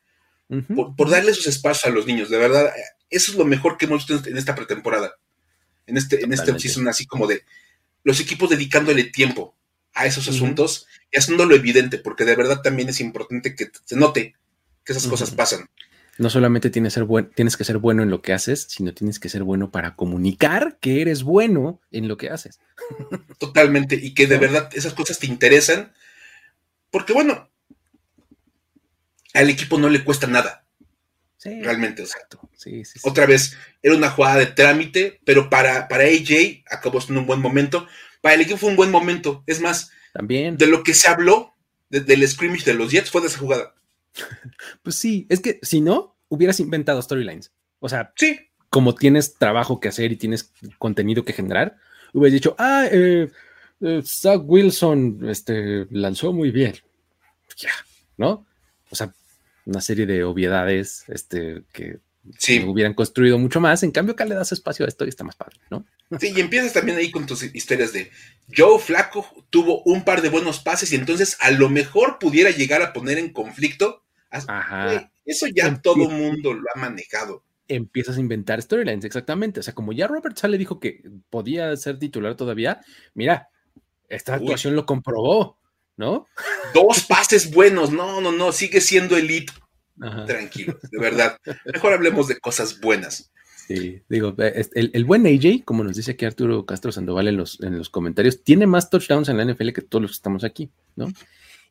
por, 0.96 1.08
darle 1.08 1.30
esos 1.30 1.46
espacios 1.46 1.84
a 1.84 1.94
los 1.94 2.06
niños. 2.06 2.28
De 2.28 2.38
verdad, 2.38 2.72
eso 3.08 3.32
es 3.32 3.38
lo 3.38 3.44
mejor 3.44 3.76
que 3.76 3.86
hemos 3.86 4.06
visto 4.06 4.28
en 4.28 4.36
esta 4.36 4.54
pretemporada. 4.54 5.14
En 5.86 5.96
este, 5.96 6.24
en 6.24 6.32
este 6.32 6.56
season, 6.58 6.88
así 6.88 7.06
como 7.06 7.26
de 7.26 7.44
los 8.02 8.20
equipos 8.20 8.50
dedicándole 8.50 9.04
tiempo 9.04 9.54
a 9.94 10.06
esos 10.06 10.28
asuntos 10.28 10.86
y 11.12 11.18
haciéndolo 11.18 11.54
evidente, 11.54 11.98
porque 11.98 12.24
de 12.24 12.36
verdad 12.36 12.62
también 12.62 12.88
es 12.88 13.00
importante 13.00 13.54
que 13.54 13.70
se 13.84 13.96
note 13.96 14.34
que 14.84 14.92
esas 14.92 15.06
cosas 15.06 15.30
pasan. 15.30 15.68
No 16.20 16.28
solamente 16.28 16.68
tienes, 16.68 16.92
ser 16.92 17.06
tienes 17.34 17.56
que 17.56 17.64
ser 17.64 17.78
bueno 17.78 18.02
en 18.02 18.10
lo 18.10 18.20
que 18.20 18.34
haces, 18.34 18.66
sino 18.68 18.92
tienes 18.92 19.18
que 19.18 19.30
ser 19.30 19.42
bueno 19.42 19.70
para 19.70 19.96
comunicar 19.96 20.76
que 20.78 21.00
eres 21.00 21.22
bueno 21.22 21.80
en 21.90 22.08
lo 22.08 22.18
que 22.18 22.28
haces. 22.28 22.60
Totalmente, 23.38 23.94
y 23.96 24.12
que 24.12 24.26
de 24.26 24.36
verdad 24.36 24.68
esas 24.74 24.92
cosas 24.92 25.18
te 25.18 25.26
interesan, 25.26 25.94
porque 26.90 27.14
bueno, 27.14 27.48
al 29.32 29.48
equipo 29.48 29.78
no 29.78 29.88
le 29.88 30.04
cuesta 30.04 30.26
nada. 30.26 30.66
Sí, 31.38 31.62
realmente. 31.62 32.02
Exacto. 32.02 32.50
Sí, 32.54 32.84
sí, 32.84 33.00
Otra 33.02 33.24
vez, 33.24 33.56
era 33.82 33.96
una 33.96 34.10
jugada 34.10 34.36
de 34.36 34.46
trámite, 34.46 35.22
pero 35.24 35.48
para, 35.48 35.88
para 35.88 36.04
AJ 36.04 36.64
acabó 36.70 37.00
siendo 37.00 37.22
un 37.22 37.26
buen 37.26 37.40
momento. 37.40 37.86
Para 38.20 38.34
el 38.34 38.42
equipo 38.42 38.58
fue 38.58 38.68
un 38.68 38.76
buen 38.76 38.90
momento. 38.90 39.42
Es 39.46 39.58
más, 39.62 39.90
también. 40.12 40.58
De 40.58 40.66
lo 40.66 40.82
que 40.82 40.92
se 40.92 41.08
habló 41.08 41.54
del 41.88 42.28
scrimmage 42.28 42.66
de 42.66 42.74
los 42.74 42.90
Jets 42.92 43.10
fue 43.10 43.22
de 43.22 43.28
esa 43.28 43.38
jugada. 43.38 43.74
Pues 44.82 44.96
sí, 44.96 45.26
es 45.28 45.40
que 45.40 45.58
si 45.62 45.80
no, 45.80 46.16
hubieras 46.28 46.60
inventado 46.60 47.00
storylines. 47.02 47.52
O 47.78 47.88
sea, 47.88 48.12
sí. 48.16 48.38
como 48.68 48.94
tienes 48.94 49.34
trabajo 49.34 49.80
que 49.80 49.88
hacer 49.88 50.12
y 50.12 50.16
tienes 50.16 50.52
contenido 50.78 51.24
que 51.24 51.32
generar, 51.32 51.76
hubieras 52.12 52.34
dicho, 52.34 52.54
ah, 52.58 52.86
eh, 52.90 53.30
eh, 53.80 54.02
Zach 54.04 54.42
Wilson 54.44 55.20
este, 55.28 55.86
lanzó 55.90 56.32
muy 56.32 56.50
bien. 56.50 56.74
Ya, 57.56 57.72
¿no? 58.16 58.46
O 58.90 58.96
sea, 58.96 59.12
una 59.66 59.80
serie 59.80 60.06
de 60.06 60.24
obviedades 60.24 61.04
este, 61.08 61.62
que 61.72 61.98
hubieran 62.66 62.94
construido 62.94 63.38
mucho 63.38 63.60
más. 63.60 63.82
En 63.82 63.90
cambio, 63.90 64.12
acá 64.12 64.24
le 64.24 64.34
das 64.34 64.52
espacio 64.52 64.84
a 64.84 64.88
esto 64.88 65.04
y 65.04 65.08
está 65.08 65.24
más 65.24 65.36
padre, 65.36 65.56
¿no? 65.70 65.84
Sí, 66.18 66.32
y 66.34 66.40
empiezas 66.40 66.72
también 66.72 66.98
ahí 66.98 67.10
con 67.10 67.26
tus 67.26 67.42
historias 67.42 67.92
de 67.92 68.10
Joe 68.54 68.80
Flaco 68.80 69.26
tuvo 69.50 69.82
un 69.82 70.04
par 70.04 70.22
de 70.22 70.28
buenos 70.28 70.58
pases 70.58 70.92
y 70.92 70.96
entonces 70.96 71.36
a 71.40 71.50
lo 71.52 71.68
mejor 71.68 72.18
pudiera 72.18 72.50
llegar 72.50 72.82
a 72.82 72.92
poner 72.92 73.18
en 73.18 73.32
conflicto. 73.32 74.02
Ajá. 74.30 75.10
Eso 75.24 75.46
ya 75.54 75.80
todo 75.80 76.08
el 76.08 76.16
mundo 76.16 76.52
lo 76.52 76.64
ha 76.74 76.78
manejado. 76.78 77.44
Empiezas 77.68 78.16
a 78.16 78.20
inventar 78.20 78.60
storylines, 78.60 79.04
exactamente. 79.04 79.60
O 79.60 79.62
sea, 79.62 79.74
como 79.74 79.92
ya 79.92 80.08
Robert 80.08 80.36
Sale 80.36 80.58
dijo 80.58 80.80
que 80.80 81.02
podía 81.30 81.76
ser 81.76 82.00
titular 82.00 82.34
todavía, 82.34 82.80
mira, 83.14 83.48
esta 84.08 84.34
actuación 84.34 84.74
lo 84.74 84.86
comprobó. 84.86 85.60
¿no? 86.00 86.26
Dos 86.72 87.04
pases 87.04 87.50
buenos, 87.52 87.92
no, 87.92 88.22
no, 88.22 88.32
no, 88.32 88.52
sigue 88.52 88.80
siendo 88.80 89.16
elite. 89.18 89.52
Tranquilo, 90.26 90.78
de 90.90 90.98
verdad. 90.98 91.36
Mejor 91.66 91.92
hablemos 91.92 92.26
de 92.26 92.40
cosas 92.40 92.80
buenas. 92.80 93.30
Sí, 93.70 94.02
digo, 94.08 94.34
el, 94.36 95.04
buen 95.04 95.28
AJ, 95.28 95.64
como 95.64 95.84
nos 95.84 95.94
dice 95.94 96.10
aquí 96.10 96.24
Arturo 96.24 96.66
Castro 96.66 96.90
Sandoval 96.90 97.28
en 97.28 97.36
los, 97.36 97.60
en 97.60 97.78
los 97.78 97.88
comentarios, 97.88 98.42
tiene 98.42 98.66
más 98.66 98.90
touchdowns 98.90 99.28
en 99.28 99.36
la 99.36 99.44
NFL 99.44 99.70
que 99.70 99.80
todos 99.80 100.02
los 100.02 100.10
que 100.10 100.16
estamos 100.16 100.42
aquí, 100.42 100.72
¿no? 100.96 101.06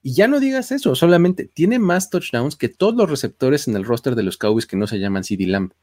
Y 0.02 0.14
ya 0.14 0.30
no 0.30 0.40
digas 0.40 0.72
eso, 0.72 0.96
solamente 0.96 1.50
tiene 1.54 1.78
más 1.78 2.10
touchdowns 2.10 2.56
que 2.56 2.70
todos 2.70 2.96
los 2.96 3.10
receptores 3.10 3.68
en 3.68 3.76
el 3.76 3.84
roster 3.84 4.16
de 4.16 4.24
los 4.24 4.38
Cowboys 4.38 4.66
que 4.66 4.78
no 4.78 4.88
se 4.88 4.98
llaman 4.98 5.26
CD 5.26 5.46
Lamb. 5.46 5.74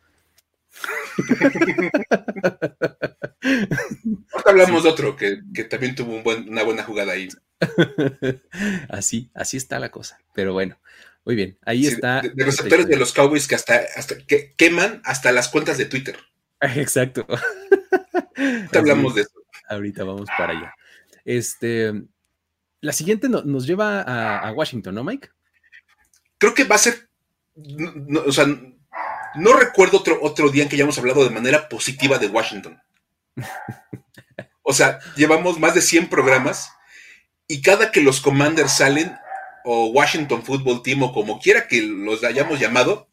hablamos 4.46 4.84
de 4.84 4.88
otro 4.88 5.16
que, 5.16 5.42
también 5.68 5.96
tuvo 5.96 6.22
una 6.48 6.62
buena 6.62 6.82
jugada 6.82 7.12
ahí. 7.12 7.28
así, 8.88 9.28
así 9.34 9.58
está 9.58 9.78
la 9.78 9.90
cosa. 9.90 10.18
Pero 10.32 10.54
bueno, 10.54 10.78
muy 11.26 11.34
bien. 11.34 11.58
Ahí 11.66 11.86
está. 11.86 12.22
De, 12.22 12.32
los 12.34 12.46
receptores 12.46 12.86
de 12.86 12.96
los 12.96 13.12
Cowboys 13.12 13.46
que 13.46 13.56
hasta, 13.56 13.80
hasta 13.96 14.16
que 14.16 14.54
queman 14.56 15.02
hasta 15.04 15.32
las 15.32 15.48
cuentas 15.48 15.76
de 15.76 15.84
Twitter. 15.84 16.16
Exacto. 16.60 17.26
hablamos 18.72 19.14
de 19.14 19.22
eso. 19.22 19.42
Ahorita 19.68 20.04
vamos 20.04 20.28
para 20.38 20.52
allá. 20.52 20.74
Este, 21.24 21.92
la 22.80 22.92
siguiente 22.92 23.28
nos 23.28 23.66
lleva 23.66 24.02
a, 24.02 24.52
Washington, 24.52 24.94
¿no, 24.94 25.02
Mike? 25.02 25.28
Creo 26.38 26.54
que 26.54 26.64
va 26.64 26.76
a 26.76 26.78
ser, 26.78 27.08
o 28.24 28.30
sea, 28.30 28.46
no 29.34 29.52
recuerdo 29.54 29.98
otro, 29.98 30.18
otro 30.22 30.50
día 30.50 30.62
en 30.62 30.68
que 30.68 30.76
hayamos 30.76 30.96
hablado 30.98 31.24
de 31.24 31.30
manera 31.30 31.68
positiva 31.68 32.18
de 32.18 32.28
Washington. 32.28 32.80
O 34.68 34.72
sea, 34.72 34.98
llevamos 35.14 35.60
más 35.60 35.76
de 35.76 35.80
100 35.80 36.08
programas 36.08 36.72
y 37.46 37.62
cada 37.62 37.92
que 37.92 38.00
los 38.00 38.20
Commanders 38.20 38.78
salen, 38.78 39.16
o 39.68 39.86
Washington 39.86 40.44
Football 40.44 40.82
Team, 40.84 41.02
o 41.02 41.12
como 41.12 41.40
quiera 41.40 41.66
que 41.66 41.82
los 41.82 42.22
hayamos 42.22 42.60
llamado, 42.60 43.08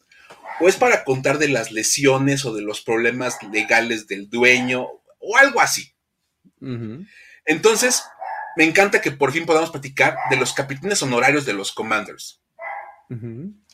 o 0.60 0.70
es 0.70 0.76
para 0.76 1.04
contar 1.04 1.40
de 1.40 1.48
las 1.48 1.72
lesiones 1.72 2.46
o 2.46 2.54
de 2.54 2.62
los 2.62 2.82
problemas 2.82 3.40
legales 3.52 4.08
del 4.08 4.30
dueño, 4.30 4.88
o 5.20 5.38
algo 5.38 5.62
así. 5.62 5.96
Entonces, 7.46 8.04
me 8.56 8.66
encanta 8.66 9.02
que 9.02 9.10
por 9.10 9.32
fin 9.32 9.48
podamos 9.48 9.72
platicar 9.72 10.16
de 10.30 10.38
los 10.38 10.54
capitanes 10.54 11.02
honorarios 11.02 11.44
de 11.48 11.54
los 11.54 11.72
Commanders. 11.72 12.40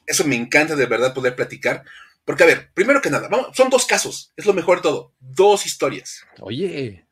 Eso 0.05 0.23
me 0.25 0.37
encanta 0.37 0.77
de 0.77 0.85
verdad 0.85 1.13
poder 1.13 1.35
platicar, 1.35 1.83
porque, 2.23 2.43
a 2.43 2.47
ver, 2.47 2.71
primero 2.73 3.01
que 3.01 3.09
nada, 3.09 3.29
son 3.53 3.69
dos 3.69 3.85
casos, 3.85 4.31
es 4.37 4.45
lo 4.45 4.53
mejor 4.53 4.77
de 4.77 4.83
todo, 4.83 5.13
dos 5.19 5.65
historias. 5.65 6.25
Oye, 6.39 7.05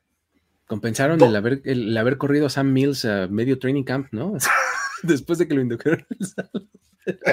compensaron 0.66 1.22
el 1.22 1.36
haber, 1.36 1.62
el 1.66 1.98
haber 1.98 2.18
corrido 2.18 2.46
a 2.46 2.50
Sam 2.50 2.72
Mills 2.72 3.04
a 3.04 3.28
medio 3.28 3.60
training 3.60 3.84
camp, 3.84 4.08
¿no? 4.12 4.38
Después 5.04 5.40
de 5.40 5.48
que 5.48 5.54
lo 5.54 5.62
indujeron. 5.62 6.06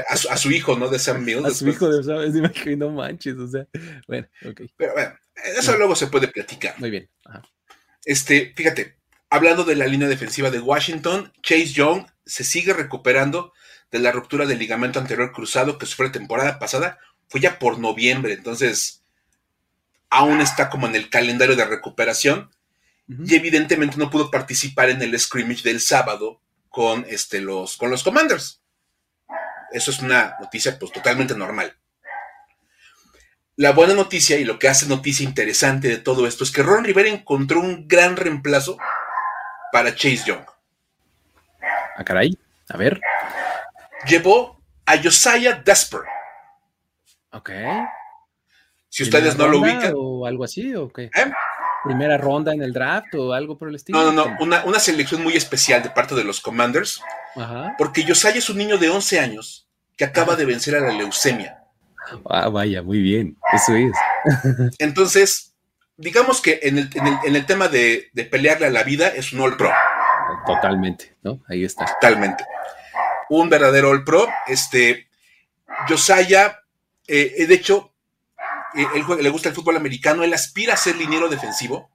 A 0.09 0.17
su, 0.17 0.31
a 0.31 0.37
su, 0.37 0.53
hijo, 0.53 0.79
¿no? 0.79 0.89
De 0.89 0.99
Sam 0.99 1.25
Mills. 1.25 1.45
A 1.45 1.51
su 1.51 1.69
hijo 1.69 1.89
de 1.89 2.05
Sam, 2.05 2.79
no 2.79 2.91
manches, 2.91 3.37
o 3.37 3.49
sea, 3.49 3.67
bueno, 4.07 4.29
ok. 4.45 4.63
Pero 4.77 4.93
bueno, 4.93 5.15
eso 5.57 5.77
luego 5.77 5.97
se 5.97 6.07
puede 6.07 6.29
platicar. 6.29 6.79
Muy 6.79 6.91
bien. 6.91 7.11
Este, 8.05 8.53
fíjate, 8.55 8.99
hablando 9.31 9.65
de 9.65 9.75
la 9.75 9.87
línea 9.87 10.09
defensiva 10.09 10.51
de 10.51 10.61
Washington, 10.61 11.33
Chase 11.43 11.73
Young 11.73 12.07
se 12.25 12.45
sigue 12.45 12.73
recuperando 12.73 13.53
de 13.91 13.99
la 13.99 14.13
ruptura 14.13 14.47
del 14.47 14.59
ligamento 14.59 14.99
anterior 14.99 15.33
cruzado 15.33 15.79
que 15.79 15.87
sufrió 15.87 16.09
la 16.09 16.13
temporada 16.13 16.59
pasada 16.59 16.99
fue 17.29 17.41
ya 17.41 17.59
por 17.59 17.79
noviembre, 17.79 18.33
entonces 18.33 19.05
aún 20.11 20.41
está 20.41 20.71
como 20.71 20.87
en 20.87 20.95
el 20.95 21.11
calendario 21.11 21.57
de 21.57 21.65
recuperación 21.65 22.51
y 23.09 23.35
evidentemente 23.35 23.97
no 23.97 24.11
pudo 24.11 24.31
participar 24.31 24.91
en 24.91 25.03
el 25.03 25.19
scrimmage 25.19 25.63
del 25.63 25.81
sábado 25.81 26.41
con, 26.75 27.07
este, 27.09 27.41
los, 27.41 27.77
con 27.77 27.89
los 27.89 28.03
Commanders. 28.03 28.61
Eso 29.71 29.93
es 29.93 30.01
una 30.01 30.37
noticia 30.41 30.77
pues 30.77 30.91
totalmente 30.91 31.37
normal. 31.37 31.73
La 33.55 33.71
buena 33.71 33.95
noticia 33.95 34.37
y 34.39 34.45
lo 34.45 34.59
que 34.59 34.69
hace 34.69 34.87
noticia 34.87 35.23
interesante 35.23 35.87
de 35.87 35.99
todo 35.99 36.27
esto 36.27 36.43
es 36.43 36.51
que 36.51 36.65
Ron 36.65 36.83
Rivera 36.83 37.09
encontró 37.09 37.61
un 37.61 37.87
gran 37.87 38.17
reemplazo 38.17 38.77
para 39.71 39.95
Chase 39.95 40.25
Young. 40.27 40.45
Ah, 41.97 42.05
caray. 42.05 42.37
A 42.69 42.77
ver. 42.77 43.01
Llevó 44.09 44.61
a 44.85 45.01
Josiah 45.01 45.63
Desper, 45.65 46.01
Ok. 47.31 47.51
Si 48.89 49.05
ustedes 49.05 49.37
no 49.37 49.47
lo 49.47 49.61
ubican. 49.61 49.93
¿O 49.97 50.27
algo 50.27 50.43
así? 50.43 50.75
¿O 50.75 50.89
qué? 50.89 51.05
¿Eh? 51.05 51.33
¿Primera 51.85 52.17
ronda 52.17 52.55
en 52.55 52.63
el 52.63 52.73
draft 52.73 53.15
o 53.15 53.35
algo 53.35 53.59
por 53.59 53.69
el 53.69 53.75
estilo? 53.75 53.99
No, 53.99 54.11
no, 54.11 54.37
no. 54.41 54.65
Una, 54.65 54.79
selección 54.79 55.23
muy 55.23 55.35
especial 55.35 55.83
de 55.83 55.91
parte 55.91 56.15
de 56.15 56.25
los 56.25 56.41
Commanders. 56.41 57.01
Ajá. 57.37 57.75
Porque 57.77 58.07
Josiah 58.07 58.31
es 58.31 58.49
un 58.49 58.57
niño 58.57 58.79
de 58.79 58.89
11 58.89 59.21
años 59.21 59.69
que 59.97 60.05
acaba 60.05 60.35
de 60.35 60.47
vencer 60.47 60.75
a 60.77 60.81
la 60.81 60.93
leucemia. 60.93 61.63
Ah, 62.29 62.49
vaya, 62.49 62.83
muy 62.83 63.01
bien. 63.01 63.37
Eso 63.53 63.75
es. 63.75 63.93
Entonces, 64.79 65.55
digamos 65.97 66.41
que 66.41 66.61
en 66.63 66.79
el, 66.79 67.47
tema 67.47 67.69
de, 67.69 68.11
pelearle 68.31 68.67
a 68.67 68.71
la 68.71 68.83
vida 68.83 69.09
es 69.09 69.33
un 69.33 69.41
All 69.41 69.57
Pro. 69.57 69.71
Totalmente, 70.47 71.17
¿no? 71.23 71.43
Ahí 71.49 71.65
está. 71.65 71.85
Totalmente. 71.85 72.45
Un 73.29 73.49
verdadero 73.49 73.91
All 73.91 74.05
Pro. 74.05 74.27
Este, 74.47 75.09
Josiah, 75.89 76.61
eh, 77.07 77.47
de 77.47 77.55
hecho, 77.55 77.94
él, 78.75 79.05
le 79.21 79.29
gusta 79.31 79.49
el 79.49 79.55
fútbol 79.55 79.77
americano, 79.77 80.23
él 80.23 80.35
aspira 80.35 80.75
a 80.75 80.79
ser 80.79 80.97
liniero 80.97 81.29
defensivo. 81.29 81.91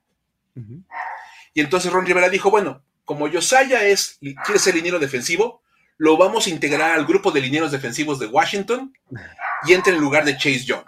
Y 1.53 1.61
entonces 1.61 1.91
Ron 1.91 2.05
Rivera 2.05 2.29
dijo, 2.29 2.51
bueno, 2.51 2.83
como 3.05 3.31
Josiah 3.31 3.85
es, 3.85 4.19
quiere 4.19 4.59
ser 4.59 4.75
liniero 4.75 4.99
defensivo, 4.99 5.61
lo 5.97 6.17
vamos 6.17 6.47
a 6.47 6.49
integrar 6.49 6.91
al 6.91 7.05
grupo 7.05 7.31
de 7.31 7.41
linieros 7.41 7.71
defensivos 7.71 8.19
de 8.19 8.27
Washington 8.27 8.93
y 9.65 9.73
entra 9.73 9.93
en 9.93 9.99
lugar 9.99 10.25
de 10.25 10.33
Chase 10.33 10.63
Young. 10.65 10.85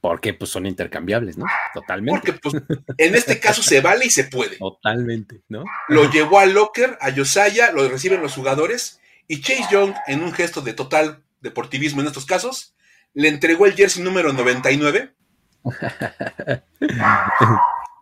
Porque 0.00 0.32
pues 0.32 0.50
son 0.50 0.64
intercambiables, 0.64 1.36
¿no? 1.36 1.44
Totalmente. 1.74 2.32
Porque 2.32 2.40
pues 2.40 2.62
en 2.96 3.14
este 3.14 3.38
caso 3.38 3.62
se 3.62 3.80
vale 3.80 4.06
y 4.06 4.10
se 4.10 4.24
puede. 4.24 4.56
Totalmente, 4.56 5.42
¿no? 5.48 5.64
Lo 5.88 6.10
llevó 6.10 6.38
al 6.38 6.52
locker, 6.52 6.96
a 7.00 7.12
Josiah, 7.12 7.70
lo 7.72 7.86
reciben 7.88 8.22
los 8.22 8.34
jugadores 8.34 9.00
y 9.28 9.40
Chase 9.42 9.66
Young, 9.70 9.94
en 10.08 10.22
un 10.22 10.32
gesto 10.32 10.60
de 10.60 10.72
total 10.72 11.22
deportivismo 11.40 12.00
en 12.00 12.08
estos 12.08 12.26
casos, 12.26 12.74
le 13.14 13.28
entregó 13.28 13.66
el 13.66 13.74
jersey 13.74 14.02
número 14.02 14.32
99 14.32 15.14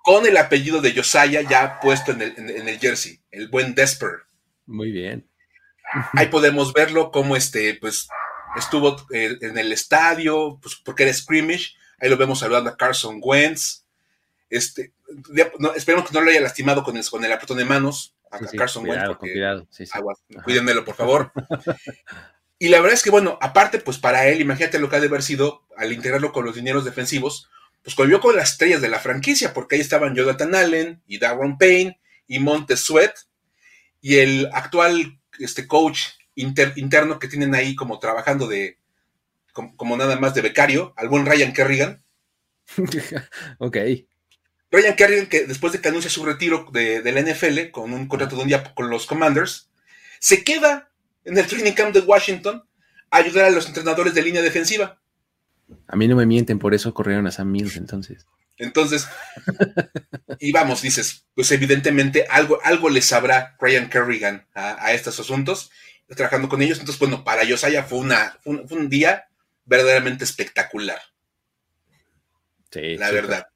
con 0.03 0.27
el 0.27 0.37
apellido 0.37 0.81
de 0.81 0.94
Josiah 0.94 1.42
ya 1.42 1.81
puesto 1.81 2.12
en 2.12 2.23
el, 2.23 2.79
jersey, 2.79 3.21
el 3.31 3.49
buen 3.49 3.75
Desper. 3.75 4.23
Muy 4.66 4.90
bien. 4.90 5.29
Ahí 6.12 6.27
podemos 6.27 6.73
verlo 6.73 7.11
como 7.11 7.37
este, 7.37 7.75
pues, 7.75 8.09
estuvo 8.57 8.97
eh, 9.12 9.37
en 9.40 9.59
el 9.59 9.73
estadio, 9.73 10.59
pues, 10.62 10.77
porque 10.77 11.03
era 11.05 11.12
scrimmage. 11.12 11.75
Ahí 12.01 12.09
lo 12.09 12.16
vemos 12.16 12.38
saludando 12.38 12.71
a 12.71 12.77
Carson 12.77 13.21
Wentz. 13.23 13.85
Este, 14.51 14.92
esperemos 15.77 16.09
que 16.09 16.14
no 16.14 16.21
lo 16.21 16.31
haya 16.31 16.40
lastimado 16.40 16.83
con 16.83 16.97
el, 16.97 17.05
con 17.09 17.25
el 17.25 17.33
apretón 17.33 17.59
de 17.59 17.64
manos 17.64 18.14
a, 18.31 18.38
Carson 18.38 18.88
Wentz. 18.88 19.18
cuídenmelo, 20.44 20.85
por 20.85 20.94
favor. 20.94 21.33
y 22.59 22.68
la 22.68 22.81
verdad 22.81 22.94
es 22.94 23.03
que, 23.03 23.11
bueno, 23.11 23.38
aparte, 23.40 23.79
pues 23.79 23.99
para 23.99 24.27
él, 24.27 24.40
imagínate 24.40 24.79
lo 24.79 24.88
que 24.88 24.97
ha 24.97 25.01
de 25.01 25.07
haber 25.07 25.23
sido 25.23 25.64
al 25.77 25.92
integrarlo 25.92 26.33
con 26.33 26.44
los 26.44 26.57
dineros 26.57 26.85
defensivos, 26.85 27.49
pues 27.83 27.94
convivió 27.94 28.21
con 28.21 28.37
las 28.37 28.53
estrellas 28.53 28.81
de 28.81 28.88
la 28.88 28.99
franquicia, 28.99 29.55
porque 29.55 29.77
ahí 29.77 29.81
estaban 29.81 30.14
Jonathan 30.14 30.55
Allen 30.55 31.03
y 31.07 31.18
Darren 31.18 31.57
Payne 31.57 32.01
y 32.27 32.38
Montez 32.40 32.81
Sweat 32.81 33.14
y 34.01 34.16
el 34.16 34.49
actual 34.53 35.18
este, 35.38 35.66
coach 35.66 36.01
interno 36.35 37.18
que 37.18 37.29
tienen 37.29 37.55
ahí 37.55 37.75
como 37.75 37.99
trabajando 37.99 38.47
de, 38.47 38.79
como, 39.77 39.97
nada 39.97 40.18
más 40.18 40.35
de 40.35 40.42
becario, 40.42 40.94
al 40.97 41.09
buen 41.09 41.27
Ryan 41.27 41.53
Kerrigan. 41.53 42.03
ok. 43.59 43.77
Ryan 44.71 44.97
Kerrigan, 44.97 45.27
que 45.27 45.47
después 45.47 45.73
de 45.73 45.81
que 45.81 45.88
anuncia 45.88 46.11
su 46.11 46.25
retiro 46.25 46.66
de, 46.73 47.03
la 47.03 47.21
NFL 47.21 47.71
con 47.71 47.92
un 47.92 48.07
contrato 48.07 48.37
de 48.37 48.42
un 48.42 48.49
día 48.49 48.62
con 48.75 48.90
los 48.90 49.07
Commanders, 49.07 49.71
se 50.21 50.44
queda 50.44 50.90
en 51.29 51.38
el 51.38 51.47
training 51.47 51.73
camp 51.73 51.95
de 51.95 52.01
Washington 52.01 52.64
a 53.11 53.17
ayudar 53.17 53.45
a 53.45 53.51
los 53.51 53.67
entrenadores 53.67 54.14
de 54.14 54.23
línea 54.23 54.43
defensiva. 54.43 55.01
A 55.87 55.97
mí 55.97 56.09
no 56.09 56.17
me 56.17 56.27
mienten, 56.27 56.59
por 56.59 56.75
eso 56.75 56.95
corrieron 56.95 57.27
a 57.27 57.31
Sam 57.31 57.51
Mills 57.51 57.77
entonces. 57.77 58.27
Entonces, 58.57 59.07
y 60.41 60.51
vamos, 60.51 60.83
dices, 60.83 61.27
pues 61.35 61.51
evidentemente 61.53 62.27
algo, 62.29 62.59
algo 62.64 62.91
le 62.91 63.03
sabrá 63.03 63.57
Ryan 63.61 63.88
Kerrigan 63.88 64.47
a, 64.53 64.93
estos 64.93 65.21
asuntos, 65.21 65.71
trabajando 66.09 66.49
con 66.49 66.61
ellos. 66.61 66.81
Entonces, 66.81 66.99
bueno, 66.99 67.23
para 67.23 67.47
Josiah 67.47 67.85
fue, 67.85 67.99
una, 67.99 68.37
fue, 68.43 68.64
un, 68.71 68.88
día 68.88 69.29
verdaderamente 69.64 70.25
espectacular. 70.25 71.01
Sí. 72.73 72.97
La 72.97 73.12
verdad. 73.12 73.47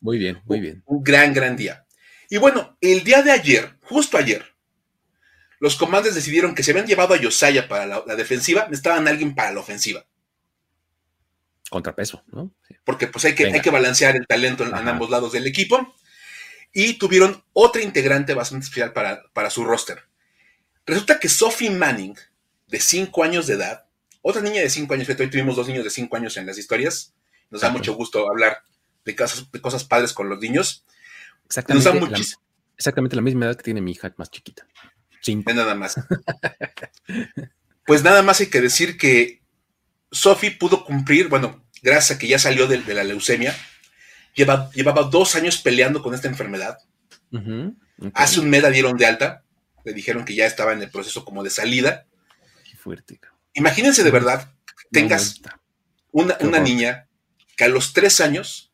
Muy 0.00 0.18
bien, 0.18 0.40
muy 0.44 0.60
bien. 0.60 0.82
Un, 0.86 1.02
gran, 1.02 1.34
gran 1.34 1.56
día. 1.56 1.84
Y 2.30 2.36
bueno, 2.38 2.76
el 2.80 3.02
día 3.02 3.22
de 3.22 3.32
ayer, 3.32 3.76
justo 3.82 4.16
ayer, 4.16 4.51
los 5.62 5.76
comandos 5.76 6.14
decidieron 6.14 6.54
que 6.54 6.62
se 6.62 6.72
habían 6.72 6.86
llevado 6.86 7.14
a 7.14 7.18
Josiah 7.22 7.68
para 7.68 7.86
la, 7.86 8.02
la 8.06 8.16
defensiva, 8.16 8.64
necesitaban 8.64 9.06
a 9.06 9.10
alguien 9.10 9.34
para 9.34 9.52
la 9.52 9.60
ofensiva 9.60 10.04
contrapeso, 11.72 12.22
¿no? 12.30 12.54
Porque 12.84 13.08
pues 13.08 13.24
hay 13.24 13.34
que, 13.34 13.46
hay 13.46 13.60
que 13.60 13.70
balancear 13.70 14.14
el 14.14 14.26
talento 14.26 14.64
en, 14.64 14.74
ambos 14.74 15.10
lados 15.10 15.32
del 15.32 15.46
equipo. 15.46 15.94
Y 16.72 16.94
tuvieron 16.94 17.42
otra 17.52 17.82
integrante 17.82 18.34
bastante 18.34 18.64
especial 18.64 18.92
para, 18.92 19.24
para 19.32 19.50
su 19.50 19.64
roster. 19.64 20.02
Resulta 20.86 21.18
que 21.18 21.28
Sophie 21.28 21.70
Manning, 21.70 22.14
de 22.68 22.80
5 22.80 23.24
años 23.24 23.46
de 23.46 23.54
edad, 23.54 23.86
otra 24.20 24.40
niña 24.40 24.60
de 24.60 24.70
5 24.70 24.94
años, 24.94 25.08
hoy 25.08 25.30
tuvimos 25.30 25.56
dos 25.56 25.66
niños 25.66 25.84
de 25.84 25.90
5 25.90 26.16
años 26.16 26.36
en 26.36 26.46
las 26.46 26.58
historias, 26.58 27.14
nos 27.50 27.62
da 27.62 27.70
mucho 27.70 27.94
gusto 27.94 28.28
hablar 28.30 28.62
de 29.04 29.16
cosas, 29.16 29.50
de 29.50 29.60
cosas 29.60 29.84
padres 29.84 30.12
con 30.12 30.28
los 30.28 30.38
niños. 30.38 30.84
Exactamente, 31.44 32.10
la, 32.10 32.20
exactamente 32.76 33.16
la 33.16 33.22
misma 33.22 33.46
edad 33.46 33.56
que 33.56 33.64
tiene 33.64 33.80
mi 33.80 33.92
hija 33.92 34.12
más 34.16 34.30
chiquita. 34.30 34.66
Cinco. 35.22 35.52
Nada 35.52 35.74
más. 35.74 35.94
pues 37.86 38.02
nada 38.02 38.22
más 38.22 38.40
hay 38.40 38.46
que 38.46 38.60
decir 38.60 38.98
que 38.98 39.42
Sophie 40.10 40.50
pudo 40.50 40.84
cumplir, 40.84 41.28
bueno, 41.28 41.64
gracias 41.82 42.16
a 42.16 42.18
que 42.18 42.28
ya 42.28 42.38
salió 42.38 42.66
de, 42.66 42.82
la 42.94 43.04
leucemia, 43.04 43.56
llevaba 44.34 45.04
dos 45.04 45.34
años 45.36 45.58
peleando 45.58 46.02
con 46.02 46.14
esta 46.14 46.28
enfermedad. 46.28 46.78
Hace 48.14 48.40
un 48.40 48.50
mes 48.50 48.62
la 48.62 48.70
dieron 48.70 48.96
de 48.96 49.06
alta, 49.06 49.44
le 49.84 49.92
dijeron 49.92 50.24
que 50.24 50.34
ya 50.34 50.46
estaba 50.46 50.72
en 50.72 50.82
el 50.82 50.90
proceso 50.90 51.24
como 51.24 51.42
de 51.42 51.50
salida. 51.50 52.06
Qué 52.68 52.76
fuerte. 52.76 53.20
Imagínense 53.54 54.04
de 54.04 54.10
verdad, 54.10 54.52
tengas 54.90 55.40
una, 56.10 56.36
niña 56.60 57.08
que 57.56 57.64
a 57.64 57.68
los 57.68 57.92
tres 57.92 58.20
años 58.20 58.72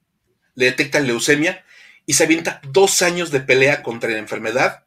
le 0.55 0.67
detectan 0.67 1.07
leucemia 1.07 1.65
y 2.05 2.15
se 2.15 2.25
avienta 2.25 2.61
dos 2.73 3.03
años 3.03 3.31
de 3.31 3.41
pelea 3.41 3.83
contra 3.83 4.11
la 4.11 4.19
enfermedad 4.19 4.85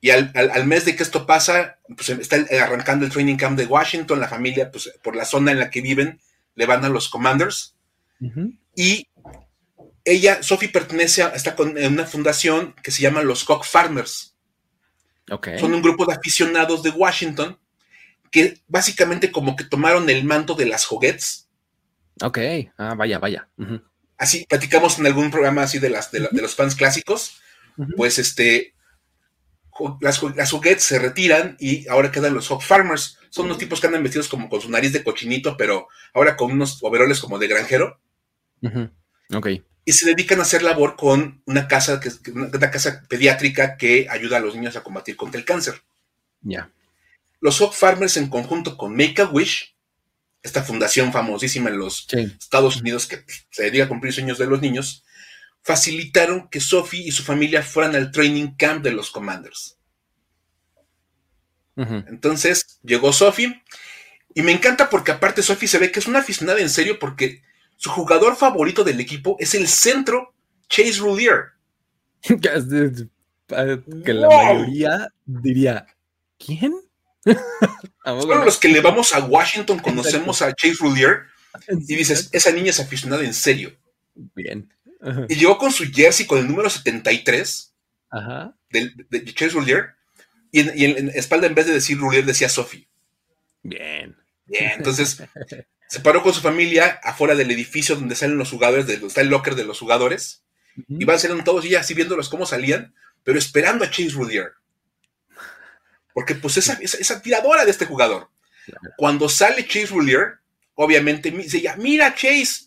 y 0.00 0.10
al, 0.10 0.66
mes 0.66 0.84
de 0.84 0.94
que 0.94 1.02
esto 1.02 1.26
pasa, 1.26 1.78
pues 1.88 2.10
está 2.10 2.36
arrancando 2.62 3.04
el 3.04 3.12
training 3.12 3.36
camp 3.36 3.58
de 3.58 3.66
Washington, 3.66 4.20
la 4.20 4.28
familia, 4.28 4.70
pues 4.70 4.92
por 5.02 5.16
la 5.16 5.24
zona 5.24 5.52
en 5.52 5.58
la 5.58 5.70
que 5.70 5.80
viven, 5.80 6.20
le 6.54 6.66
van 6.66 6.84
a 6.84 6.88
los 6.88 7.08
Commanders. 7.08 7.74
Y 8.74 9.08
ella, 10.04 10.42
Sophie, 10.42 10.68
pertenece 10.68 11.22
a, 11.22 11.28
está 11.28 11.56
con, 11.56 11.76
en 11.76 11.92
una 11.92 12.04
fundación 12.04 12.74
que 12.82 12.90
se 12.90 13.02
llama 13.02 13.22
los 13.22 13.44
Cock 13.44 13.64
Farmers. 13.64 14.36
Son 15.58 15.74
un 15.74 15.82
grupo 15.82 16.06
de 16.06 16.14
aficionados 16.14 16.82
de 16.82 16.90
Washington 16.90 17.58
que 18.30 18.60
básicamente 18.68 19.32
como 19.32 19.56
que 19.56 19.64
tomaron 19.64 20.08
el 20.08 20.24
manto 20.24 20.54
de 20.54 20.66
las 20.66 20.84
juguetes. 20.84 21.48
Ok, 22.22 22.38
ah, 22.78 22.94
vaya, 22.96 23.18
vaya. 23.18 23.48
Así, 24.18 24.46
platicamos 24.48 24.98
en 24.98 25.06
algún 25.06 25.30
programa 25.30 25.62
así 25.62 25.78
de, 25.78 25.90
las, 25.90 26.12
de, 26.12 26.28
los 26.30 26.54
fans 26.54 26.76
clásicos. 26.76 27.40
Pues 27.96 28.18
este, 28.18 28.75
las, 30.00 30.22
las 30.22 30.50
juguetes 30.50 30.84
se 30.84 30.98
retiran 30.98 31.56
y 31.58 31.88
ahora 31.88 32.10
quedan 32.10 32.34
los 32.34 32.50
Hog 32.50 32.62
Farmers. 32.62 33.18
Son 33.30 33.46
unos 33.46 33.58
tipos 33.58 33.80
que 33.80 33.86
andan 33.86 34.02
vestidos 34.02 34.28
como 34.28 34.48
con 34.48 34.60
su 34.60 34.70
nariz 34.70 34.92
de 34.92 35.04
cochinito, 35.04 35.56
pero 35.56 35.88
ahora 36.14 36.36
con 36.36 36.52
unos 36.52 36.82
overoles 36.82 37.20
como 37.20 37.38
de 37.38 37.48
granjero. 37.48 38.00
Y 39.84 39.92
se 39.92 40.06
dedican 40.06 40.40
a 40.40 40.42
hacer 40.42 40.62
labor 40.62 40.96
con 40.96 41.42
una 41.46 41.68
casa, 41.68 42.00
que, 42.00 42.10
una 42.30 42.70
casa 42.70 43.04
pediátrica 43.08 43.76
que 43.76 44.08
ayuda 44.10 44.38
a 44.38 44.40
los 44.40 44.54
niños 44.54 44.76
a 44.76 44.82
combatir 44.82 45.16
contra 45.16 45.38
el 45.38 45.44
cáncer. 45.44 45.82
Ya. 46.40 46.70
Los 47.40 47.60
Hog 47.60 47.74
Farmers, 47.74 48.16
en 48.16 48.28
conjunto 48.28 48.76
con 48.76 48.96
Make 48.96 49.22
a 49.22 49.26
Wish, 49.26 49.76
esta 50.42 50.62
fundación 50.62 51.12
famosísima 51.12 51.70
en 51.70 51.78
los 51.78 52.06
Estados 52.12 52.76
Unidos 52.76 53.06
que 53.06 53.24
se 53.50 53.64
dedica 53.64 53.84
a 53.84 53.88
cumplir 53.88 54.12
sueños 54.12 54.38
de 54.38 54.46
los 54.46 54.60
niños, 54.60 55.04
facilitaron 55.66 56.48
que 56.48 56.60
Sophie 56.60 57.00
y 57.00 57.10
su 57.10 57.24
familia 57.24 57.60
fueran 57.60 57.96
al 57.96 58.12
training 58.12 58.54
camp 58.56 58.84
de 58.84 58.92
los 58.92 59.10
Commanders. 59.10 59.76
Entonces 61.74 62.78
llegó 62.84 63.12
Sophie 63.12 63.64
y 64.32 64.42
me 64.42 64.52
encanta 64.52 64.88
porque 64.88 65.10
aparte 65.10 65.42
Sophie 65.42 65.66
se 65.66 65.78
ve 65.78 65.90
que 65.90 65.98
es 65.98 66.06
una 66.06 66.20
aficionada 66.20 66.60
en 66.60 66.70
serio 66.70 67.00
porque 67.00 67.42
su 67.74 67.90
jugador 67.90 68.36
favorito 68.36 68.84
del 68.84 69.00
equipo 69.00 69.36
es 69.40 69.56
el 69.56 69.66
centro 69.66 70.32
Chase 70.68 71.00
Rulier. 71.00 71.46
que 72.22 74.14
la 74.14 74.28
mayoría 74.28 75.12
diría, 75.24 75.84
¿quién? 76.38 76.76
Son 78.04 78.44
los 78.44 78.58
que 78.58 78.68
le 78.68 78.80
vamos 78.80 79.12
a 79.12 79.18
Washington, 79.18 79.80
conocemos 79.80 80.42
a 80.42 80.54
Chase 80.54 80.76
Rulier 80.78 81.24
y 81.68 81.96
dices, 81.96 82.28
esa 82.30 82.52
niña 82.52 82.70
es 82.70 82.78
aficionada 82.78 83.24
en 83.24 83.34
serio. 83.34 83.76
Bien. 84.14 84.70
Y 85.28 85.36
llegó 85.36 85.58
con 85.58 85.72
su 85.72 85.84
jersey 85.84 86.26
con 86.26 86.38
el 86.38 86.48
número 86.48 86.70
73 86.70 87.74
De, 88.70 88.92
de 89.10 89.34
Chase 89.34 89.50
Roulier. 89.50 89.94
Y 90.52 90.60
en, 90.60 91.06
la 91.06 91.12
espalda, 91.12 91.46
en 91.46 91.54
vez 91.54 91.66
de 91.66 91.74
decir 91.74 91.98
Roulier, 91.98 92.24
decía 92.24 92.48
Sophie. 92.48 92.88
Bien. 93.62 94.16
Bien, 94.46 94.72
entonces 94.76 95.22
se 95.88 96.00
paró 96.00 96.22
con 96.22 96.32
su 96.32 96.40
familia 96.40 97.00
afuera 97.02 97.34
del 97.34 97.50
edificio 97.50 97.96
donde 97.96 98.14
salen 98.14 98.38
los 98.38 98.50
jugadores, 98.50 98.86
donde 98.86 99.06
está 99.06 99.20
el 99.20 99.28
locker 99.28 99.54
de 99.54 99.64
los 99.64 99.78
jugadores. 99.78 100.42
Y 100.88 101.04
van 101.04 101.18
saliendo 101.18 101.44
todos 101.44 101.64
y 101.64 101.74
así 101.74 101.94
viéndolos 101.94 102.28
cómo 102.28 102.44
salían, 102.44 102.94
pero 103.24 103.38
esperando 103.38 103.84
a 103.84 103.90
Chase 103.90 104.10
Roulier. 104.10 104.52
Porque 106.12 106.34
pues 106.34 106.56
esa, 106.58 106.74
esa, 106.80 107.20
tiradora 107.20 107.64
de 107.64 107.70
este 107.70 107.86
jugador. 107.86 108.30
Cuando 108.96 109.28
sale 109.28 109.66
Chase 109.66 109.86
Roulier, 109.86 110.38
obviamente 110.74 111.30
dice 111.30 111.60
ya, 111.60 111.76
mira 111.76 112.14
Chase, 112.14 112.65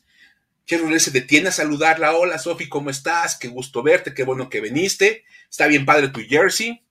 Chase 0.70 1.00
se 1.00 1.10
detiene 1.10 1.50
a 1.50 1.52
saludarla. 1.52 2.16
Hola, 2.16 2.38
Sophie, 2.38 2.70
¿cómo 2.70 2.92
estás? 2.92 3.36
Qué 3.36 3.48
gusto 3.48 3.82
verte, 3.82 4.14
qué 4.14 4.24
bueno 4.24 4.52
que 4.52 4.62
viniste. 4.62 5.24
Está 5.50 5.66
bien 5.66 5.84
padre 5.84 6.10
tu 6.10 6.22
jersey. 6.22 6.86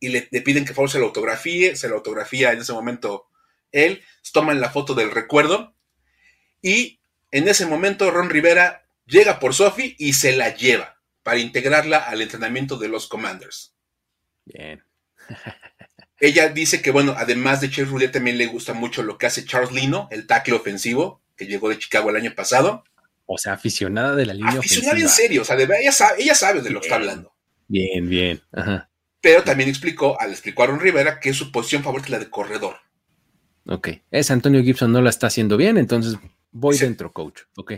Y 0.00 0.08
le, 0.08 0.22
piden 0.42 0.64
que 0.64 0.74
favor 0.74 0.90
se 0.90 0.98
la 0.98 1.04
autografíe. 1.04 1.76
Se 1.76 1.88
la 1.88 1.94
autografía 1.94 2.50
en 2.50 2.62
ese 2.62 2.72
momento 2.72 3.28
él. 3.70 4.02
Toman 4.32 4.60
la 4.60 4.70
foto 4.70 4.94
del 4.94 5.12
recuerdo. 5.12 5.76
Y 6.62 6.98
en 7.30 7.46
ese 7.46 7.64
momento 7.64 8.10
Ron 8.10 8.28
Rivera 8.28 8.84
llega 9.06 9.38
por 9.38 9.54
Sophie 9.54 9.94
y 9.96 10.14
se 10.14 10.34
la 10.34 10.52
lleva 10.52 11.00
para 11.22 11.38
integrarla 11.38 11.98
al 11.98 12.22
entrenamiento 12.22 12.76
de 12.76 12.88
los 12.88 13.06
Commanders. 13.06 13.76
Bien. 14.46 14.82
Ella 16.18 16.48
dice 16.48 16.82
que, 16.82 16.90
bueno, 16.90 17.14
además 17.16 17.60
de 17.60 17.68
Chase 17.70 17.84
Roulette, 17.84 18.14
también 18.14 18.38
le 18.38 18.46
gusta 18.46 18.72
mucho 18.72 19.04
lo 19.04 19.16
que 19.16 19.26
hace 19.26 19.44
Charles 19.44 19.70
Lino, 19.72 20.08
el 20.10 20.26
tackle 20.26 20.54
ofensivo, 20.54 21.23
que 21.36 21.46
llegó 21.46 21.68
de 21.68 21.78
Chicago 21.78 22.10
el 22.10 22.16
año 22.16 22.34
pasado. 22.34 22.84
O 23.26 23.38
sea, 23.38 23.54
aficionada 23.54 24.14
de 24.14 24.26
la 24.26 24.34
línea 24.34 24.58
aficionada 24.58 24.98
en 24.98 25.08
serio, 25.08 25.42
o 25.42 25.44
sea, 25.44 25.56
ella, 25.56 25.92
sabe, 25.92 26.22
ella 26.22 26.34
sabe 26.34 26.60
de 26.60 26.70
lo 26.70 26.80
que 26.80 26.86
está 26.86 26.96
hablando. 26.96 27.32
Bien, 27.68 28.08
bien. 28.08 28.42
Pero 29.20 29.42
también 29.42 29.70
explicó, 29.70 30.20
al 30.20 30.30
explicar 30.30 30.68
a 30.68 30.72
Ron 30.72 30.80
Rivera, 30.80 31.18
que 31.18 31.32
su 31.32 31.50
posición 31.50 31.82
favorita 31.82 32.08
es 32.08 32.10
la 32.12 32.18
de 32.18 32.30
corredor. 32.30 32.76
Ok, 33.66 33.88
es 34.10 34.30
Antonio 34.30 34.62
Gibson 34.62 34.92
no 34.92 35.00
la 35.00 35.08
está 35.08 35.28
haciendo 35.28 35.56
bien, 35.56 35.78
entonces 35.78 36.18
voy 36.50 36.76
dentro, 36.76 37.12
coach. 37.12 37.42
Ok. 37.56 37.72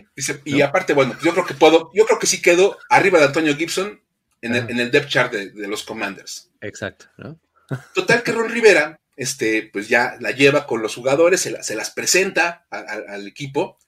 y 0.44 0.60
aparte, 0.60 0.92
bueno, 0.92 1.16
yo 1.22 1.32
creo 1.32 1.46
que 1.46 1.54
puedo, 1.54 1.90
yo 1.94 2.04
creo 2.06 2.18
que 2.18 2.26
sí 2.26 2.42
quedo 2.42 2.76
arriba 2.88 3.20
de 3.20 3.26
Antonio 3.26 3.56
Gibson 3.56 4.00
en, 4.42 4.54
el, 4.54 4.90
depth 4.90 5.08
chart 5.08 5.32
de, 5.32 5.68
los 5.68 5.84
Commanders. 5.84 6.50
Exacto, 6.60 7.06
¿no? 7.16 7.38
Total 7.94 8.22
que 8.22 8.32
Ron 8.32 8.50
Rivera, 8.50 9.00
este, 9.16 9.70
pues 9.72 9.88
ya 9.88 10.16
la 10.20 10.30
lleva 10.30 10.66
con 10.66 10.82
los 10.82 10.94
jugadores, 10.94 11.40
se, 11.40 11.74
las 11.74 11.90
presenta 11.90 12.66
al 12.70 13.26
equipo. 13.26 13.78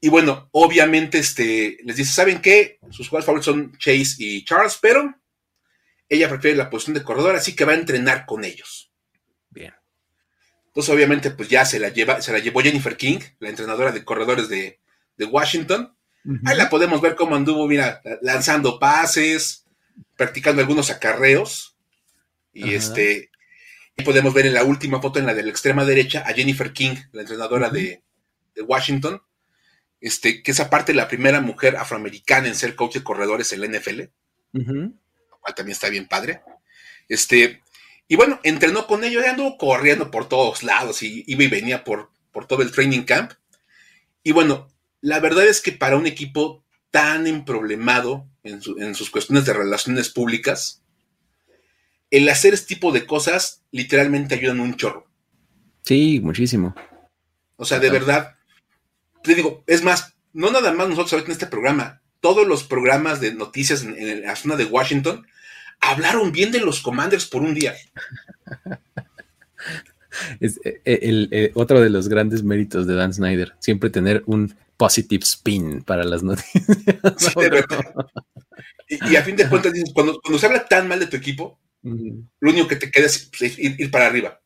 Y 0.00 0.08
bueno, 0.08 0.48
obviamente, 0.52 1.18
este, 1.18 1.76
les 1.84 1.96
dice, 1.96 2.12
¿saben 2.12 2.40
qué? 2.40 2.78
Sus 2.90 3.08
jugadores 3.08 3.26
favoritos 3.26 3.54
son 3.54 3.76
Chase 3.78 4.16
y 4.18 4.44
Charles, 4.44 4.78
pero 4.80 5.14
ella 6.08 6.28
prefiere 6.28 6.56
la 6.56 6.70
posición 6.70 6.94
de 6.94 7.04
corredor, 7.04 7.36
así 7.36 7.54
que 7.54 7.66
va 7.66 7.72
a 7.72 7.76
entrenar 7.76 8.24
con 8.24 8.44
ellos. 8.44 8.90
Bien. 9.50 9.74
Entonces, 10.66 10.94
obviamente, 10.94 11.30
pues 11.30 11.48
ya 11.48 11.64
se 11.64 11.78
la 11.78 11.90
lleva, 11.90 12.22
se 12.22 12.32
la 12.32 12.38
llevó 12.38 12.62
Jennifer 12.62 12.96
King, 12.96 13.18
la 13.40 13.50
entrenadora 13.50 13.92
de 13.92 14.04
corredores 14.04 14.48
de, 14.48 14.78
Washington. 15.30 15.94
Ahí 16.46 16.56
la 16.56 16.70
podemos 16.70 17.02
ver 17.02 17.14
cómo 17.14 17.36
anduvo, 17.36 17.68
mira, 17.68 18.00
lanzando 18.22 18.78
pases, 18.78 19.66
practicando 20.16 20.62
algunos 20.62 20.90
acarreos. 20.90 21.76
Y 22.54 22.72
este, 22.72 23.29
podemos 24.02 24.34
ver 24.34 24.46
en 24.46 24.54
la 24.54 24.64
última 24.64 25.00
foto, 25.00 25.18
en 25.18 25.26
la 25.26 25.34
de 25.34 25.42
la 25.42 25.50
extrema 25.50 25.84
derecha, 25.84 26.24
a 26.26 26.32
Jennifer 26.32 26.72
King, 26.72 26.96
la 27.12 27.22
entrenadora 27.22 27.70
de, 27.70 28.02
Washington, 28.66 29.22
este, 30.00 30.42
que 30.42 30.50
es 30.50 30.60
aparte 30.60 30.92
la 30.92 31.08
primera 31.08 31.40
mujer 31.40 31.76
afroamericana 31.76 32.46
en 32.46 32.54
ser 32.54 32.74
coach 32.74 32.94
de 32.94 33.04
corredores 33.04 33.52
en 33.52 33.60
la 33.60 33.68
NFL, 33.68 34.00
lo 34.52 35.40
cual 35.40 35.54
también 35.54 35.72
está 35.72 35.88
bien 35.88 36.06
padre. 36.06 36.42
Este, 37.08 37.62
y 38.06 38.16
bueno, 38.16 38.38
entrenó 38.42 38.86
con 38.86 39.04
ellos, 39.04 39.24
anduvo 39.24 39.56
corriendo 39.56 40.10
por 40.10 40.28
todos 40.28 40.62
lados 40.62 41.02
y 41.02 41.24
iba 41.26 41.44
y 41.44 41.48
venía 41.48 41.84
por, 41.84 42.10
por 42.32 42.46
todo 42.46 42.62
el 42.62 42.72
training 42.72 43.04
camp. 43.04 43.32
Y 44.22 44.32
bueno, 44.32 44.68
la 45.00 45.20
verdad 45.20 45.46
es 45.46 45.60
que 45.60 45.72
para 45.72 45.96
un 45.96 46.06
equipo 46.06 46.64
tan 46.90 47.26
emproblemado 47.26 48.28
en, 48.42 48.60
en 48.78 48.94
sus 48.94 49.10
cuestiones 49.10 49.46
de 49.46 49.52
relaciones 49.52 50.10
públicas, 50.10 50.82
el 52.10 52.28
hacer 52.28 52.54
este 52.54 52.74
tipo 52.74 52.92
de 52.92 53.06
cosas 53.06 53.62
literalmente 53.70 54.34
ayudan 54.34 54.60
un 54.60 54.76
chorro. 54.76 55.06
Sí, 55.82 56.20
muchísimo. 56.22 56.74
O 57.56 57.64
sea, 57.64 57.78
de 57.78 57.90
verdad, 57.90 58.36
te 59.22 59.34
digo, 59.34 59.64
es 59.66 59.82
más, 59.82 60.14
no 60.32 60.50
nada 60.50 60.72
más 60.72 60.88
nosotros 60.88 61.12
ahorita 61.12 61.28
en 61.28 61.32
este 61.32 61.46
programa, 61.46 62.02
todos 62.20 62.46
los 62.46 62.64
programas 62.64 63.20
de 63.20 63.34
noticias 63.34 63.82
en 63.82 64.22
la 64.22 64.36
zona 64.36 64.56
de 64.56 64.64
Washington 64.64 65.26
hablaron 65.80 66.32
bien 66.32 66.52
de 66.52 66.60
los 66.60 66.80
Commanders 66.80 67.26
por 67.26 67.42
un 67.42 67.54
día. 67.54 67.74
es 70.40 70.60
eh, 70.64 70.80
eh, 70.84 70.98
el, 71.02 71.28
eh, 71.32 71.50
otro 71.54 71.80
de 71.80 71.90
los 71.90 72.08
grandes 72.08 72.42
méritos 72.42 72.86
de 72.86 72.94
Dan 72.94 73.14
Snyder, 73.14 73.54
siempre 73.58 73.90
tener 73.90 74.22
un 74.26 74.54
positive 74.76 75.24
spin 75.24 75.82
para 75.82 76.04
las 76.04 76.22
noticias. 76.24 76.66
Sí, 77.16 77.32
de 77.36 77.50
verdad. 77.50 77.84
Y, 78.88 79.16
a 79.16 79.22
fin 79.22 79.36
de 79.36 79.48
cuentas, 79.48 79.72
cuando, 79.94 80.20
cuando 80.20 80.38
se 80.38 80.46
habla 80.46 80.66
tan 80.66 80.88
mal 80.88 80.98
de 80.98 81.06
tu 81.06 81.16
equipo, 81.16 81.58
lo 81.82 82.50
único 82.50 82.68
que 82.68 82.76
te 82.76 82.90
queda 82.90 83.06
es 83.06 83.30
pues, 83.36 83.58
ir, 83.58 83.90
para 83.90 84.06
arriba. 84.06 84.40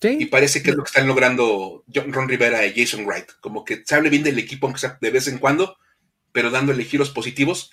¿Sí? 0.00 0.16
Y 0.20 0.26
parece 0.26 0.62
que 0.62 0.70
es 0.70 0.76
lo 0.76 0.82
que 0.82 0.88
están 0.88 1.06
logrando 1.06 1.84
Ron 1.86 2.28
Rivera 2.28 2.66
y 2.66 2.74
Jason 2.74 3.06
Wright. 3.06 3.32
Como 3.40 3.64
que 3.64 3.82
se 3.84 3.94
hable 3.94 4.10
bien 4.10 4.22
del 4.22 4.38
equipo, 4.38 4.66
aunque 4.66 4.80
sea 4.80 4.98
de 5.00 5.10
vez 5.10 5.26
en 5.28 5.38
cuando, 5.38 5.78
pero 6.32 6.50
dándole 6.50 6.84
giros 6.84 7.10
positivos 7.10 7.70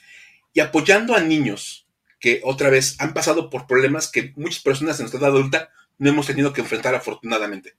y 0.54 0.62
apoyando 0.62 1.16
a 1.16 1.20
niños 1.20 1.88
que 2.20 2.40
otra 2.46 2.70
vez 2.70 2.96
han 3.00 3.14
pasado 3.14 3.50
por 3.50 3.68
problemas 3.68 4.10
que 4.10 4.32
muchas 4.38 4.64
personas 4.64 4.98
en 4.98 5.04
nuestra 5.04 5.20
edad 5.20 5.32
adulta 5.32 5.70
no 5.98 6.10
hemos 6.10 6.28
tenido 6.28 6.54
que 6.54 6.62
enfrentar 6.62 6.96
afortunadamente. 6.96 7.76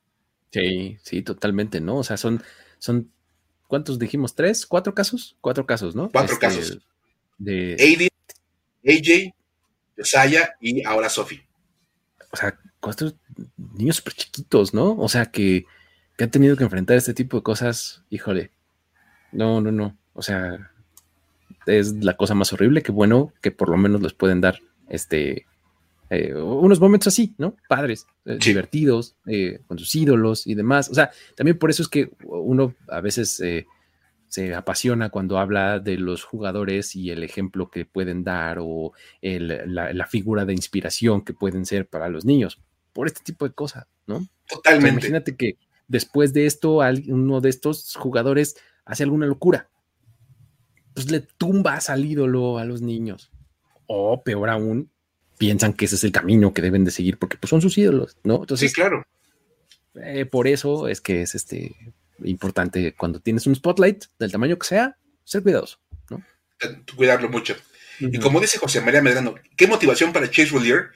Sí, 0.53 0.99
sí, 1.03 1.23
totalmente, 1.23 1.81
¿no? 1.81 1.97
O 1.97 2.05
sea, 2.05 2.17
son, 2.17 2.43
son, 2.79 3.11
¿cuántos 3.67 3.99
dijimos? 3.99 4.35
¿Tres? 4.35 4.67
¿Cuatro 4.67 4.95
casos? 4.95 5.37
Cuatro 5.41 5.67
casos, 5.67 5.97
¿no? 5.97 6.11
Cuatro 6.11 6.35
este, 6.35 6.47
casos. 6.47 6.79
De... 7.39 7.75
AD, 7.75 8.09
AJ, 8.87 9.35
Josiah 9.97 10.55
y 10.61 10.85
ahora 10.85 11.09
Sophie. 11.09 11.47
O 12.31 12.37
sea, 12.37 12.59
cuatro 12.81 13.13
niños 13.57 13.97
súper 13.97 14.15
chiquitos, 14.15 14.75
¿no? 14.75 14.97
O 14.97 15.09
sea, 15.09 15.27
que, 15.27 15.67
que 16.17 16.25
han 16.25 16.31
tenido 16.31 16.57
que 16.57 16.65
enfrentar 16.65 16.97
este 16.97 17.15
tipo 17.15 17.37
de 17.37 17.43
cosas, 17.43 18.03
híjole. 18.11 18.51
No, 19.33 19.61
no, 19.61 19.73
no. 19.73 19.97
O 20.13 20.23
sea, 20.23 20.71
es 21.67 21.93
la 22.05 22.17
cosa 22.17 22.35
más 22.35 22.53
horrible, 22.53 22.83
que 22.83 22.93
bueno 22.93 23.33
que 23.41 23.51
por 23.51 23.69
lo 23.69 23.77
menos 23.77 24.03
les 24.03 24.13
pueden 24.13 24.41
dar 24.41 24.61
este 24.89 25.47
eh, 26.11 26.35
unos 26.35 26.81
momentos 26.81 27.09
así, 27.09 27.35
¿no? 27.39 27.57
Padres, 27.69 28.07
eh, 28.27 28.39
divertidos, 28.39 29.17
eh, 29.27 29.61
con 29.67 29.79
sus 29.79 29.95
ídolos 29.95 30.47
y 30.47 30.55
demás. 30.55 30.89
O 30.91 30.95
sea, 30.95 31.11
también 31.35 31.59
por 31.59 31.71
eso 31.71 31.83
es 31.83 31.89
que 31.89 32.11
uno 32.23 32.75
a 32.89 33.01
veces 33.01 33.43
se 34.35 34.53
apasiona 34.53 35.11
cuando 35.11 35.39
habla 35.39 35.79
de 35.79 35.97
los 35.97 36.25
jugadores 36.25 36.97
y 36.97 37.11
el 37.11 37.23
ejemplo 37.23 37.71
que 37.71 37.85
pueden 37.87 38.25
dar 38.25 38.59
o 38.61 38.93
la, 39.23 40.07
figura 40.09 40.45
de 40.45 40.55
inspiración 40.55 41.23
que 41.23 41.35
pueden 41.35 41.65
ser 41.65 41.87
para 41.87 42.09
los 42.09 42.25
niños, 42.25 42.61
por 42.93 43.07
este 43.07 43.21
tipo 43.23 43.47
de 43.47 43.55
cosas, 43.55 43.87
¿no? 44.09 44.27
Totalmente. 44.49 44.91
imagínate 44.91 45.37
que 45.37 45.57
después 45.87 46.33
de 46.33 46.47
esto, 46.47 46.81
uno 47.07 47.41
de 47.41 47.49
estos 47.49 47.95
jugadores 47.95 48.57
hace 48.85 49.05
alguna 49.05 49.27
locura 49.27 49.69
pues 50.95 51.13
le 51.13 51.21
tumbas 51.21 51.89
al 51.89 52.05
ídolo 52.05 52.59
a 52.59 52.65
los 52.65 52.83
niños. 52.83 53.31
O 53.87 54.21
peor 54.23 54.51
aún, 54.51 54.91
piensan 55.39 55.75
que 55.75 55.85
ese 55.85 55.95
es 55.95 56.03
el 56.03 56.13
camino 56.13 56.53
que 56.53 56.63
deben 56.63 56.85
de 56.85 56.91
seguir 56.91 57.19
porque 57.19 57.37
pues 57.37 57.51
son 57.51 57.61
sus 57.61 57.79
ídolos, 57.79 58.17
¿no? 58.25 58.41
Entonces, 58.41 58.71
sí, 58.71 58.75
claro. 58.75 59.05
Eh, 59.95 60.27
por 60.27 60.49
eso 60.49 60.89
es 60.89 61.01
que 61.01 61.23
es 61.23 61.37
este 61.37 61.95
importante 62.23 62.95
cuando 62.95 63.21
tienes 63.21 63.47
un 63.47 63.55
spotlight 63.55 64.05
del 64.19 64.33
tamaño 64.33 64.59
que 64.59 64.67
sea, 64.67 64.97
ser 65.25 65.43
cuidadoso, 65.43 65.79
¿no? 66.11 66.23
Cuidarlo 66.97 67.29
mucho. 67.29 67.57
Y 68.01 68.19
como 68.19 68.41
dice 68.41 68.59
José 68.59 68.81
María 68.81 69.03
Medrano, 69.03 69.35
qué 69.57 69.67
motivación 69.67 70.13
para 70.13 70.31
Chase 70.31 70.51
Roulier 70.51 70.91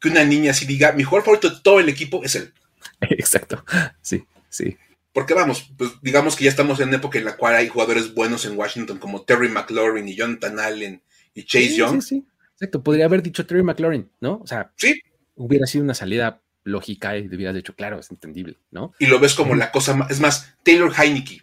que 0.00 0.08
una 0.10 0.24
niña 0.24 0.50
así 0.50 0.66
diga, 0.66 0.92
mi 0.92 1.02
jugador 1.02 1.24
favorito 1.24 1.50
de 1.50 1.60
todo 1.62 1.80
el 1.80 1.88
equipo 1.88 2.22
es 2.24 2.34
él. 2.34 2.52
Exacto, 3.00 3.64
sí, 4.02 4.24
sí. 4.48 4.76
Porque 5.12 5.32
vamos, 5.32 5.70
pues 5.78 5.92
digamos 6.02 6.36
que 6.36 6.44
ya 6.44 6.50
estamos 6.50 6.80
en 6.80 6.88
una 6.88 6.98
época 6.98 7.18
en 7.18 7.24
la 7.24 7.36
cual 7.36 7.54
hay 7.54 7.68
jugadores 7.68 8.12
buenos 8.12 8.44
en 8.44 8.58
Washington 8.58 8.98
como 8.98 9.22
Terry 9.22 9.48
McLaurin 9.48 10.08
y 10.08 10.16
Jonathan 10.16 10.58
Allen 10.58 11.02
y 11.34 11.44
Chase 11.44 11.76
Young. 11.76 12.02
Sí, 12.02 12.08
sí, 12.08 12.26
exacto. 12.52 12.82
Podría 12.82 13.06
haber 13.06 13.22
dicho 13.22 13.46
Terry 13.46 13.62
McLaurin, 13.62 14.10
¿no? 14.20 14.40
O 14.42 14.46
sea, 14.46 14.72
sí. 14.76 15.00
hubiera 15.36 15.66
sido 15.66 15.84
una 15.84 15.94
salida 15.94 16.42
lógica 16.64 17.16
y 17.16 17.26
hubieras 17.28 17.54
dicho, 17.54 17.74
claro, 17.74 18.00
es 18.00 18.10
entendible, 18.10 18.58
¿no? 18.70 18.92
Y 18.98 19.06
lo 19.06 19.20
ves 19.20 19.34
como 19.34 19.54
la 19.54 19.70
cosa 19.70 19.94
más, 19.94 20.10
es 20.10 20.20
más, 20.20 20.54
Taylor 20.62 20.92
Heineke. 20.92 21.42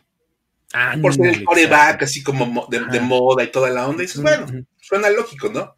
Ah, 0.73 0.95
por 1.01 1.13
ser 1.13 1.27
el 1.27 1.43
coreback, 1.43 2.03
así 2.03 2.23
como 2.23 2.67
de, 2.69 2.99
moda 3.01 3.43
y 3.43 3.51
toda 3.51 3.69
la 3.69 3.87
onda. 3.87 4.03
Y 4.03 4.05
dices, 4.05 4.21
bueno, 4.21 4.47
suena 4.79 5.09
lógico, 5.09 5.49
¿no? 5.49 5.77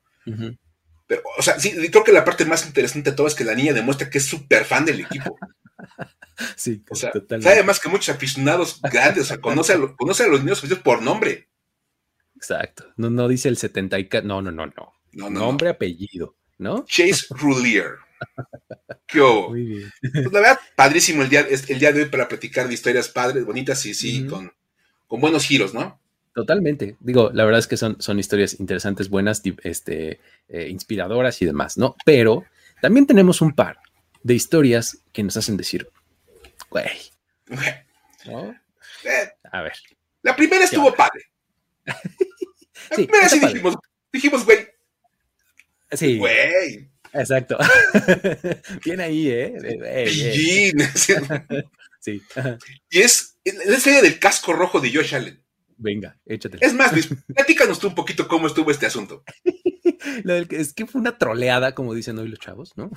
Pero, 1.07 1.21
o 1.37 1.41
sea, 1.41 1.59
sí, 1.59 1.71
creo 1.89 2.03
que 2.03 2.11
la 2.11 2.23
parte 2.23 2.45
más 2.45 2.65
interesante 2.65 3.09
de 3.09 3.15
todo 3.15 3.27
es 3.27 3.35
que 3.35 3.43
la 3.43 3.55
niña 3.55 3.73
demuestra 3.73 4.09
que 4.09 4.19
es 4.19 4.25
súper 4.25 4.65
fan 4.65 4.85
del 4.85 5.01
equipo. 5.01 5.37
Sí, 6.55 6.83
o 6.89 6.95
sea, 6.95 7.11
sabe 7.41 7.63
más 7.63 7.79
que 7.79 7.89
muchos 7.89 8.15
aficionados 8.15 8.81
grandes, 8.81 9.23
o 9.23 9.27
sea, 9.27 9.39
conoce 9.39 9.73
a, 9.73 9.77
conoce 9.97 10.23
a 10.23 10.27
los 10.27 10.43
niños 10.43 10.61
por 10.83 11.01
nombre. 11.01 11.49
Exacto. 12.35 12.85
No, 12.97 13.09
no 13.09 13.27
dice 13.27 13.49
el 13.49 13.57
70 13.57 13.99
y 13.99 14.09
no, 14.23 14.41
no, 14.41 14.51
no, 14.51 14.65
no. 14.65 14.93
no, 15.11 15.29
nombre, 15.29 15.69
apellido, 15.69 16.35
¿no? 16.57 16.85
Chase 16.85 17.27
Rulier. 17.29 17.97
¿Qué 19.07 19.19
Muy 19.49 19.65
bien. 19.65 19.91
Pues, 20.01 20.31
la 20.31 20.39
verdad, 20.39 20.59
padrísimo 20.75 21.21
el 21.23 21.29
día, 21.29 21.41
el 21.67 21.79
día 21.79 21.91
de 21.91 22.03
hoy 22.03 22.09
para 22.09 22.27
platicar 22.27 22.67
de 22.67 22.73
historias 22.73 23.09
padres, 23.09 23.45
bonitas 23.45 23.85
y 23.85 23.93
sí, 23.93 24.25
con, 24.27 24.51
con 25.07 25.21
buenos 25.21 25.45
giros, 25.45 25.73
¿no? 25.73 25.99
Totalmente. 26.33 26.95
Digo, 26.99 27.29
la 27.31 27.45
verdad 27.45 27.59
es 27.59 27.67
que 27.67 27.77
son, 27.77 28.01
son 28.01 28.17
historias 28.19 28.59
interesantes, 28.59 29.09
buenas, 29.09 29.41
este, 29.63 30.19
eh, 30.49 30.67
inspiradoras 30.69 31.41
y 31.41 31.45
demás, 31.45 31.77
¿no? 31.77 31.95
Pero 32.05 32.43
también 32.81 33.05
tenemos 33.05 33.41
un 33.41 33.53
par 33.53 33.77
de 34.23 34.33
historias 34.33 34.97
que 35.11 35.21
nos 35.23 35.37
hacen 35.37 35.57
decir, 35.57 35.87
güey. 36.69 36.87
A 39.51 39.61
ver, 39.61 39.73
La 40.23 40.35
primera 40.35 40.63
estuvo 40.65 40.93
padre. 40.93 41.25
La 41.85 41.93
Sí, 42.95 43.03
primera 43.05 43.29
sí 43.29 43.39
padre. 43.39 43.53
dijimos, 43.53 43.75
dijimos, 44.11 44.45
güey, 44.45 44.67
Sí, 45.91 46.17
güey, 46.17 46.89
exacto. 47.13 47.57
Bien 48.85 48.99
ahí, 49.01 49.29
¿eh? 49.29 50.05
Pillín. 50.05 50.77
Sí, 52.03 52.21
y 52.89 52.99
es 52.99 53.37
la 53.65 53.79
serie 53.79 54.01
del 54.01 54.19
casco 54.19 54.51
rojo 54.51 54.81
de 54.81 54.93
Josh 54.93 55.15
Allen. 55.15 55.41
venga, 55.77 56.17
échate. 56.25 56.57
Es 56.59 56.73
más, 56.73 56.91
Luis, 56.91 57.07
platícanos 57.33 57.79
tú 57.79 57.87
un 57.87 57.95
poquito 57.95 58.27
cómo 58.27 58.47
estuvo 58.47 58.69
este 58.71 58.85
asunto. 58.87 59.23
Lo 60.25 60.33
del 60.33 60.49
que- 60.49 60.57
es 60.59 60.73
que 60.73 60.85
fue 60.85 60.99
una 60.99 61.17
troleada, 61.17 61.73
como 61.73 61.93
dicen 61.93 62.19
hoy 62.19 62.27
los 62.27 62.39
chavos, 62.39 62.73
¿no? 62.75 62.91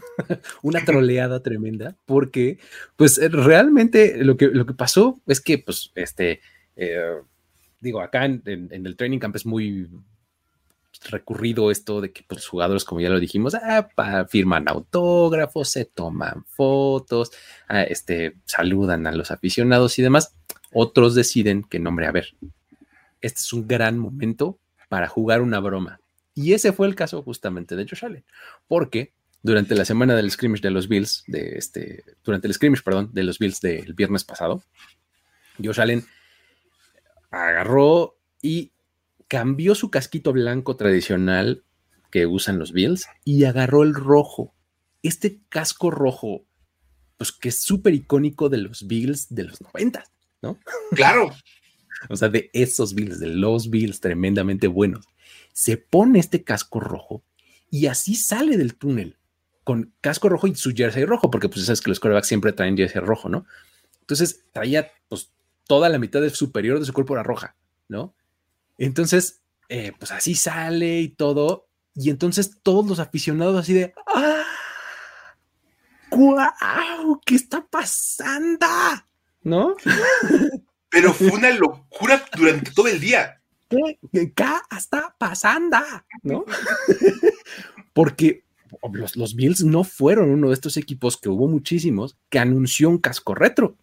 una 0.63 0.85
troleada 0.85 1.41
tremenda, 1.41 1.97
porque, 2.05 2.59
pues, 2.97 3.19
eh, 3.19 3.29
realmente 3.29 4.17
lo 4.25 4.37
que, 4.37 4.47
lo 4.49 4.67
que 4.67 4.75
pasó 4.75 5.23
es 5.29 5.41
que, 5.41 5.59
pues, 5.59 5.93
este, 5.95 6.41
eh, 6.75 6.99
digo, 7.81 8.01
acá 8.01 8.25
en, 8.25 8.43
en- 8.47 8.69
en 8.73 8.87
el 8.87 8.97
training 8.97 9.21
camp 9.21 9.37
es 9.37 9.47
muy 9.47 9.89
recurrido 11.11 11.71
esto 11.71 12.01
de 12.01 12.13
que 12.13 12.25
pues, 12.27 12.39
los 12.39 12.49
jugadores, 12.49 12.85
como 12.85 13.01
ya 13.01 13.09
lo 13.09 13.21
dijimos, 13.21 13.55
ah, 13.55 13.89
firman 14.29 14.69
autógrafos, 14.69 15.69
se 15.69 15.85
toman 15.85 16.45
fotos, 16.47 17.31
ah, 17.69 17.83
este, 17.83 18.37
saludan 18.45 19.07
a 19.07 19.13
los 19.13 19.31
aficionados 19.31 19.99
y 19.99 20.03
demás. 20.03 20.35
Otros 20.73 21.15
deciden 21.15 21.63
que, 21.63 21.79
no, 21.79 21.91
hombre, 21.91 22.07
a 22.07 22.13
ver, 22.13 22.35
este 23.21 23.41
es 23.41 23.53
un 23.53 23.67
gran 23.67 23.99
momento 23.99 24.59
para 24.89 25.09
jugar 25.09 25.43
una 25.43 25.61
broma. 25.61 26.01
Y 26.35 26.53
ese 26.53 26.73
fue 26.73 26.87
el 26.87 26.95
caso 26.95 27.23
justamente 27.23 27.77
de 27.77 27.87
Josh 27.89 28.05
Allen, 28.05 28.25
porque 28.69 29.13
durante 29.43 29.75
la 29.75 29.85
semana 29.85 30.15
del 30.15 30.31
scrimmage 30.31 30.61
de 30.61 30.71
los 30.71 30.89
Bills, 30.89 31.25
de 31.27 31.57
este, 31.57 32.05
durante 32.25 32.47
el 32.47 32.55
scrimmage, 32.55 32.83
perdón, 32.83 33.11
de 33.13 33.23
los 33.23 33.39
Bills 33.39 33.61
del 33.61 33.95
viernes 33.95 34.25
pasado, 34.25 34.63
Josh 35.63 35.81
Allen 35.81 36.05
agarró 37.31 38.17
y 38.43 38.73
cambió 39.29 39.75
su 39.75 39.91
casquito 39.91 40.33
blanco 40.33 40.77
tradicional 40.77 41.65
que 42.11 42.27
usan 42.27 42.59
los 42.59 42.73
Bills 42.73 43.07
y 43.25 43.45
agarró 43.45 43.83
el 43.83 43.95
rojo. 43.95 44.55
Este 45.03 45.41
casco 45.49 45.91
rojo, 45.91 46.45
pues 47.17 47.33
que 47.33 47.51
es 47.51 47.63
súper 47.63 47.95
icónico 47.95 48.49
de 48.49 48.59
los 48.59 48.87
Bills 48.87 49.35
de 49.35 49.45
los 49.45 49.61
90, 49.61 50.05
¿no? 50.43 50.59
Claro, 50.93 51.33
O 52.09 52.17
sea, 52.17 52.29
de 52.29 52.51
esos 52.53 52.95
Bills, 52.95 53.21
de 53.21 53.29
los 53.29 53.71
Bills 53.71 54.01
tremendamente 54.01 54.67
buenos. 54.69 55.07
Se 55.53 55.77
pone 55.77 56.19
este 56.19 56.45
casco 56.45 56.81
rojo 56.81 57.25
y 57.71 57.87
así 57.87 58.15
sale 58.15 58.57
del 58.57 58.77
túnel 58.77 59.17
con 59.65 59.93
casco 60.01 60.29
rojo 60.29 60.47
y 60.47 60.55
su 60.55 60.73
jersey 60.73 61.05
rojo, 61.05 61.31
porque 61.31 61.49
pues 61.49 61.67
sabes 61.67 61.81
que 61.81 61.91
los 61.91 61.99
quarterbacks 61.99 62.29
siempre 62.29 62.53
traen 62.53 62.77
jersey 62.77 63.01
rojo, 63.01 63.29
¿no? 63.29 63.47
Entonces 64.01 64.45
traía 64.53 64.93
pues 65.09 65.33
toda 65.67 65.89
la 65.89 65.99
mitad 65.99 66.21
del 66.21 66.31
superior 66.31 66.79
de 66.79 66.85
su 66.85 66.93
cuerpo 66.93 67.15
era 67.15 67.25
roja, 67.25 67.57
¿no? 67.89 68.15
Entonces, 68.79 69.43
eh, 69.69 69.93
pues 69.99 70.11
así 70.13 70.35
sale 70.35 71.01
y 71.01 71.09
todo. 71.09 71.69
Y 71.95 72.11
entonces 72.11 72.59
todos 72.63 72.87
los 72.87 72.99
aficionados 72.99 73.59
así 73.59 73.73
de, 73.73 73.95
¡ah! 74.15 74.45
¡Guau! 76.11 77.21
¿Qué 77.25 77.35
está 77.35 77.67
pasando? 77.67 78.67
¿No? 79.43 79.77
pero 80.91 81.13
fue 81.13 81.29
una 81.29 81.51
locura 81.51 82.25
durante 82.37 82.71
todo 82.71 82.89
el 82.89 83.01
día. 83.01 83.43
¿Qué, 83.69 83.99
¿Qué 84.13 84.33
está 84.77 85.15
pasando? 85.19 85.79
¿No? 86.23 86.45
Porque 87.93 88.45
los, 88.93 89.17
los 89.17 89.35
Bills 89.35 89.65
no 89.65 89.85
fueron 89.85 90.31
uno 90.31 90.49
de 90.49 90.55
estos 90.55 90.77
equipos 90.77 91.17
que 91.17 91.29
hubo 91.29 91.49
muchísimos 91.49 92.17
que 92.29 92.39
anunció 92.39 92.89
un 92.89 92.99
casco 92.99 93.35
retro. 93.35 93.77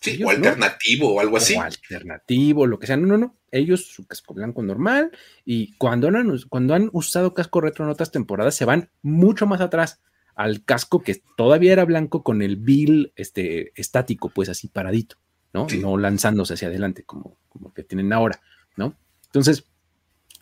Sí, 0.00 0.12
Ellos 0.12 0.28
o 0.28 0.32
no. 0.32 0.36
alternativo 0.36 1.14
o 1.14 1.20
algo 1.20 1.36
así. 1.36 1.54
O 1.54 1.62
alternativo, 1.62 2.66
lo 2.66 2.78
que 2.78 2.86
sea. 2.86 2.96
No, 2.96 3.06
no, 3.06 3.18
no. 3.18 3.36
Ellos 3.56 3.86
su 3.86 4.06
casco 4.06 4.34
blanco 4.34 4.62
normal 4.62 5.10
y 5.44 5.72
cuando 5.76 6.08
han, 6.08 6.38
cuando 6.48 6.74
han 6.74 6.90
usado 6.92 7.34
casco 7.34 7.60
retro 7.60 7.84
en 7.84 7.90
otras 7.90 8.10
temporadas 8.10 8.54
se 8.54 8.64
van 8.64 8.90
mucho 9.02 9.46
más 9.46 9.60
atrás 9.60 10.00
al 10.34 10.64
casco 10.64 11.02
que 11.02 11.22
todavía 11.36 11.72
era 11.72 11.84
blanco 11.84 12.22
con 12.22 12.42
el 12.42 12.56
bill 12.56 13.12
este, 13.16 13.72
estático, 13.80 14.28
pues 14.28 14.50
así 14.50 14.68
paradito, 14.68 15.16
¿no? 15.52 15.68
Sí. 15.68 15.78
No 15.78 15.96
lanzándose 15.96 16.54
hacia 16.54 16.68
adelante 16.68 17.04
como, 17.04 17.38
como 17.48 17.72
que 17.72 17.82
tienen 17.82 18.12
ahora, 18.12 18.40
¿no? 18.76 18.94
Entonces, 19.24 19.64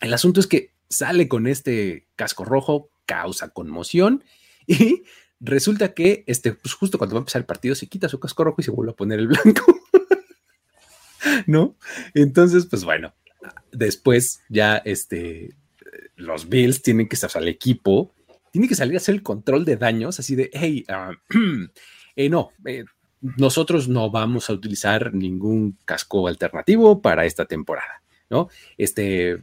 el 0.01 0.13
asunto 0.13 0.41
es 0.41 0.47
que 0.47 0.73
sale 0.89 1.27
con 1.27 1.47
este 1.47 2.07
casco 2.15 2.43
rojo, 2.43 2.89
causa 3.05 3.49
conmoción 3.49 4.23
y 4.67 5.03
resulta 5.39 5.93
que 5.93 6.23
este, 6.27 6.53
pues 6.53 6.73
justo 6.73 6.97
cuando 6.97 7.15
va 7.15 7.19
a 7.19 7.21
empezar 7.21 7.41
el 7.41 7.45
partido 7.45 7.75
se 7.75 7.87
quita 7.87 8.09
su 8.09 8.19
casco 8.19 8.43
rojo 8.43 8.57
y 8.59 8.63
se 8.63 8.71
vuelve 8.71 8.91
a 8.91 8.95
poner 8.95 9.19
el 9.19 9.27
blanco. 9.27 9.63
¿No? 11.47 11.75
Entonces, 12.13 12.65
pues 12.65 12.83
bueno, 12.83 13.13
después 13.71 14.41
ya 14.49 14.77
este, 14.77 15.55
los 16.15 16.49
Bills 16.49 16.81
tienen 16.81 17.07
que, 17.07 17.15
sea, 17.15 17.29
el 17.35 17.47
equipo 17.47 18.11
tiene 18.55 18.69
que 18.69 18.75
salir 18.75 18.93
a 18.93 18.97
hacer 18.97 19.15
el 19.15 19.21
control 19.21 19.65
de 19.65 19.75
daños, 19.75 20.17
así 20.17 20.33
de, 20.33 20.49
hey, 20.53 20.85
ah, 20.87 21.11
eh, 22.15 22.29
no, 22.29 22.51
eh, 22.65 22.85
nosotros 23.19 23.89
no 23.89 24.09
vamos 24.11 24.49
a 24.49 24.53
utilizar 24.53 25.13
ningún 25.13 25.77
casco 25.83 26.29
alternativo 26.29 27.01
para 27.01 27.25
esta 27.25 27.43
temporada, 27.43 28.01
¿no? 28.29 28.47
Este, 28.77 29.41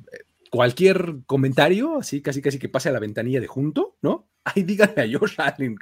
cualquier 0.50 1.16
comentario, 1.26 1.98
así 1.98 2.22
casi 2.22 2.40
casi 2.40 2.58
que 2.58 2.70
pase 2.70 2.88
a 2.88 2.92
la 2.92 3.00
ventanilla 3.00 3.40
de 3.40 3.46
junto, 3.48 3.96
¿no? 4.00 4.28
Ahí 4.44 4.62
díganle 4.62 5.02
a 5.02 5.18
Josh 5.18 5.34
Allen, 5.36 5.76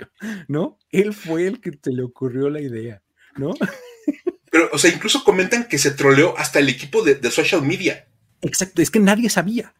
¿no? 0.49 0.78
Él 0.91 1.12
fue 1.12 1.47
el 1.47 1.61
que 1.61 1.70
te 1.70 1.93
le 1.93 2.03
ocurrió 2.03 2.51
la 2.51 2.61
idea, 2.61 3.01
¿no? 3.36 3.55
Pero, 4.51 4.68
o 4.72 4.78
sea, 4.78 4.92
incluso 4.92 5.24
comentan 5.24 5.68
que 5.68 5.78
se 5.78 5.92
troleó 5.92 6.36
hasta 6.36 6.59
el 6.59 6.68
equipo 6.68 7.03
de, 7.03 7.14
de 7.14 7.30
social 7.30 7.62
media. 7.62 8.09
Exacto, 8.42 8.82
es 8.82 8.90
que 8.90 9.01
nadie 9.01 9.30
sabía. 9.30 9.74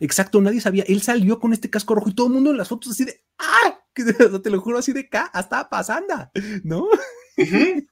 Exacto, 0.00 0.40
nadie 0.40 0.60
sabía. 0.60 0.84
Él 0.88 1.02
salió 1.02 1.38
con 1.38 1.52
este 1.52 1.70
casco 1.70 1.94
rojo 1.94 2.08
y 2.08 2.14
todo 2.14 2.28
el 2.28 2.32
mundo 2.32 2.50
en 2.50 2.56
las 2.56 2.68
fotos 2.68 2.92
así 2.92 3.04
de, 3.04 3.22
¡ah! 3.38 3.78
Te 3.94 4.50
lo 4.50 4.60
juro 4.60 4.78
así 4.78 4.92
de, 4.92 5.08
¡ca! 5.08 5.30
Está 5.34 5.68
pasando, 5.68 6.30
¿no? 6.64 6.88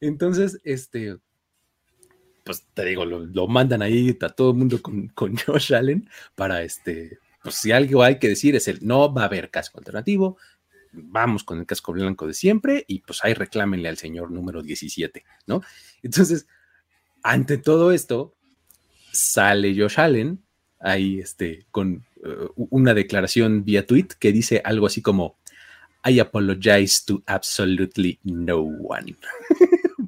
Entonces, 0.00 0.60
este, 0.64 1.16
pues 2.44 2.64
te 2.74 2.84
digo, 2.84 3.04
lo, 3.04 3.26
lo 3.26 3.48
mandan 3.48 3.82
ahí 3.82 4.16
a 4.20 4.28
todo 4.28 4.50
el 4.50 4.56
mundo 4.56 4.80
con, 4.80 5.08
con 5.08 5.36
Josh 5.36 5.74
Allen 5.74 6.08
para 6.34 6.62
este, 6.62 7.18
pues 7.42 7.56
si 7.56 7.72
algo 7.72 8.02
hay 8.02 8.18
que 8.18 8.28
decir 8.28 8.56
es 8.56 8.68
el 8.68 8.86
no 8.86 9.12
va 9.12 9.22
a 9.22 9.26
haber 9.26 9.50
casco 9.50 9.78
alternativo, 9.78 10.36
vamos 10.92 11.44
con 11.44 11.58
el 11.58 11.66
casco 11.66 11.92
blanco 11.92 12.26
de 12.26 12.34
siempre 12.34 12.84
y 12.88 13.00
pues 13.00 13.24
ahí 13.24 13.34
reclámenle 13.34 13.88
al 13.88 13.98
señor 13.98 14.30
número 14.30 14.62
17, 14.62 15.24
¿no? 15.46 15.62
Entonces, 16.02 16.46
ante 17.22 17.58
todo 17.58 17.92
esto, 17.92 18.34
sale 19.12 19.74
Josh 19.76 20.00
Allen 20.00 20.42
ahí 20.80 21.20
este, 21.20 21.66
con 21.70 22.04
uh, 22.24 22.66
una 22.70 22.94
declaración 22.94 23.64
vía 23.64 23.86
tweet 23.86 24.08
que 24.18 24.32
dice 24.32 24.62
algo 24.64 24.86
así 24.86 25.02
como 25.02 25.36
I 26.04 26.18
apologize 26.18 27.04
to 27.06 27.22
absolutely 27.26 28.18
no 28.24 28.60
one. 28.60 29.16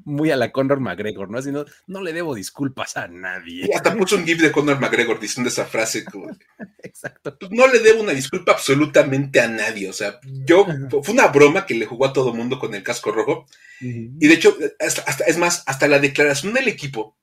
Muy 0.04 0.30
a 0.30 0.36
la 0.36 0.50
Conor 0.52 0.80
McGregor, 0.80 1.30
¿no? 1.30 1.38
Así 1.38 1.50
no, 1.52 1.64
no 1.86 2.02
le 2.02 2.12
debo 2.12 2.34
disculpas 2.34 2.96
a 2.96 3.08
nadie. 3.08 3.66
Y 3.68 3.72
hasta 3.72 3.94
puso 3.96 4.16
un 4.16 4.24
gif 4.24 4.40
de 4.40 4.52
Conor 4.52 4.80
McGregor 4.80 5.20
diciendo 5.20 5.48
esa 5.48 5.64
frase. 5.66 6.04
como, 6.04 6.28
Exacto. 6.82 7.36
"Pues 7.38 7.50
no 7.52 7.66
le 7.66 7.78
debo 7.80 8.02
una 8.02 8.12
disculpa 8.12 8.52
absolutamente 8.52 9.40
a 9.40 9.48
nadie. 9.48 9.88
O 9.88 9.92
sea, 9.92 10.18
yo, 10.22 10.66
fue 11.02 11.14
una 11.14 11.28
broma 11.28 11.66
que 11.66 11.74
le 11.74 11.86
jugó 11.86 12.06
a 12.06 12.12
todo 12.12 12.34
mundo 12.34 12.58
con 12.58 12.74
el 12.74 12.82
casco 12.82 13.12
rojo. 13.12 13.46
Y 13.80 14.26
de 14.28 14.34
hecho, 14.34 14.56
hasta, 14.80 15.02
hasta- 15.02 15.24
es 15.24 15.38
más, 15.38 15.64
hasta 15.66 15.88
la 15.88 15.98
declaración 15.98 16.54
del 16.54 16.68
equipo, 16.68 17.16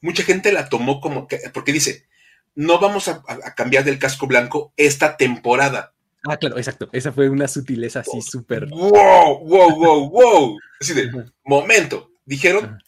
mucha 0.00 0.22
gente 0.22 0.50
la 0.52 0.68
tomó 0.68 1.00
como 1.00 1.26
que, 1.26 1.38
porque 1.52 1.72
dice, 1.72 2.06
no 2.54 2.78
vamos 2.80 3.06
a 3.08 3.22
cambiar 3.54 3.84
del 3.84 3.98
casco 3.98 4.26
blanco 4.26 4.72
esta 4.76 5.16
temporada. 5.16 5.92
Ah, 6.28 6.36
claro, 6.36 6.58
exacto. 6.58 6.88
Esa 6.92 7.12
fue 7.12 7.28
una 7.28 7.48
sutileza 7.48 8.00
así 8.00 8.20
súper. 8.20 8.66
Wow, 8.66 9.38
wow, 9.46 9.76
wow, 9.76 10.10
wow. 10.10 10.58
Así 10.80 10.92
de, 10.92 11.10
momento, 11.44 12.12
dijeron 12.24 12.64
Ajá. 12.64 12.78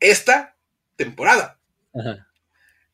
esta 0.00 0.56
temporada. 0.96 1.58
ajá. 1.94 2.26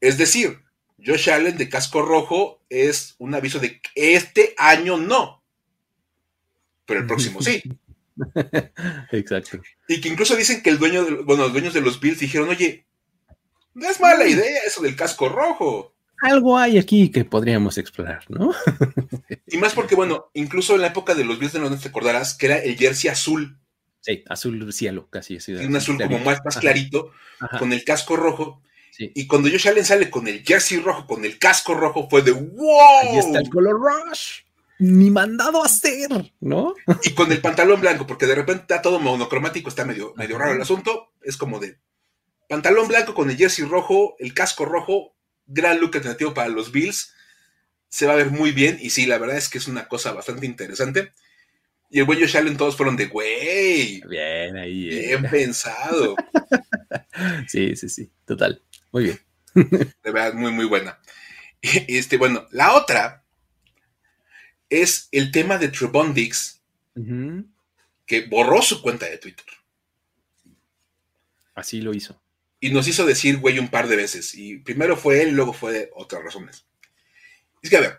Es 0.00 0.16
decir, 0.16 0.60
Josh 1.04 1.30
Allen 1.30 1.56
de 1.56 1.68
casco 1.68 2.02
rojo 2.02 2.62
es 2.68 3.14
un 3.18 3.34
aviso 3.34 3.58
de 3.58 3.80
que 3.80 4.14
este 4.14 4.54
año 4.56 4.96
no, 4.96 5.42
pero 6.86 7.00
el 7.00 7.06
próximo 7.06 7.42
sí. 7.42 7.62
Exacto. 9.12 9.60
Y 9.86 10.00
que 10.00 10.08
incluso 10.08 10.36
dicen 10.36 10.62
que 10.62 10.70
el 10.70 10.78
dueño, 10.78 11.04
de, 11.04 11.22
bueno, 11.22 11.44
los 11.44 11.52
dueños 11.52 11.74
de 11.74 11.80
los 11.80 12.00
Bills 12.00 12.18
dijeron, 12.18 12.48
oye, 12.48 12.86
no 13.74 13.88
es 13.88 14.00
mala 14.00 14.26
idea 14.26 14.60
eso 14.66 14.82
del 14.82 14.96
casco 14.96 15.28
rojo. 15.28 15.94
Algo 16.20 16.58
hay 16.58 16.78
aquí 16.78 17.10
que 17.10 17.24
podríamos 17.24 17.78
explorar, 17.78 18.24
¿no? 18.28 18.52
Y 19.50 19.56
más 19.56 19.72
porque, 19.72 19.94
bueno, 19.94 20.30
incluso 20.34 20.74
en 20.74 20.82
la 20.82 20.88
época 20.88 21.14
de 21.14 21.24
los 21.24 21.38
Bills 21.38 21.52
de 21.54 21.58
Londres 21.60 21.82
te 21.82 21.88
acordarás 21.88 22.34
que 22.34 22.46
era 22.46 22.58
el 22.58 22.76
jersey 22.76 23.08
azul, 23.10 23.58
Sí, 24.00 24.22
azul 24.28 24.72
cielo, 24.72 25.08
casi 25.10 25.36
así. 25.36 25.52
un 25.54 25.74
azul 25.74 25.96
como 26.00 26.18
más, 26.18 26.38
más 26.44 26.56
Ajá, 26.56 26.60
clarito, 26.60 27.12
ajá, 27.40 27.58
con 27.58 27.72
el 27.72 27.82
casco 27.84 28.16
rojo. 28.16 28.62
sí. 28.92 29.10
Y 29.14 29.26
cuando 29.26 29.48
Josh 29.50 29.68
Allen 29.68 29.84
sale 29.84 30.08
con 30.10 30.28
el 30.28 30.42
jersey 30.44 30.78
rojo, 30.80 31.06
con 31.06 31.24
el 31.24 31.38
casco 31.38 31.74
rojo, 31.74 32.08
fue 32.10 32.22
de 32.22 32.32
wow. 32.32 32.80
Ahí 33.10 33.18
está 33.18 33.38
el 33.40 33.48
color 33.48 33.76
rush. 33.80 34.42
Ni 34.80 35.10
mandado 35.10 35.62
a 35.62 35.66
hacer, 35.66 36.32
¿no? 36.40 36.74
Y 37.04 37.10
con 37.14 37.32
el 37.32 37.40
pantalón 37.40 37.80
blanco, 37.80 38.06
porque 38.06 38.26
de 38.26 38.34
repente 38.36 38.62
está 38.62 38.82
todo 38.82 39.00
monocromático, 39.00 39.68
está 39.68 39.84
medio, 39.84 40.14
medio 40.16 40.38
raro 40.38 40.52
el 40.52 40.62
asunto. 40.62 41.12
Es 41.22 41.36
como 41.36 41.58
de. 41.58 41.78
Pantalón 42.48 42.86
blanco 42.88 43.14
con 43.14 43.30
el 43.30 43.36
jersey 43.36 43.64
rojo, 43.64 44.14
el 44.18 44.32
casco 44.32 44.64
rojo, 44.64 45.14
gran 45.48 45.80
look 45.80 45.96
alternativo 45.96 46.32
para 46.34 46.48
los 46.48 46.70
Bills. 46.70 47.14
Se 47.88 48.06
va 48.06 48.12
a 48.12 48.16
ver 48.16 48.30
muy 48.30 48.52
bien 48.52 48.78
y 48.80 48.90
sí, 48.90 49.06
la 49.06 49.18
verdad 49.18 49.36
es 49.36 49.48
que 49.48 49.58
es 49.58 49.66
una 49.66 49.88
cosa 49.88 50.12
bastante 50.12 50.46
interesante. 50.46 51.12
Y 51.90 52.00
el 52.00 52.04
güey 52.04 52.20
Josh 52.20 52.36
Allen 52.36 52.56
todos 52.56 52.76
fueron 52.76 52.96
de, 52.96 53.06
güey. 53.06 54.02
Bien 54.06 54.56
ahí. 54.56 54.90
Eh. 54.90 55.06
Bien 55.08 55.30
pensado. 55.30 56.14
sí, 57.48 57.74
sí, 57.76 57.88
sí, 57.88 58.10
total. 58.26 58.62
Muy 58.92 59.04
bien. 59.04 59.20
De 59.54 60.10
verdad, 60.12 60.34
muy, 60.34 60.52
muy 60.52 60.66
buena. 60.66 60.98
Este, 61.60 62.18
bueno, 62.18 62.46
la 62.52 62.74
otra 62.74 63.24
es 64.68 65.08
el 65.12 65.32
tema 65.32 65.58
de 65.58 65.68
Trevon 65.68 66.14
Dix, 66.14 66.60
que 68.06 68.26
borró 68.26 68.62
su 68.62 68.82
cuenta 68.82 69.06
de 69.06 69.18
Twitter. 69.18 69.46
Así 71.54 71.80
lo 71.80 71.94
hizo. 71.94 72.20
Y 72.60 72.70
nos 72.70 72.88
hizo 72.88 73.06
decir, 73.06 73.38
güey, 73.38 73.58
un 73.58 73.68
par 73.68 73.88
de 73.88 73.96
veces. 73.96 74.34
Y 74.34 74.58
primero 74.58 74.96
fue 74.96 75.22
él, 75.22 75.30
luego 75.30 75.52
fue 75.52 75.72
de 75.72 75.90
otras 75.94 76.22
razones. 76.24 76.66
Es 77.62 77.70
que, 77.70 77.76
a 77.76 77.80
ver, 77.80 77.98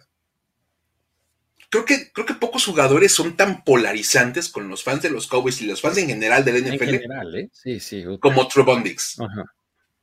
creo 1.69 1.85
que, 1.85 2.11
creo 2.11 2.25
que 2.25 2.33
pocos 2.33 2.65
jugadores 2.65 3.13
son 3.13 3.37
tan 3.37 3.63
polarizantes 3.63 4.49
con 4.49 4.67
los 4.67 4.83
fans 4.83 5.01
de 5.01 5.09
los 5.09 5.27
Cowboys 5.27 5.61
y 5.61 5.65
los 5.65 5.81
fans 5.81 5.97
en 5.97 6.07
general 6.07 6.43
del 6.43 6.63
NFL. 6.63 6.83
En 6.83 7.01
general, 7.01 7.35
¿eh? 7.35 7.49
Sí, 7.53 7.79
sí. 7.79 8.03
Como 8.19 8.47
Trevon 8.47 8.83
Dix. 8.83 9.17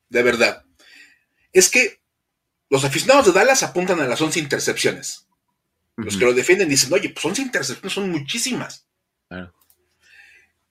De 0.09 0.23
verdad. 0.23 0.65
Es 1.53 1.69
que 1.69 2.01
los 2.71 2.85
aficionados 2.85 3.27
de 3.27 3.33
Dallas 3.33 3.63
apuntan 3.63 4.01
a 4.01 4.07
las 4.07 4.21
11 4.21 4.41
intercepciones. 4.41 5.27
Los 5.97 6.17
que 6.17 6.27
lo 6.27 6.35
defienden 6.35 6.69
dicen, 6.69 6.93
oye, 6.93 7.09
pues 7.09 7.25
11 7.25 7.43
intercepciones 7.43 7.93
son 7.93 8.11
muchísimas. 8.11 8.87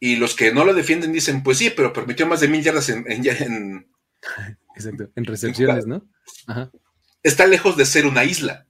Y 0.05 0.17
los 0.17 0.35
que 0.35 0.53
no 0.53 0.63
lo 0.63 0.75
defienden 0.75 1.11
dicen, 1.11 1.41
pues 1.41 1.57
sí, 1.57 1.71
pero 1.71 1.91
permitió 1.91 2.27
más 2.27 2.39
de 2.39 2.47
mil 2.47 2.61
yardas 2.61 2.89
en, 2.89 3.11
en, 3.11 3.87
Exacto, 4.75 5.09
en 5.15 5.25
recepciones, 5.25 5.87
¿no? 5.87 6.07
Está 7.23 7.47
lejos 7.47 7.75
de 7.75 7.87
ser 7.87 8.05
una 8.05 8.23
isla. 8.23 8.67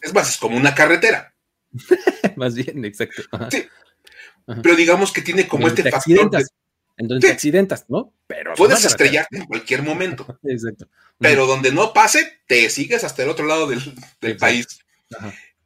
Es 0.00 0.14
más, 0.14 0.30
es 0.30 0.36
como 0.36 0.56
una 0.56 0.72
carretera. 0.72 1.34
más 2.36 2.54
bien, 2.54 2.84
exacto. 2.84 3.22
Sí. 3.50 3.66
Pero 4.62 4.76
digamos 4.76 5.12
que 5.12 5.20
tiene 5.20 5.48
como 5.48 5.66
este 5.66 5.90
factor. 5.90 6.30
En 6.96 7.08
donde 7.08 7.26
te 7.26 7.32
accidentas, 7.32 7.84
¿no? 7.88 8.14
Pero 8.28 8.54
Puedes 8.54 8.84
estrellarte 8.84 9.38
en 9.38 9.46
cualquier 9.46 9.82
momento. 9.82 10.38
Exacto. 10.44 10.88
Pero 11.18 11.48
donde 11.48 11.72
no 11.72 11.92
pase, 11.92 12.40
te 12.46 12.70
sigues 12.70 13.02
hasta 13.02 13.24
el 13.24 13.30
otro 13.30 13.46
lado 13.46 13.66
del, 13.66 14.36
país. 14.36 14.78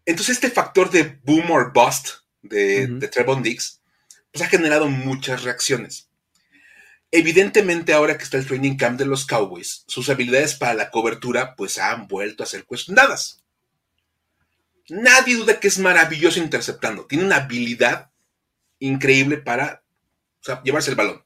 Entonces, 0.07 0.37
este 0.37 0.51
factor 0.51 0.91
de 0.91 1.21
boom 1.23 1.51
or 1.51 1.71
bust 1.71 2.09
de, 2.41 2.87
de 2.87 3.09
Trevon 3.09 3.43
Dix, 3.43 3.80
pues 4.33 4.45
ha 4.45 4.49
generado 4.49 4.89
muchas 4.89 5.43
reacciones. 5.43 6.09
Evidentemente, 7.13 7.93
ahora 7.93 8.17
que 8.17 8.25
está 8.25 8.39
el 8.39 8.47
training 8.47 8.77
camp 8.77 8.99
de 8.99 9.07
los 9.07 9.27
Cowboys, 9.27 9.85
sus 9.89 10.09
habilidades 10.11 10.55
para 10.55 10.75
la 10.75 10.91
cobertura, 10.91 11.57
pues 11.57 11.79
han 11.79 12.07
vuelto 12.07 12.43
a 12.43 12.47
ser 12.47 12.65
cuestionadas. 12.65 13.43
Nadie 14.89 15.37
duda 15.37 15.59
que 15.59 15.69
es 15.69 15.79
maravilloso 15.79 16.39
interceptando. 16.39 17.07
Tiene 17.07 17.25
una 17.25 17.37
habilidad 17.37 18.11
increíble 18.79 19.39
para 19.39 19.83
llevarse 20.65 20.91
el 20.91 20.97
balón. 20.97 21.25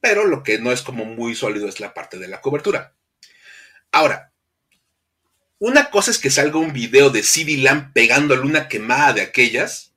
Pero 0.00 0.26
lo 0.26 0.42
que 0.42 0.58
no 0.58 0.70
es 0.70 0.82
como 0.82 1.04
muy 1.04 1.34
sólido 1.34 1.68
es 1.68 1.80
la 1.80 1.92
parte 1.92 2.18
de 2.18 2.28
la 2.28 2.40
cobertura. 2.40 2.94
Ahora, 3.90 4.32
una 5.58 5.90
cosa 5.90 6.12
es 6.12 6.18
que 6.18 6.30
salga 6.30 6.58
un 6.58 6.72
video 6.72 7.10
de 7.10 7.22
CD 7.22 7.56
Lamb 7.56 7.92
pegándole 7.92 8.42
una 8.42 8.68
quemada 8.68 9.14
de 9.14 9.22
aquellas. 9.22 9.92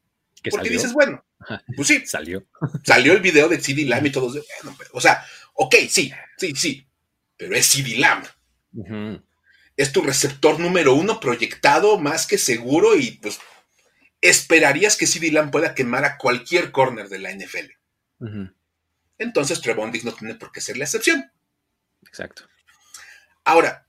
porque 0.49 0.69
dices, 0.69 0.93
bueno, 0.93 1.23
pues 1.75 1.87
sí. 1.87 2.05
salió. 2.05 2.45
Salió 2.83 3.13
el 3.13 3.21
video 3.21 3.47
de 3.49 3.59
CD 3.59 3.85
Lamb 3.85 4.05
y 4.05 4.11
todos. 4.11 4.37
o 4.93 5.01
sea, 5.01 5.25
ok, 5.53 5.75
sí, 5.89 6.11
sí, 6.37 6.53
sí. 6.55 6.87
Pero 7.37 7.55
es 7.55 7.67
CD 7.67 7.97
Lamb 7.97 8.25
es 9.81 9.91
tu 9.91 10.01
receptor 10.01 10.59
número 10.59 10.93
uno 10.93 11.19
proyectado 11.19 11.97
más 11.97 12.27
que 12.27 12.37
seguro 12.37 12.95
y 12.95 13.11
pues 13.11 13.39
esperarías 14.21 14.95
que 14.95 15.07
CD 15.07 15.31
Lamb 15.31 15.51
pueda 15.51 15.73
quemar 15.73 16.05
a 16.05 16.17
cualquier 16.17 16.71
corner 16.71 17.09
de 17.09 17.19
la 17.19 17.31
NFL. 17.31 18.51
Entonces 19.17 19.61
Trevon 19.61 19.91
no 20.03 20.13
tiene 20.13 20.35
por 20.35 20.51
qué 20.51 20.61
ser 20.61 20.77
la 20.77 20.85
excepción. 20.85 21.31
Exacto. 22.05 22.43
Ahora, 23.43 23.87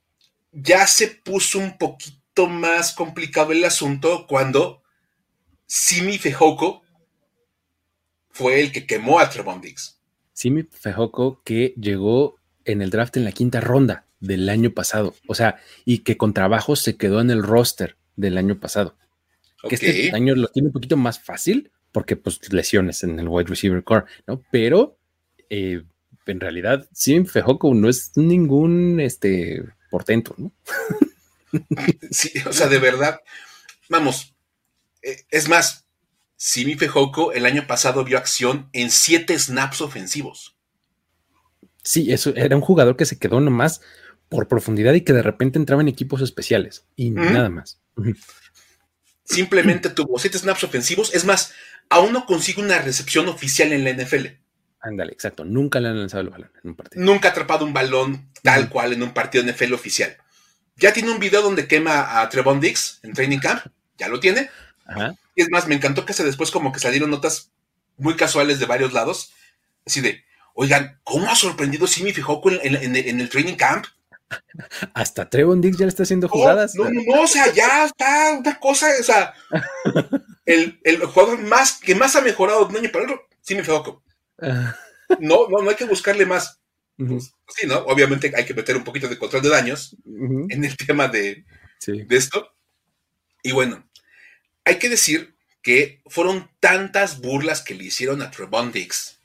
ya 0.53 0.87
se 0.87 1.09
puso 1.09 1.59
un 1.59 1.77
poquito 1.77 2.47
más 2.47 2.95
complicado 2.95 3.53
el 3.53 3.65
asunto 3.65 4.27
cuando 4.27 4.83
Simi 5.67 6.19
Fejoko 6.19 6.82
fue 8.33 8.61
el 8.61 8.73
que 8.73 8.87
quemó 8.87 9.21
a 9.21 9.31
Trevon 9.31 9.61
Diggs. 9.61 10.01
Simi 10.33 10.65
Fejoko 10.65 11.43
que 11.45 11.75
llegó 11.79 12.37
en 12.65 12.83
el 12.83 12.91
draft 12.91 13.17
en 13.17 13.25
la 13.25 13.33
quinta 13.33 13.61
ronda 13.61 14.07
del 14.21 14.49
año 14.49 14.73
pasado. 14.73 15.15
O 15.27 15.35
sea, 15.35 15.61
y 15.85 15.99
que 15.99 16.17
con 16.17 16.35
trabajo 16.35 16.77
se 16.77 16.97
quedó 16.97 17.21
en 17.21 17.31
el 17.31 17.43
roster 17.43 17.97
del 18.17 18.39
año 18.39 18.59
pasado. 18.59 18.97
Que 19.69 19.75
este 19.77 20.11
año 20.15 20.35
lo 20.35 20.49
tiene 20.49 20.69
un 20.69 20.73
poquito 20.73 20.97
más 20.97 21.21
fácil 21.21 21.71
porque 21.93 22.17
pues 22.17 22.53
lesiones 22.53 23.05
en 23.05 23.21
el 23.21 23.29
wide 23.29 23.49
receiver 23.49 23.85
core, 23.85 24.07
¿no? 24.27 24.43
Pero 24.51 24.99
eh, 25.51 25.83
en 26.27 26.41
realidad 26.41 26.89
Sim 26.93 27.27
Fejoco 27.27 27.75
no 27.75 27.89
es 27.89 28.13
ningún 28.17 28.99
este 28.99 29.63
portento, 29.91 30.35
¿no? 30.39 30.53
sí, 32.11 32.33
o 32.47 32.53
sea, 32.53 32.69
de 32.69 32.79
verdad, 32.79 33.21
vamos, 33.89 34.35
eh, 35.03 35.19
es 35.31 35.49
más, 35.49 35.82
Simi 36.45 36.75
Fejoco 36.75 37.33
el 37.33 37.47
año 37.47 37.69
pasado 37.69 38.03
vio 38.03 38.19
acción 38.19 38.69
en 38.73 38.91
siete 38.91 39.39
snaps 39.39 39.81
ofensivos. 39.81 40.57
Sí, 41.85 42.13
eso 42.13 42.35
era 42.35 42.57
un 42.57 42.63
jugador 42.63 42.97
que 42.97 43.05
se 43.05 43.17
quedó 43.17 43.39
nomás 43.39 43.81
por 44.29 44.49
profundidad 44.49 44.93
y 44.95 45.03
que 45.03 45.13
de 45.13 45.23
repente 45.23 45.61
entraba 45.61 45.83
en 45.83 45.89
equipos 45.89 46.21
especiales 46.21 46.85
y 46.97 47.11
nada 47.13 47.49
más. 47.49 47.81
Simplemente 49.23 49.89
tuvo 49.95 50.19
siete 50.19 50.37
snaps 50.37 50.65
ofensivos. 50.65 51.15
Es 51.15 51.25
más, 51.25 51.55
aún 51.89 52.13
no 52.13 52.27
consigue 52.27 52.61
una 52.61 52.81
recepción 52.81 53.29
oficial 53.29 53.73
en 53.73 53.85
la 53.85 53.93
NFL. 53.93 54.27
Ándale, 54.81 55.13
exacto. 55.13 55.45
Nunca 55.45 55.79
le 55.79 55.91
han 55.91 56.01
lanzado 56.01 56.25
el 56.25 56.31
balón 56.31 56.51
en 56.61 56.71
un 56.71 56.75
partido. 56.75 57.05
Nunca 57.05 57.29
ha 57.29 57.31
atrapado 57.31 57.65
un 57.65 57.73
balón 57.73 58.33
tal 58.43 58.69
cual 58.69 58.93
en 58.93 59.05
un 59.05 59.15
partido 59.15 59.45
NFL 59.45 59.75
oficial. 59.75 60.17
Ya 60.75 60.93
tiene 60.93 61.13
un 61.13 61.21
video 61.21 61.41
donde 61.41 61.69
quema 61.69 62.21
a 62.21 62.29
Trevon 62.29 62.59
Dix 62.59 62.99
en 63.05 63.13
Training 63.13 63.39
Camp. 63.39 63.65
Ya 63.97 64.09
lo 64.09 64.19
tiene. 64.19 64.51
Y 65.35 65.43
es 65.43 65.51
más, 65.51 65.67
me 65.67 65.75
encantó 65.75 66.05
que 66.05 66.13
se 66.13 66.25
después 66.25 66.51
como 66.51 66.73
que 66.73 66.81
salieron 66.81 67.11
notas 67.11 67.51
muy 67.97 68.17
casuales 68.17 68.59
de 68.59 68.67
varios 68.67 68.93
lados. 68.93 69.33
Así 69.87 70.01
de, 70.01 70.25
oigan, 70.55 70.99
¿cómo 71.05 71.31
ha 71.31 71.37
sorprendido 71.37 71.87
Simi 71.87 72.13
Fijoco 72.13 72.51
en 72.51 72.97
el 72.97 73.29
Training 73.29 73.57
Camp? 73.57 73.87
Hasta 74.95 75.29
Trevon 75.29 75.61
Dix 75.61 75.77
ya 75.77 75.87
le 75.87 75.91
está 75.91 76.03
haciendo 76.03 76.29
jugadas. 76.29 76.75
No, 76.75 76.85
no, 76.85 77.01
no, 77.07 77.23
o 77.23 77.27
sea, 77.27 77.53
ya 77.53 77.87
está 77.87 78.39
una 78.39 78.59
cosa, 78.59 78.89
o 79.01 79.03
sea, 79.03 79.35
el, 80.47 80.79
jugador 81.07 81.39
más 81.41 81.79
que 81.79 81.95
más 81.95 82.17
ha 82.17 82.21
mejorado 82.21 82.65
de 82.65 82.71
un 82.71 82.77
año 82.77 82.93
para 82.93 83.05
otro, 83.05 83.29
sí 83.41 83.55
me 83.55 83.65
foco. 83.65 84.03
No, 85.21 85.49
no, 85.49 85.59
no 85.63 85.71
hay 85.71 85.77
que 85.77 85.85
buscarle 85.85 86.27
más. 86.27 86.59
Pues, 86.97 87.35
sí, 87.57 87.67
¿no? 87.67 87.79
Obviamente 87.79 88.33
hay 88.35 88.45
que 88.45 88.55
meter 88.55 88.77
un 88.77 88.85
poquito 88.85 89.09
de 89.09 89.19
control 89.19 89.43
de 89.43 89.49
daños 89.49 89.97
en 90.07 90.65
el 90.65 90.77
tema 90.77 91.09
de, 91.09 91.45
de 91.87 92.17
esto. 92.17 92.53
Y 93.43 93.53
bueno, 93.53 93.85
hay 94.65 94.79
que 94.79 94.89
decir 94.89 95.35
que 95.63 96.03
fueron 96.07 96.51
tantas 96.61 97.21
burlas 97.21 97.63
que 97.63 97.75
le 97.75 97.85
hicieron 97.85 98.23
a 98.23 98.31
Trevon 98.31 98.73
Dix, 98.73 99.19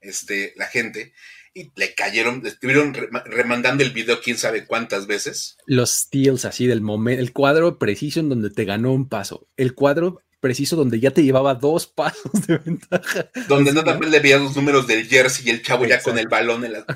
este, 0.00 0.54
la 0.56 0.66
gente, 0.66 1.12
y 1.52 1.70
le 1.74 1.94
cayeron, 1.94 2.46
estuvieron 2.46 2.94
remandando 2.94 3.82
el 3.82 3.90
video 3.90 4.20
quién 4.20 4.38
sabe 4.38 4.66
cuántas 4.66 5.06
veces. 5.06 5.56
Los 5.66 5.90
steals 5.90 6.44
así 6.44 6.66
del 6.66 6.80
momento, 6.80 7.20
el 7.20 7.32
cuadro 7.32 7.78
preciso 7.78 8.20
en 8.20 8.28
donde 8.28 8.50
te 8.50 8.64
ganó 8.64 8.92
un 8.92 9.08
paso, 9.08 9.48
el 9.56 9.74
cuadro 9.74 10.22
preciso 10.40 10.76
donde 10.76 11.00
ya 11.00 11.10
te 11.10 11.22
llevaba 11.22 11.54
dos 11.54 11.86
pasos 11.94 12.32
de 12.46 12.58
ventaja. 12.58 13.30
Donde 13.48 13.72
no 13.72 13.84
también 13.84 14.10
le 14.10 14.20
veían 14.20 14.44
los 14.44 14.56
números 14.56 14.86
del 14.86 15.06
jersey 15.06 15.46
y 15.46 15.50
el 15.50 15.62
chavo 15.62 15.86
ya 15.86 16.02
con 16.02 16.18
el 16.18 16.28
balón 16.28 16.64
en 16.64 16.72
la... 16.72 16.86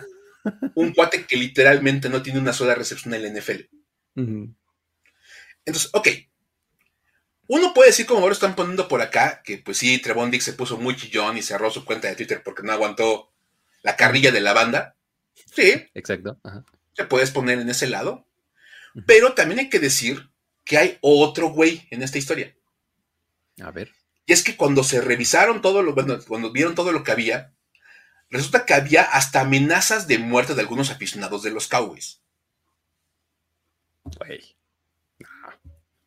Un 0.75 0.93
cuate 0.93 1.25
que 1.25 1.37
literalmente 1.37 2.09
no 2.09 2.23
tiene 2.23 2.39
una 2.39 2.53
sola 2.53 2.75
recepción 2.75 3.15
en 3.15 3.23
la 3.23 3.41
NFL. 3.41 3.61
Entonces, 5.65 5.91
ok. 5.95 6.09
Uno 7.47 7.75
puede 7.75 7.91
decir, 7.91 8.07
como 8.07 8.21
ahora 8.21 8.33
están 8.33 8.55
poniendo 8.55 8.89
por 8.89 9.03
acá, 9.03 9.43
que 9.43 9.59
pues 9.59 9.79
sí, 9.79 9.99
Trevon 9.99 10.31
Dick 10.31 10.41
se 10.41 10.55
puso 10.55 10.79
muy 10.79 10.97
chillón 10.97 11.37
y 11.37 11.43
cerró 11.43 11.71
su 11.71 11.85
cuenta 11.85 12.09
de 12.09 12.17
Twitter 12.17 12.43
porque 12.43 12.63
no 12.63 12.73
aguantó 12.73 13.33
la 13.83 13.97
carrilla 13.97 14.33
de 14.33 14.41
la 14.41 14.55
banda. 14.55 14.97
Sí. 15.55 15.89
Exacto. 15.95 16.39
Se 16.95 17.05
puedes 17.05 17.31
poner 17.31 17.59
en 17.59 17.69
ese 17.69 17.87
lado. 17.87 18.27
Pero 19.07 19.35
también 19.35 19.59
hay 19.61 19.69
que 19.69 19.81
decir 19.81 20.31
que 20.65 20.79
hay 20.79 20.99
otro 21.03 21.49
güey 21.49 21.87
en 21.91 22.03
esta 22.03 22.19
historia. 22.19 22.57
A 23.61 23.71
ver. 23.71 23.93
Y 24.27 24.33
es 24.33 24.43
que 24.43 24.57
cuando 24.57 24.83
se 24.83 25.01
revisaron 25.01 25.61
todo 25.61 25.83
lo, 25.83 25.95
bueno, 25.95 26.19
cuando 26.27 26.51
vieron 26.51 26.75
todo 26.75 26.93
lo 26.93 27.05
que 27.05 27.13
había, 27.13 27.53
resulta 28.31 28.65
que 28.65 28.73
había 28.73 29.03
hasta 29.03 29.41
amenazas 29.41 30.07
de 30.07 30.19
muerte 30.19 30.55
de 30.55 30.63
algunos 30.63 30.91
aficionados 30.91 31.43
de 31.43 31.51
los 31.51 31.69
Cowboys. 31.69 32.23
Güey. 34.05 34.57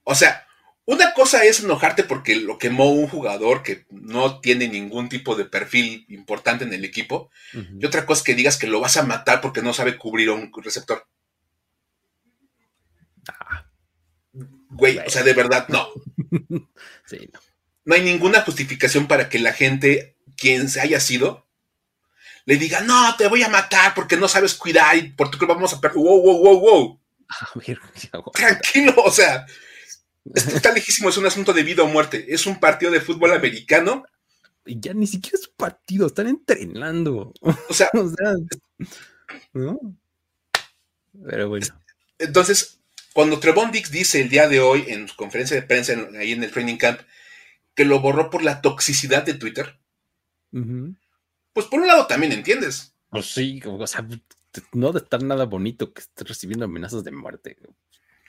O 0.04 0.16
sea, 0.16 0.47
una 0.88 1.14
cosa 1.14 1.44
es 1.44 1.60
enojarte 1.60 2.06
porque 2.06 2.38
lo 2.38 2.58
quemó 2.58 2.90
un 2.90 3.10
jugador 3.10 3.62
que 3.62 3.86
no 3.90 4.40
tiene 4.40 4.70
ningún 4.70 5.10
tipo 5.10 5.36
de 5.36 5.44
perfil 5.44 6.06
importante 6.08 6.64
en 6.64 6.72
el 6.72 6.86
equipo. 6.86 7.30
Y 7.78 7.86
otra 7.86 8.06
cosa 8.06 8.20
es 8.20 8.24
que 8.24 8.36
digas 8.36 8.58
que 8.58 8.68
lo 8.68 8.80
vas 8.80 8.96
a 8.96 9.04
matar 9.04 9.42
porque 9.42 9.62
no 9.62 9.74
sabe 9.74 9.98
cubrir 9.98 10.30
un 10.30 10.50
receptor. 10.64 11.06
Ah. 13.28 13.70
Güey, 14.32 15.00
o 15.00 15.10
sea, 15.10 15.24
de 15.24 15.34
verdad, 15.34 15.68
no. 15.68 15.90
sí, 17.06 17.30
no. 17.34 17.40
No 17.84 17.96
hay 17.96 18.02
ninguna 18.02 18.42
justificación 18.44 19.08
para 19.08 19.28
que 19.28 19.40
la 19.40 19.52
gente, 19.52 20.16
quien 20.38 20.70
se 20.70 20.80
haya 20.80 21.02
sido, 21.02 21.50
le 22.46 22.56
diga, 22.56 22.80
no, 22.80 23.14
te 23.18 23.28
voy 23.28 23.44
a 23.44 23.50
matar 23.50 23.94
porque 23.94 24.16
no 24.16 24.30
sabes 24.30 24.54
cuidar 24.54 24.96
y 24.96 25.10
por 25.10 25.30
tu 25.30 25.38
que 25.38 25.46
vamos 25.46 25.74
a 25.74 25.82
perder. 25.82 25.98
Wow, 25.98 26.22
wow, 26.22 26.38
wow, 26.38 26.60
wow. 26.62 27.02
Tranquilo, 28.34 28.94
o 29.04 29.12
sea, 29.12 29.46
está 30.36 30.72
lejísimo, 30.74 31.10
es 31.10 31.18
un 31.18 31.26
asunto 31.26 31.54
de 31.54 31.64
vida 31.64 31.84
o 31.84 31.88
muerte. 31.88 32.26
Es 32.30 32.46
un 32.46 32.60
partido 32.60 32.92
de 32.92 33.02
fútbol 33.02 33.34
americano. 33.34 34.06
Y 34.66 34.80
ya 34.80 34.94
ni 34.94 35.08
siquiera 35.08 35.38
es 35.40 35.48
un 35.48 35.56
partido, 35.56 36.08
están 36.08 36.28
entrenando. 36.28 37.34
O 37.42 37.74
sea, 37.74 37.90
Pero 41.26 41.50
bueno. 41.50 41.68
Entonces, 42.20 42.80
cuando 43.14 43.40
Trevon 43.40 43.72
Dix 43.72 43.90
dice 43.92 44.22
el 44.22 44.30
día 44.30 44.48
de 44.48 44.60
hoy 44.60 44.86
en 44.88 45.08
su 45.08 45.16
conferencia 45.16 45.56
de 45.56 45.64
prensa 45.64 45.94
ahí 46.20 46.34
en 46.34 46.44
el 46.44 46.52
training 46.52 46.78
camp 46.78 47.00
que 47.74 47.86
lo 47.86 48.00
borró 48.00 48.30
por 48.30 48.44
la 48.44 48.62
toxicidad 48.62 49.24
de 49.24 49.36
Twitter, 49.36 49.80
pues 50.52 51.66
por 51.68 51.80
un 51.80 51.88
lado 51.88 52.08
también 52.08 52.32
entiendes. 52.32 52.94
Pues 53.10 53.28
sí, 53.28 53.62
o 53.66 53.88
sea, 53.88 54.08
no 54.74 54.92
de 54.92 55.00
estar 55.00 55.24
nada 55.24 55.46
bonito 55.46 55.94
que 55.94 56.02
estés 56.02 56.28
recibiendo 56.28 56.66
amenazas 56.66 57.04
de 57.04 57.12
muerte. 57.12 57.58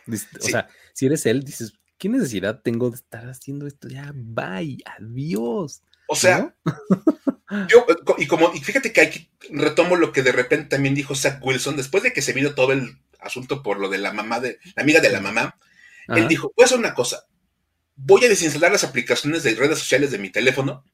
O 0.07 0.17
sea, 0.41 0.69
si 0.93 1.07
eres 1.07 1.27
él, 1.27 1.43
dices, 1.43 1.75
¿qué 1.99 2.09
necesidad 2.09 2.63
tengo 2.63 2.91
de 2.91 2.97
estar 2.97 3.29
haciendo 3.29 3.67
esto? 3.67 3.89
Ya, 3.89 4.13
bye, 4.15 4.79
adiós. 4.99 5.83
O 6.09 6.17
sea, 6.17 6.55
yo, 7.69 7.87
y 8.17 8.27
como, 8.27 8.53
y 8.55 8.61
fíjate 8.61 8.93
que 8.93 9.01
aquí 9.03 9.31
retomo 9.51 9.97
lo 9.97 10.13
que 10.13 10.23
de 10.23 10.33
repente 10.33 10.69
también 10.69 10.95
dijo 10.95 11.15
Zach 11.15 11.45
Wilson, 11.45 11.77
después 11.77 12.03
de 12.03 12.13
que 12.13 12.23
se 12.23 12.33
vino 12.33 12.55
todo 12.55 12.73
el 12.73 12.99
asunto 13.21 13.63
por 13.63 13.79
lo 13.79 13.89
de 13.89 13.99
la 13.99 14.13
mamá 14.13 14.41
de, 14.41 14.59
la 14.77 14.83
amiga 14.83 15.01
de 15.01 15.11
la 15.11 15.21
mamá, 15.21 15.59
él 16.09 16.27
dijo, 16.27 16.53
voy 16.57 16.63
a 16.63 16.67
hacer 16.67 16.79
una 16.79 16.95
cosa, 16.95 17.27
voy 17.97 18.25
a 18.25 18.29
desinstalar 18.31 18.73
las 18.73 18.85
aplicaciones 18.85 19.43
de 19.43 19.55
redes 19.55 19.79
sociales 19.79 20.11
de 20.11 20.19
mi 20.19 20.31
teléfono, 20.31 20.85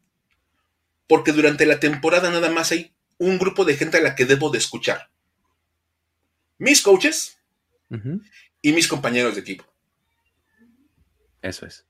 porque 1.07 1.30
durante 1.30 1.66
la 1.66 1.78
temporada 1.78 2.30
nada 2.30 2.50
más 2.50 2.72
hay 2.72 2.94
un 3.18 3.38
grupo 3.38 3.64
de 3.64 3.76
gente 3.76 3.98
a 3.98 4.00
la 4.00 4.16
que 4.16 4.24
debo 4.24 4.50
de 4.50 4.59
escuchar. 4.59 5.11
Mis 6.59 6.82
coaches 6.82 7.38
y 8.62 8.72
mis 8.72 8.88
compañeros 8.88 9.34
de 9.34 9.42
equipo. 9.42 9.64
Eso 11.45 11.66
es. 11.66 11.84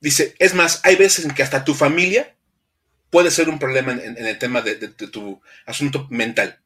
Dice, 0.00 0.34
es 0.38 0.54
más, 0.54 0.80
hay 0.82 0.96
veces 0.96 1.26
en 1.26 1.32
que 1.32 1.42
hasta 1.42 1.62
tu 1.62 1.74
familia 1.74 2.34
puede 3.10 3.30
ser 3.30 3.50
un 3.50 3.58
problema 3.58 3.92
en, 3.92 4.16
el 4.16 4.38
tema 4.38 4.62
de, 4.62 4.74
tu 4.88 5.40
asunto 5.66 6.08
mental. 6.10 6.58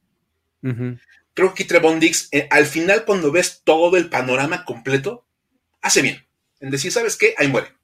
Creo 1.35 1.53
que 1.53 1.65
Trevon 1.65 2.01
Dix, 2.01 2.29
eh, 2.31 2.47
al 2.51 2.67
final, 2.67 3.05
cuando 3.05 3.33
ves 3.33 3.63
todo 3.65 3.97
el 3.97 4.09
panorama 4.09 4.65
completo, 4.65 5.27
hace 5.83 6.01
bien. 6.01 6.25
En 6.61 6.71
decir, 6.71 6.93
¿sabes 6.93 7.17
qué? 7.17 7.35
Ahí 7.37 7.49
muere. 7.49 7.75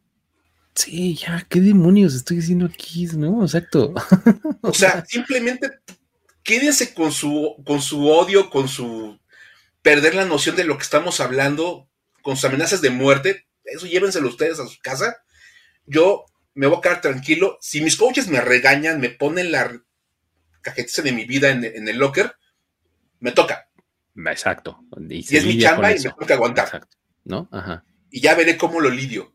Sí, 0.74 1.16
ya, 1.16 1.45
¿qué 1.49 1.61
demonios 1.61 2.14
estoy 2.14 2.38
diciendo 2.38 2.66
aquí? 2.66 3.07
¿No? 3.07 3.43
Exacto. 3.43 3.93
o 4.62 4.72
sea, 4.72 5.05
simplemente 5.09 5.68
quédense 6.45 6.95
con 6.95 7.11
su, 7.12 7.57
con 7.66 7.82
su 7.82 8.09
odio, 8.09 8.51
con 8.51 8.68
su 8.68 9.18
perder 9.82 10.14
la 10.14 10.24
noción 10.24 10.55
de 10.55 10.64
lo 10.64 10.78
que 10.78 10.84
estamos 10.84 11.20
hablando, 11.20 11.88
con 12.23 12.37
sus 12.37 12.45
amenazas 12.47 12.81
de 12.81 12.91
muerte, 12.91 13.47
eso 13.64 13.87
llévenselo 13.87 14.29
ustedes 14.29 14.59
a 14.61 14.66
su 14.66 14.81
casa. 14.81 15.16
Yo 15.87 16.25
me 16.55 16.66
voy 16.66 16.79
a 16.79 16.81
quedar 16.81 17.01
tranquilo. 17.01 17.59
Si 17.61 17.81
mis 17.81 17.97
coaches 17.97 18.29
me 18.29 18.41
regañan, 18.41 19.01
me 19.01 19.11
ponen 19.11 19.53
la 19.53 19.83
cajetiza 20.61 21.03
de 21.03 21.12
mi 21.12 21.25
vida 21.25 21.51
en, 21.51 21.89
el 21.89 21.97
locker, 21.97 22.37
me 23.20 23.33
toca. 23.33 23.68
Exacto. 24.16 24.81
Y, 25.09 25.37
es 25.37 25.45
mi 25.45 25.59
chamba 25.59 25.95
y 25.95 26.01
me 26.01 26.27
que 26.27 26.33
aguantar. 26.33 26.66
Exacto. 26.66 26.97
¿No? 27.25 27.49
Ajá. 27.51 27.85
Y 28.11 28.20
ya 28.20 28.35
veré 28.35 28.57
cómo 28.57 28.81
lo 28.81 28.91
lidio. 28.91 29.35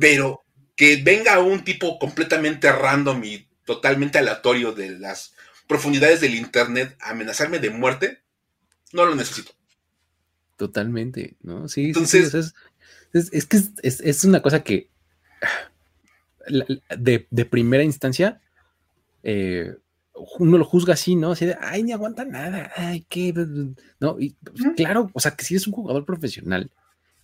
Pero 0.00 0.44
que 0.74 0.96
venga 1.02 1.38
un 1.40 1.64
tipo 1.64 1.98
completamente 1.98 2.72
random 2.72 3.22
y 3.24 3.48
totalmente 3.64 4.18
aleatorio 4.18 4.72
de 4.72 4.98
las 4.98 5.34
profundidades 5.66 6.20
del 6.20 6.34
internet 6.34 6.96
a 7.00 7.10
amenazarme 7.10 7.58
de 7.58 7.70
muerte, 7.70 8.22
no 8.92 9.04
lo 9.04 9.14
necesito. 9.14 9.52
Totalmente, 10.56 11.36
¿no? 11.42 11.68
Sí, 11.68 11.86
Entonces, 11.86 12.54
es, 13.12 13.46
que 13.46 13.60
es, 13.82 14.24
una 14.24 14.40
cosa 14.40 14.62
que 14.62 14.90
de, 16.96 17.44
primera 17.44 17.82
instancia 17.82 18.40
eh, 19.22 19.74
uno 20.38 20.58
lo 20.58 20.64
juzga 20.64 20.94
así, 20.94 21.14
¿no? 21.14 21.32
Así 21.32 21.46
de, 21.46 21.56
ay, 21.60 21.82
ni 21.82 21.92
aguanta 21.92 22.24
nada, 22.24 22.72
ay, 22.76 23.04
qué, 23.08 23.34
no, 24.00 24.16
y 24.18 24.34
claro, 24.76 25.10
o 25.12 25.20
sea, 25.20 25.32
que 25.32 25.44
si 25.44 25.54
eres 25.54 25.66
un 25.66 25.74
jugador 25.74 26.06
profesional, 26.06 26.70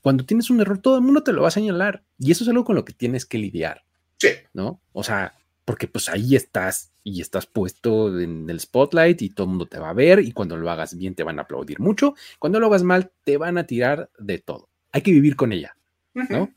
cuando 0.03 0.25
tienes 0.25 0.51
un 0.51 0.61
error, 0.61 0.79
todo 0.79 0.97
el 0.97 1.03
mundo 1.03 1.23
te 1.23 1.33
lo 1.33 1.43
va 1.43 1.49
a 1.49 1.53
señalar, 1.53 2.03
y 2.19 2.33
eso 2.33 2.45
es 2.45 2.51
algo 2.51 2.65
con 2.65 2.77
lo 2.77 2.85
que 2.85 2.93
tienes 2.93 3.25
que 3.25 3.39
lidiar, 3.39 3.85
sí. 4.19 4.29
¿no? 4.53 4.81
O 4.93 5.03
sea, 5.03 5.35
porque 5.65 5.89
pues 5.89 6.09
ahí 6.09 6.37
estás 6.37 6.92
y 7.05 7.21
estás 7.21 7.47
puesto 7.47 8.19
en 8.21 8.49
el 8.49 8.61
spotlight 8.61 9.23
y 9.23 9.31
todo 9.31 9.45
el 9.45 9.51
mundo 9.51 9.67
te 9.67 9.79
va 9.79 9.91
a 9.91 9.95
ver 9.95 10.21
y 10.21 10.33
cuando 10.33 10.57
lo 10.57 10.71
hagas 10.71 10.97
bien 10.97 11.15
te 11.15 11.25
van 11.25 11.39
a 11.39 11.43
aplaudir 11.43 11.81
mucho, 11.81 12.15
cuando 12.39 12.61
lo 12.61 12.67
hagas 12.67 12.83
mal 12.83 13.11
te 13.25 13.37
van 13.37 13.59
a 13.59 13.67
tirar 13.67 14.11
de 14.19 14.39
todo. 14.39 14.69
Hay 14.93 15.03
que 15.03 15.13
vivir 15.13 15.37
con 15.37 15.53
ella, 15.53 15.77
¿no? 16.15 16.53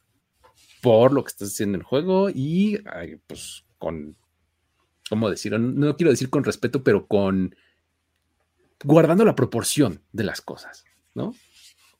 Por 0.81 1.13
lo 1.13 1.23
que 1.23 1.29
estás 1.29 1.49
haciendo 1.49 1.75
en 1.75 1.81
el 1.81 1.85
juego 1.85 2.29
y 2.29 2.79
pues 3.27 3.65
con, 3.79 4.15
¿cómo 5.09 5.29
decirlo? 5.29 5.57
No 5.57 5.95
quiero 5.95 6.11
decir 6.11 6.29
con 6.29 6.43
respeto, 6.43 6.83
pero 6.83 7.07
con 7.07 7.55
guardando 8.83 9.25
la 9.25 9.35
proporción 9.35 10.01
de 10.11 10.25
las 10.25 10.41
cosas, 10.41 10.85
¿no? 11.15 11.33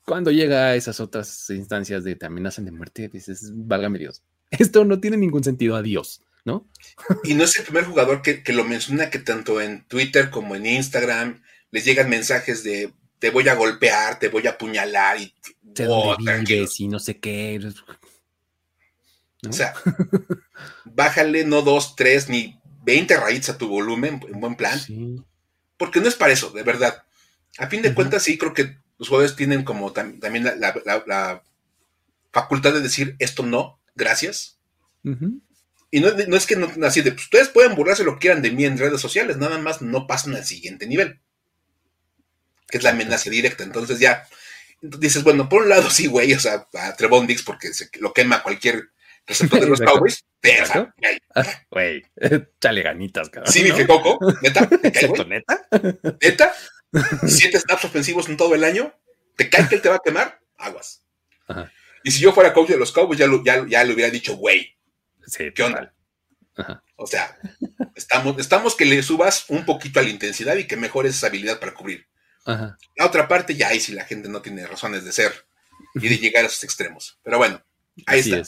Cuando 0.05 0.29
llega 0.29 0.67
a 0.67 0.75
esas 0.75 0.99
otras 0.99 1.49
instancias 1.49 2.03
de 2.03 2.15
te 2.15 2.27
amenazan 2.27 2.65
de 2.65 2.71
muerte, 2.71 3.09
dices, 3.09 3.51
válgame 3.55 3.97
Dios, 3.97 4.21
esto 4.51 4.85
no 4.85 4.99
tiene 4.99 5.17
ningún 5.17 5.43
sentido, 5.43 5.75
adiós. 5.75 6.21
¿No? 6.45 6.65
Y 7.23 7.33
no 7.33 7.43
es 7.43 7.57
el 7.57 7.65
primer 7.65 7.85
jugador 7.85 8.21
que, 8.21 8.41
lo 8.53 8.63
menciona 8.63 9.09
que 9.09 9.19
tanto 9.19 9.59
en 9.59 9.83
Twitter 9.87 10.29
como 10.29 10.55
en 10.55 10.65
Instagram 10.65 11.43
les 11.71 11.83
llegan 11.83 12.09
mensajes 12.09 12.63
de 12.63 12.93
te 13.19 13.31
voy 13.31 13.49
a 13.49 13.55
golpear, 13.55 14.19
te 14.19 14.29
voy 14.29 14.47
a 14.47 14.51
apuñalar 14.51 15.19
y 15.19 15.33
te 15.73 15.87
oh, 15.87 16.15
y 16.77 16.87
no 16.87 16.99
sé 16.99 17.17
qué. 17.17 17.59
O 19.47 19.51
sea, 19.51 19.73
bájale 20.85 21.43
no 21.43 21.61
dos, 21.61 21.95
tres, 21.95 22.29
ni 22.29 22.59
veinte 22.83 23.17
raíces 23.17 23.49
a 23.49 23.57
tu 23.57 23.67
volumen 23.67 24.21
en 24.31 24.39
buen 24.39 24.55
plan. 24.55 24.79
Porque 25.77 25.99
no 25.99 26.07
es 26.07 26.15
para 26.15 26.33
eso, 26.33 26.51
de 26.51 26.63
verdad. 26.63 27.03
A 27.57 27.67
fin 27.67 27.81
de 27.81 27.93
cuentas, 27.93 28.23
sí 28.23 28.37
creo 28.37 28.53
que 28.53 28.77
los 28.97 29.09
jugadores 29.09 29.35
tienen 29.35 29.63
como 29.63 29.91
también 29.91 30.45
la, 30.45 31.43
facultad 32.31 32.73
de 32.73 32.81
decir 32.81 33.15
esto 33.19 33.43
no, 33.43 33.79
gracias. 33.95 34.59
Y 35.95 36.01
no, 36.01 36.09
es 36.09 36.45
que 36.45 36.57
no, 36.57 36.69
así 36.85 36.99
de, 36.99 37.13
pues, 37.13 37.23
ustedes 37.23 37.47
pueden 37.47 37.73
burlarse 37.73 38.03
lo 38.03 38.15
que 38.15 38.23
quieran 38.23 38.41
de 38.41 38.51
mí 38.51 38.65
en 38.65 38.77
redes 38.77 38.99
sociales, 38.99 39.37
nada 39.37 39.59
más 39.59 39.81
no 39.81 40.07
pasan 40.07 40.35
al 40.35 40.43
siguiente 40.43 40.87
nivel, 40.87 41.21
que 42.67 42.79
es 42.79 42.83
la 42.83 42.89
amenaza 42.89 43.29
directa. 43.29 43.63
Entonces 43.63 43.99
ya 43.99 44.27
dices, 44.81 45.23
bueno, 45.23 45.47
por 45.47 45.61
un 45.61 45.69
lado 45.69 45.89
sí, 45.89 46.07
güey, 46.07 46.33
o 46.33 46.39
sea, 46.41 46.67
a 46.73 46.95
Trevon 46.97 47.27
Dix 47.27 47.43
porque 47.43 47.73
se, 47.73 47.89
lo 48.01 48.11
quema 48.11 48.43
cualquier 48.43 48.89
receptor 49.25 49.61
de 49.61 49.67
los 49.69 49.79
Cowboys. 49.79 50.25
Ah, 51.33 51.63
güey, 51.71 52.03
chale 52.59 52.81
ganitas, 52.81 53.29
cabrón. 53.29 53.53
Sí, 53.53 53.63
mi 53.63 53.85
Coco, 53.85 54.19
neta, 54.41 54.69
neta? 55.29 55.67
¿Neta? 56.21 56.53
Siete 57.25 57.57
snaps 57.57 57.85
ofensivos 57.85 58.27
en 58.27 58.35
todo 58.35 58.53
el 58.53 58.65
año, 58.65 58.93
¿te 59.37 59.49
cae 59.49 59.69
que 59.69 59.75
él 59.75 59.81
te 59.81 59.87
va 59.87 59.95
a 59.95 60.01
quemar? 60.03 60.41
Aguas. 60.57 61.05
Y 62.03 62.11
si 62.11 62.19
yo 62.19 62.33
fuera 62.33 62.51
coach 62.51 62.71
de 62.71 62.77
los 62.77 62.91
Cowboys, 62.91 63.17
ya, 63.17 63.27
ya, 63.45 63.65
ya 63.65 63.83
le 63.85 63.93
hubiera 63.93 64.11
dicho, 64.11 64.35
güey, 64.35 64.74
¿Qué 65.53 65.63
onda? 65.63 65.93
O 66.95 67.07
sea, 67.07 67.37
estamos, 67.95 68.39
estamos 68.39 68.75
que 68.75 68.85
le 68.85 69.03
subas 69.03 69.45
un 69.49 69.65
poquito 69.65 69.99
a 69.99 70.03
la 70.03 70.09
intensidad 70.09 70.55
y 70.55 70.67
que 70.67 70.77
mejores 70.77 71.15
esa 71.15 71.27
habilidad 71.27 71.59
para 71.59 71.73
cubrir. 71.73 72.07
La 72.45 73.05
otra 73.05 73.27
parte, 73.27 73.55
ya 73.55 73.69
ahí 73.69 73.79
si 73.79 73.93
la 73.93 74.05
gente 74.05 74.29
no 74.29 74.41
tiene 74.41 74.67
razones 74.67 75.03
de 75.03 75.11
ser 75.11 75.33
y 75.95 76.07
de 76.07 76.17
llegar 76.17 76.43
a 76.43 76.47
esos 76.47 76.63
extremos. 76.63 77.19
Pero 77.23 77.37
bueno, 77.37 77.61
ahí 78.05 78.19
está. 78.19 78.43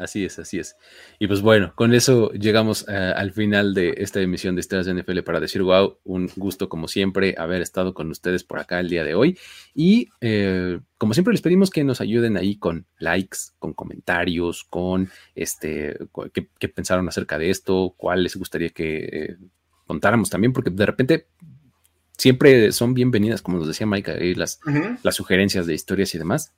Así 0.00 0.24
es, 0.24 0.38
así 0.38 0.58
es. 0.58 0.76
Y 1.18 1.26
pues 1.26 1.42
bueno, 1.42 1.74
con 1.76 1.92
eso 1.92 2.32
llegamos 2.32 2.86
eh, 2.88 3.12
al 3.14 3.32
final 3.32 3.74
de 3.74 3.96
esta 3.98 4.18
emisión 4.20 4.54
de 4.54 4.62
Estrellas 4.62 4.86
de 4.86 4.94
NFL 4.94 5.20
para 5.20 5.40
decir, 5.40 5.62
wow, 5.62 5.98
un 6.04 6.30
gusto 6.36 6.70
como 6.70 6.88
siempre 6.88 7.34
haber 7.36 7.60
estado 7.60 7.92
con 7.92 8.10
ustedes 8.10 8.42
por 8.42 8.60
acá 8.60 8.80
el 8.80 8.88
día 8.88 9.04
de 9.04 9.14
hoy. 9.14 9.38
Y 9.74 10.08
eh, 10.22 10.80
como 10.96 11.12
siempre 11.12 11.32
les 11.32 11.42
pedimos 11.42 11.68
que 11.68 11.84
nos 11.84 12.00
ayuden 12.00 12.38
ahí 12.38 12.56
con 12.56 12.86
likes, 12.98 13.38
con 13.58 13.74
comentarios, 13.74 14.64
con 14.64 15.10
este, 15.34 15.98
qué, 16.32 16.68
pensaron 16.70 17.06
acerca 17.06 17.36
de 17.36 17.50
esto, 17.50 17.94
cuál 17.98 18.22
les 18.22 18.36
gustaría 18.36 18.70
que 18.70 19.04
eh, 19.04 19.36
contáramos 19.86 20.30
también, 20.30 20.54
porque 20.54 20.70
de 20.70 20.86
repente 20.86 21.26
siempre 22.16 22.72
son 22.72 22.94
bienvenidas, 22.94 23.42
como 23.42 23.58
nos 23.58 23.68
decía 23.68 23.86
Mike, 23.86 24.34
las, 24.36 24.60
las 25.02 25.14
sugerencias 25.14 25.66
de 25.66 25.74
historias 25.74 26.14
y 26.14 26.18
demás 26.18 26.54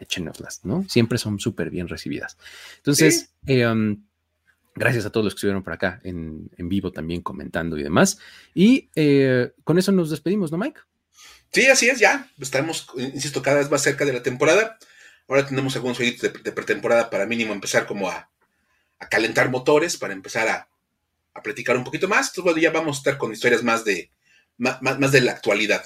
échenoslas, 0.00 0.60
¿no? 0.64 0.84
Siempre 0.88 1.18
son 1.18 1.38
súper 1.38 1.70
bien 1.70 1.88
recibidas. 1.88 2.36
Entonces, 2.78 3.30
eh, 3.46 3.66
um, 3.66 4.04
gracias 4.74 5.06
a 5.06 5.10
todos 5.10 5.24
los 5.24 5.34
que 5.34 5.38
estuvieron 5.38 5.62
por 5.62 5.72
acá 5.72 6.00
en, 6.04 6.50
vivo 6.56 6.92
también 6.92 7.22
comentando 7.22 7.78
y 7.78 7.82
demás. 7.82 8.18
Y 8.54 8.88
eh, 8.94 9.52
con 9.64 9.78
eso 9.78 9.92
nos 9.92 10.10
despedimos, 10.10 10.50
¿no, 10.50 10.58
Mike? 10.58 10.80
Sí, 11.52 11.66
así 11.66 11.88
es, 11.88 11.98
ya. 11.98 12.30
Estamos, 12.38 12.86
insisto, 12.96 13.42
cada 13.42 13.58
vez 13.58 13.70
más 13.70 13.82
cerca 13.82 14.04
de 14.04 14.12
la 14.12 14.22
temporada. 14.22 14.78
Ahora 15.28 15.46
tenemos 15.46 15.74
algunos 15.76 15.96
jueguitos 15.96 16.32
de, 16.42 16.52
pretemporada 16.52 17.10
para 17.10 17.26
mínimo 17.26 17.52
empezar 17.52 17.86
como 17.86 18.08
a, 18.08 18.30
calentar 19.10 19.50
motores, 19.50 19.96
para 19.96 20.12
empezar 20.12 20.48
a, 20.48 20.68
a 21.34 21.42
platicar 21.42 21.76
un 21.76 21.84
poquito 21.84 22.08
más. 22.08 22.28
Entonces, 22.28 22.44
bueno, 22.44 22.58
ya 22.58 22.70
vamos 22.70 22.96
a 22.96 23.00
estar 23.00 23.18
con 23.18 23.32
historias 23.32 23.62
más 23.62 23.84
de, 23.84 24.10
más, 24.58 24.80
más 24.82 25.12
de 25.12 25.20
la 25.20 25.32
actualidad. 25.32 25.84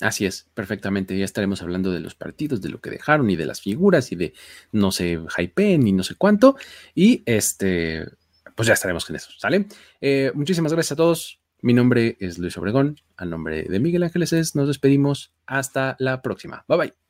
Así 0.00 0.26
es, 0.26 0.48
perfectamente. 0.54 1.18
Ya 1.18 1.24
estaremos 1.24 1.62
hablando 1.62 1.90
de 1.90 2.00
los 2.00 2.14
partidos, 2.14 2.60
de 2.60 2.68
lo 2.68 2.80
que 2.80 2.90
dejaron 2.90 3.30
y 3.30 3.36
de 3.36 3.46
las 3.46 3.60
figuras 3.60 4.12
y 4.12 4.16
de 4.16 4.32
no 4.72 4.92
sé, 4.92 5.18
hype 5.36 5.72
y 5.72 5.92
no 5.92 6.02
sé 6.02 6.14
cuánto. 6.14 6.56
Y 6.94 7.22
este, 7.26 8.06
pues 8.54 8.68
ya 8.68 8.74
estaremos 8.74 9.04
con 9.04 9.16
eso, 9.16 9.30
¿sale? 9.38 9.66
Eh, 10.00 10.32
muchísimas 10.34 10.72
gracias 10.72 10.92
a 10.92 10.96
todos. 10.96 11.40
Mi 11.62 11.74
nombre 11.74 12.16
es 12.20 12.38
Luis 12.38 12.56
Obregón. 12.56 13.00
A 13.16 13.24
nombre 13.24 13.64
de 13.64 13.80
Miguel 13.80 14.02
Ángeles 14.02 14.54
nos 14.54 14.68
despedimos. 14.68 15.32
Hasta 15.46 15.96
la 15.98 16.22
próxima. 16.22 16.64
Bye 16.68 16.78
bye. 16.78 17.09